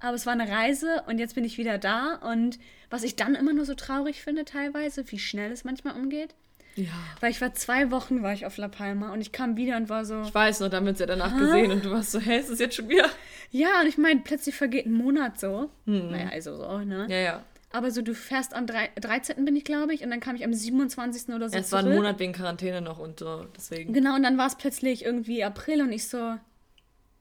aber 0.00 0.14
es 0.14 0.26
war 0.26 0.32
eine 0.32 0.48
Reise 0.48 1.02
und 1.08 1.18
jetzt 1.18 1.34
bin 1.34 1.44
ich 1.44 1.58
wieder 1.58 1.78
da. 1.78 2.14
Und 2.22 2.58
was 2.90 3.02
ich 3.02 3.16
dann 3.16 3.34
immer 3.34 3.52
nur 3.52 3.64
so 3.64 3.74
traurig 3.74 4.22
finde 4.22 4.44
teilweise, 4.44 5.10
wie 5.10 5.18
schnell 5.18 5.50
es 5.50 5.64
manchmal 5.64 5.94
umgeht. 5.96 6.34
Ja. 6.78 6.92
Weil 7.20 7.30
ich 7.30 7.40
war 7.40 7.52
zwei 7.54 7.90
Wochen, 7.90 8.22
war 8.22 8.32
ich 8.32 8.46
auf 8.46 8.56
La 8.56 8.68
Palma 8.68 9.12
und 9.12 9.20
ich 9.20 9.32
kam 9.32 9.56
wieder 9.56 9.76
und 9.76 9.88
war 9.88 10.04
so, 10.04 10.22
Ich 10.22 10.34
weiß 10.34 10.60
noch, 10.60 10.68
da 10.68 10.76
haben 10.78 10.84
wir 10.86 10.90
uns 10.90 10.98
ja 11.00 11.06
danach 11.06 11.36
gesehen 11.36 11.70
und 11.72 11.84
du 11.84 11.90
warst 11.90 12.12
so, 12.12 12.20
hä, 12.20 12.38
ist 12.38 12.48
es 12.50 12.58
jetzt 12.58 12.76
schon 12.76 12.88
wieder? 12.88 13.08
ja, 13.50 13.80
und 13.80 13.86
ich 13.88 13.98
meine, 13.98 14.20
plötzlich 14.20 14.54
vergeht 14.54 14.86
ein 14.86 14.92
Monat 14.92 15.40
so. 15.40 15.70
Naja, 15.86 16.28
also 16.32 16.56
so, 16.56 16.78
ne? 16.78 17.06
Ja, 17.08 17.16
ja. 17.16 17.42
Aber 17.70 17.90
so, 17.90 18.00
du 18.00 18.14
fährst 18.14 18.54
am 18.54 18.66
drei- 18.66 18.90
13. 18.98 19.44
bin 19.44 19.54
ich, 19.56 19.64
glaube 19.64 19.92
ich, 19.92 20.02
und 20.02 20.10
dann 20.10 20.20
kam 20.20 20.36
ich 20.36 20.44
am 20.44 20.54
27. 20.54 21.34
oder 21.34 21.50
so 21.50 21.56
Es 21.58 21.70
war 21.72 21.80
ein 21.80 21.84
zurück. 21.84 21.96
Monat 21.98 22.18
wegen 22.18 22.32
Quarantäne 22.32 22.80
noch 22.80 22.98
und 22.98 23.18
so, 23.18 23.44
deswegen. 23.56 23.92
Genau, 23.92 24.14
und 24.14 24.22
dann 24.22 24.38
war 24.38 24.46
es 24.46 24.54
plötzlich 24.56 25.04
irgendwie 25.04 25.44
April 25.44 25.82
und 25.82 25.92
ich 25.92 26.08
so, 26.08 26.34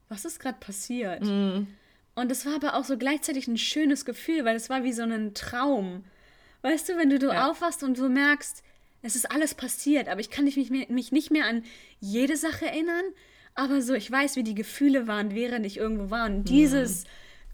was 0.09 0.23
ist 0.23 0.39
gerade 0.39 0.57
passiert? 0.59 1.23
Mhm. 1.23 1.67
Und 2.15 2.31
es 2.31 2.45
war 2.45 2.55
aber 2.55 2.75
auch 2.75 2.85
so 2.85 2.97
gleichzeitig 2.97 3.47
ein 3.47 3.57
schönes 3.57 4.05
Gefühl, 4.05 4.45
weil 4.45 4.55
es 4.55 4.69
war 4.69 4.83
wie 4.83 4.93
so 4.93 5.03
ein 5.03 5.33
Traum. 5.33 6.03
Weißt 6.61 6.89
du, 6.89 6.97
wenn 6.97 7.09
du, 7.09 7.19
du 7.19 7.27
Ja. 7.27 7.49
aufwachst 7.49 7.83
und 7.83 7.97
so 7.97 8.07
merkst, 8.09 8.63
es 9.01 9.15
ist 9.15 9.31
alles 9.31 9.53
passiert, 9.55 10.07
aber 10.09 10.19
ich 10.19 10.29
kann 10.29 10.45
mich, 10.45 10.57
mich 10.69 11.11
nicht 11.11 11.31
mehr 11.31 11.45
an 11.45 11.63
jede 11.99 12.35
Sache 12.37 12.65
erinnern, 12.65 13.03
aber 13.55 13.81
so, 13.81 13.93
ich 13.93 14.11
weiß, 14.11 14.35
wie 14.35 14.43
die 14.43 14.55
Gefühle 14.55 15.07
waren, 15.07 15.33
während 15.33 15.65
ich 15.65 15.77
irgendwo 15.77 16.09
war. 16.11 16.25
Und 16.27 16.45
dieses 16.45 17.05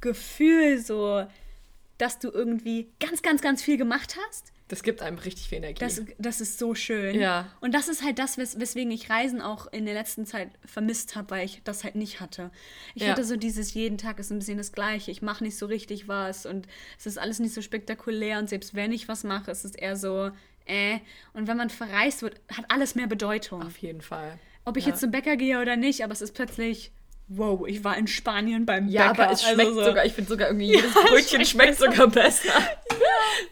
Gefühl 0.02 0.80
so, 0.80 1.26
dass 1.98 2.20
du 2.20 2.30
irgendwie 2.30 2.90
ganz, 3.00 3.22
ganz, 3.22 3.42
ganz 3.42 3.62
viel 3.64 3.78
gemacht 3.78 4.18
hast, 4.28 4.52
Das 4.68 4.84
gibt 4.84 5.02
einem 5.02 5.18
richtig 5.18 5.48
viel 5.48 5.60
Energie. 5.60 5.80
das, 5.80 6.02
das 6.18 6.42
ist 6.42 6.58
so 6.60 6.74
schön. 6.76 7.16
Ja. 7.20 7.50
Und 7.62 7.74
das 7.74 7.88
ist 7.88 8.04
halt 8.04 8.20
das, 8.20 8.38
wes 8.38 8.60
weswegen 8.60 8.92
ich 8.92 9.10
Reisen 9.10 9.42
auch 9.42 9.72
in 9.72 9.86
der 9.86 9.94
letzten 9.94 10.26
Zeit 10.26 10.50
vermisst 10.66 11.16
habe, 11.16 11.32
weil 11.32 11.46
ich 11.46 11.62
das 11.64 11.84
halt 11.84 11.96
nicht 11.96 12.20
hatte. 12.20 12.50
Ich 12.96 13.04
Ja. 13.04 13.10
hatte 13.12 13.24
so 13.24 13.38
dieses, 13.38 13.74
jeden 13.74 13.98
Tag 13.98 14.20
ist 14.20 14.32
ein 14.32 14.40
bisschen 14.40 14.58
das 14.58 14.72
Gleiche. 14.74 15.12
Ich 15.12 15.22
mache 15.22 15.44
nicht 15.44 15.58
so 15.58 15.68
richtig 15.68 16.08
was 16.08 16.46
und 16.46 16.68
es 16.98 17.06
ist 17.06 17.18
alles 17.20 17.40
nicht 17.40 17.54
so 17.54 17.62
spektakulär 17.62 18.40
und 18.40 18.50
selbst 18.50 18.74
wenn 18.74 18.92
ich 18.92 19.08
was 19.08 19.24
mache, 19.24 19.52
ist 19.52 19.64
es 19.64 19.76
eher 19.76 19.96
so, 19.96 20.32
äh. 20.66 21.00
Und 21.34 21.48
wenn 21.48 21.58
man 21.58 21.70
verreist 21.70 22.22
wird, 22.22 22.40
hat 22.56 22.66
alles 22.70 22.96
mehr 22.96 23.08
Bedeutung. 23.08 23.64
Auf 23.64 23.78
jeden 23.78 24.02
Fall. 24.02 24.40
Ob 24.66 24.78
ich 24.78 24.86
Ja. 24.86 24.92
jetzt 24.92 25.02
zum 25.02 25.12
Bäcker 25.12 25.36
gehe 25.36 25.60
oder 25.62 25.76
nicht, 25.76 26.04
aber 26.04 26.14
es 26.14 26.22
ist 26.22 26.34
plötzlich, 26.34 26.92
wow, 27.28 27.68
ich 27.68 27.84
war 27.84 27.98
in 27.98 28.08
Spanien 28.08 28.66
beim 28.66 28.88
Ja, 28.88 29.10
Bäcker. 29.12 29.24
aber 29.24 29.34
es 29.34 29.44
schmeckt 29.44 29.60
Also 29.60 29.74
so. 29.76 29.84
sogar, 29.86 30.06
ich 30.06 30.14
finde 30.14 30.30
sogar 30.30 30.48
irgendwie 30.48 30.68
jedes 30.74 30.94
Brötchen 30.94 31.46
schmeckt 31.46 31.78
sogar 31.80 32.08
besser. 32.08 32.54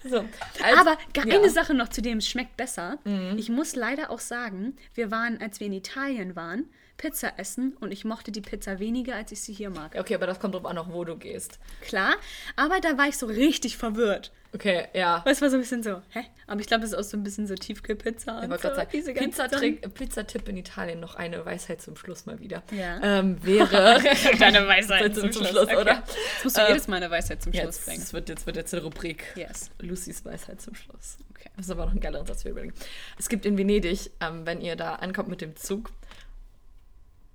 So, 0.03 0.17
also- 0.63 0.79
Aber 0.79 0.97
ja. 1.15 1.25
Mhm. 1.25 1.31
eine 1.31 1.49
Sache 1.49 1.73
noch 1.73 1.89
zu 1.89 2.01
dem, 2.01 2.19
es 2.19 2.27
schmeckt 2.27 2.55
besser. 2.57 2.99
Ich 3.37 3.49
muss 3.49 3.75
leider 3.75 4.09
auch 4.11 4.19
sagen, 4.19 4.75
wir 4.93 5.11
waren, 5.11 5.39
als 5.41 5.59
wir 5.59 5.67
in 5.67 5.73
Italien 5.73 6.35
waren, 6.35 6.65
Pizza 7.01 7.33
essen 7.37 7.75
und 7.79 7.91
ich 7.91 8.05
mochte 8.05 8.31
die 8.31 8.41
Pizza 8.41 8.77
weniger, 8.77 9.15
als 9.15 9.31
ich 9.31 9.41
sie 9.41 9.53
hier 9.53 9.71
mag. 9.71 9.95
Okay, 9.97 10.13
aber 10.13 10.27
das 10.27 10.39
kommt 10.39 10.53
drauf 10.53 10.65
an, 10.65 10.77
auch 10.77 10.89
wo 10.93 11.03
du 11.03 11.17
gehst. 11.17 11.57
Klar, 11.81 12.13
aber 12.55 12.79
da 12.79 12.95
war 12.95 13.07
ich 13.07 13.17
so 13.17 13.25
richtig 13.25 13.75
verwirrt. 13.75 14.31
Okay, 14.53 14.87
ja. 14.93 15.21
Weil 15.23 15.33
es 15.33 15.41
war 15.41 15.49
so 15.49 15.55
ein 15.55 15.61
bisschen 15.61 15.81
so, 15.81 16.01
hä? 16.09 16.25
Aber 16.45 16.59
ich 16.59 16.67
glaube, 16.67 16.83
es 16.83 16.91
ist 16.91 16.97
auch 16.97 17.03
so 17.03 17.17
ein 17.17 17.23
bisschen 17.23 17.47
so 17.47 17.55
Tiefkühlpizza. 17.55 18.43
Ich 18.43 18.49
wollte 18.49 18.61
so, 18.61 18.69
gerade 18.69 19.01
sagen, 19.01 19.15
ganzen 19.15 19.31
Pizzatrick, 19.31 19.93
Pizzatipp 19.95 20.49
in 20.49 20.57
Italien, 20.57 20.99
noch 20.99 21.15
eine 21.15 21.43
Weisheit 21.43 21.81
zum 21.81 21.95
Schluss 21.95 22.27
mal 22.27 22.39
wieder. 22.39 22.61
Ja. 22.71 22.99
Ähm, 23.01 23.43
wäre. 23.43 23.99
Deine 24.39 24.67
Weisheit 24.67 25.15
zum, 25.15 25.31
Schluss, 25.31 25.55
oder? 25.55 26.03
Jetzt 26.05 26.43
musst 26.43 26.57
du 26.57 26.61
Ähm, 26.61 26.67
jedes 26.67 26.87
Mal 26.87 26.97
eine 26.97 27.09
Weisheit 27.09 27.41
zum 27.41 27.53
Schluss 27.53 27.79
bringen. 27.79 28.01
das 28.01 28.13
wird, 28.13 28.29
jetzt 28.29 28.45
wird 28.45 28.57
jetzt 28.57 28.73
eine 28.73 28.83
Rubrik. 28.83 29.23
Yes. 29.35 29.71
Lucy's 29.79 30.23
Weisheit 30.23 30.61
zum 30.61 30.75
Schluss. 30.75 31.17
Okay. 31.31 31.49
Das 31.55 31.65
ist 31.65 31.71
aber 31.71 31.85
noch 31.85 31.93
ein 31.93 31.99
geilerer 31.99 32.25
Satz 32.27 32.43
für 32.43 32.49
überlegen. 32.49 32.73
Es 33.17 33.29
gibt 33.29 33.45
in 33.45 33.57
Venedig, 33.57 34.11
ähm, 34.19 34.45
wenn 34.45 34.61
ihr 34.61 34.75
da 34.75 34.95
ankommt 34.95 35.29
mit 35.29 35.41
dem 35.41 35.55
Zug, 35.55 35.91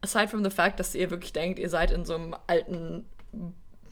aside 0.06 0.28
from 0.28 0.44
the 0.44 0.50
fact, 0.50 0.78
dass 0.80 0.94
ihr 0.94 1.10
wirklich 1.10 1.32
denkt, 1.32 1.58
ihr 1.58 1.68
seid 1.68 1.90
in 1.90 2.04
so 2.04 2.14
einem 2.14 2.34
alten 2.46 3.04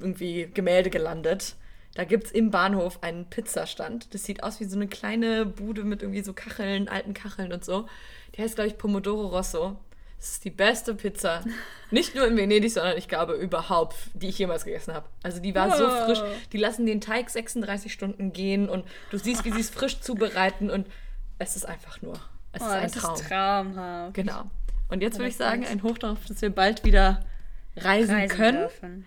irgendwie 0.00 0.48
Gemälde 0.52 0.90
gelandet, 0.90 1.56
da 1.94 2.04
gibt 2.04 2.24
es 2.24 2.32
im 2.32 2.50
Bahnhof 2.50 3.02
einen 3.02 3.26
Pizzastand. 3.30 4.12
Das 4.14 4.24
sieht 4.24 4.42
aus 4.42 4.58
wie 4.58 4.64
so 4.64 4.76
eine 4.76 4.88
kleine 4.88 5.46
Bude 5.46 5.84
mit 5.84 6.02
irgendwie 6.02 6.22
so 6.22 6.32
Kacheln, 6.32 6.88
alten 6.88 7.14
Kacheln 7.14 7.52
und 7.52 7.64
so. 7.64 7.86
Die 8.34 8.42
heißt, 8.42 8.56
glaube 8.56 8.68
ich, 8.68 8.78
Pomodoro 8.78 9.28
Rosso. 9.28 9.76
Das 10.18 10.32
ist 10.32 10.44
die 10.44 10.50
beste 10.50 10.94
Pizza. 10.94 11.44
Nicht 11.90 12.14
nur 12.16 12.26
in 12.26 12.36
Venedig, 12.36 12.72
sondern 12.72 12.96
ich 12.96 13.08
glaube 13.08 13.34
überhaupt, 13.34 13.94
die 14.14 14.28
ich 14.28 14.38
jemals 14.38 14.64
gegessen 14.64 14.92
habe. 14.94 15.06
Also 15.22 15.38
die 15.38 15.54
war 15.54 15.76
so 15.76 15.88
frisch. 15.88 16.20
Die 16.52 16.56
lassen 16.56 16.86
den 16.86 17.00
Teig 17.00 17.30
36 17.30 17.92
Stunden 17.92 18.32
gehen 18.32 18.68
und 18.68 18.84
du 19.10 19.18
siehst, 19.18 19.44
wie 19.44 19.52
sie 19.52 19.60
es 19.60 19.70
frisch 19.70 20.00
zubereiten 20.00 20.70
und 20.70 20.88
es 21.38 21.54
ist 21.56 21.66
einfach 21.66 22.00
nur. 22.02 22.14
Es 22.52 22.62
Oh, 22.62 22.66
ist 22.66 22.72
ein 22.72 22.90
Traum. 22.92 23.14
ist 23.14 23.28
traumhaft. 23.28 24.14
Genau. 24.14 24.50
Und 24.88 25.02
jetzt 25.02 25.18
würde 25.18 25.28
ich 25.28 25.36
sagen, 25.36 25.64
ein 25.66 25.82
Hoch 25.82 25.98
darauf, 25.98 26.24
dass 26.26 26.40
wir 26.42 26.50
bald 26.50 26.84
wieder 26.84 27.20
reisen, 27.76 28.14
Reisen 28.14 28.36
können. 28.36 28.58
dürfen. 28.58 29.04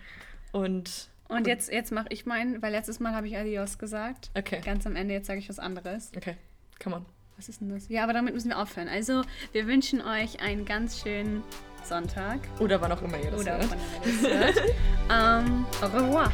Und 0.51 1.09
Und 1.29 1.47
jetzt, 1.47 1.71
jetzt 1.71 1.91
mache 1.91 2.07
ich 2.09 2.25
meinen, 2.25 2.61
weil 2.61 2.71
letztes 2.71 2.99
Mal 2.99 3.13
habe 3.13 3.27
ich 3.27 3.37
Adios 3.37 3.77
gesagt. 3.77 4.31
Okay. 4.35 4.61
Ganz 4.65 4.85
am 4.87 4.95
Ende, 4.95 5.13
jetzt 5.13 5.27
sage 5.27 5.39
ich 5.39 5.47
was 5.49 5.59
anderes. 5.59 6.11
okay, 6.15 6.35
come 6.81 6.95
on. 6.97 7.05
Was 7.37 7.49
ist 7.49 7.61
denn 7.61 7.69
das? 7.69 7.87
Ja, 7.87 8.03
aber 8.03 8.13
damit 8.13 8.33
müssen 8.33 8.49
wir 8.49 8.57
aufhören. 8.57 8.87
Also, 8.89 9.21
wir 9.51 9.67
wünschen 9.67 10.01
euch 10.01 10.41
einen 10.41 10.65
ganz 10.65 10.99
schönen 11.01 11.43
Sonntag. 11.83 12.39
Oder 12.59 12.81
wann 12.81 12.91
auch 12.91 13.01
immer 13.03 13.19
ihr 13.19 13.29
das 13.29 13.41
Oder 13.41 13.57
hört. 13.59 13.69
wann 13.69 13.79
ihr 14.11 14.21
das 14.21 14.57
hört. 14.57 14.65
ähm, 15.45 15.65
au 15.81 15.85
revoir. 15.85 16.33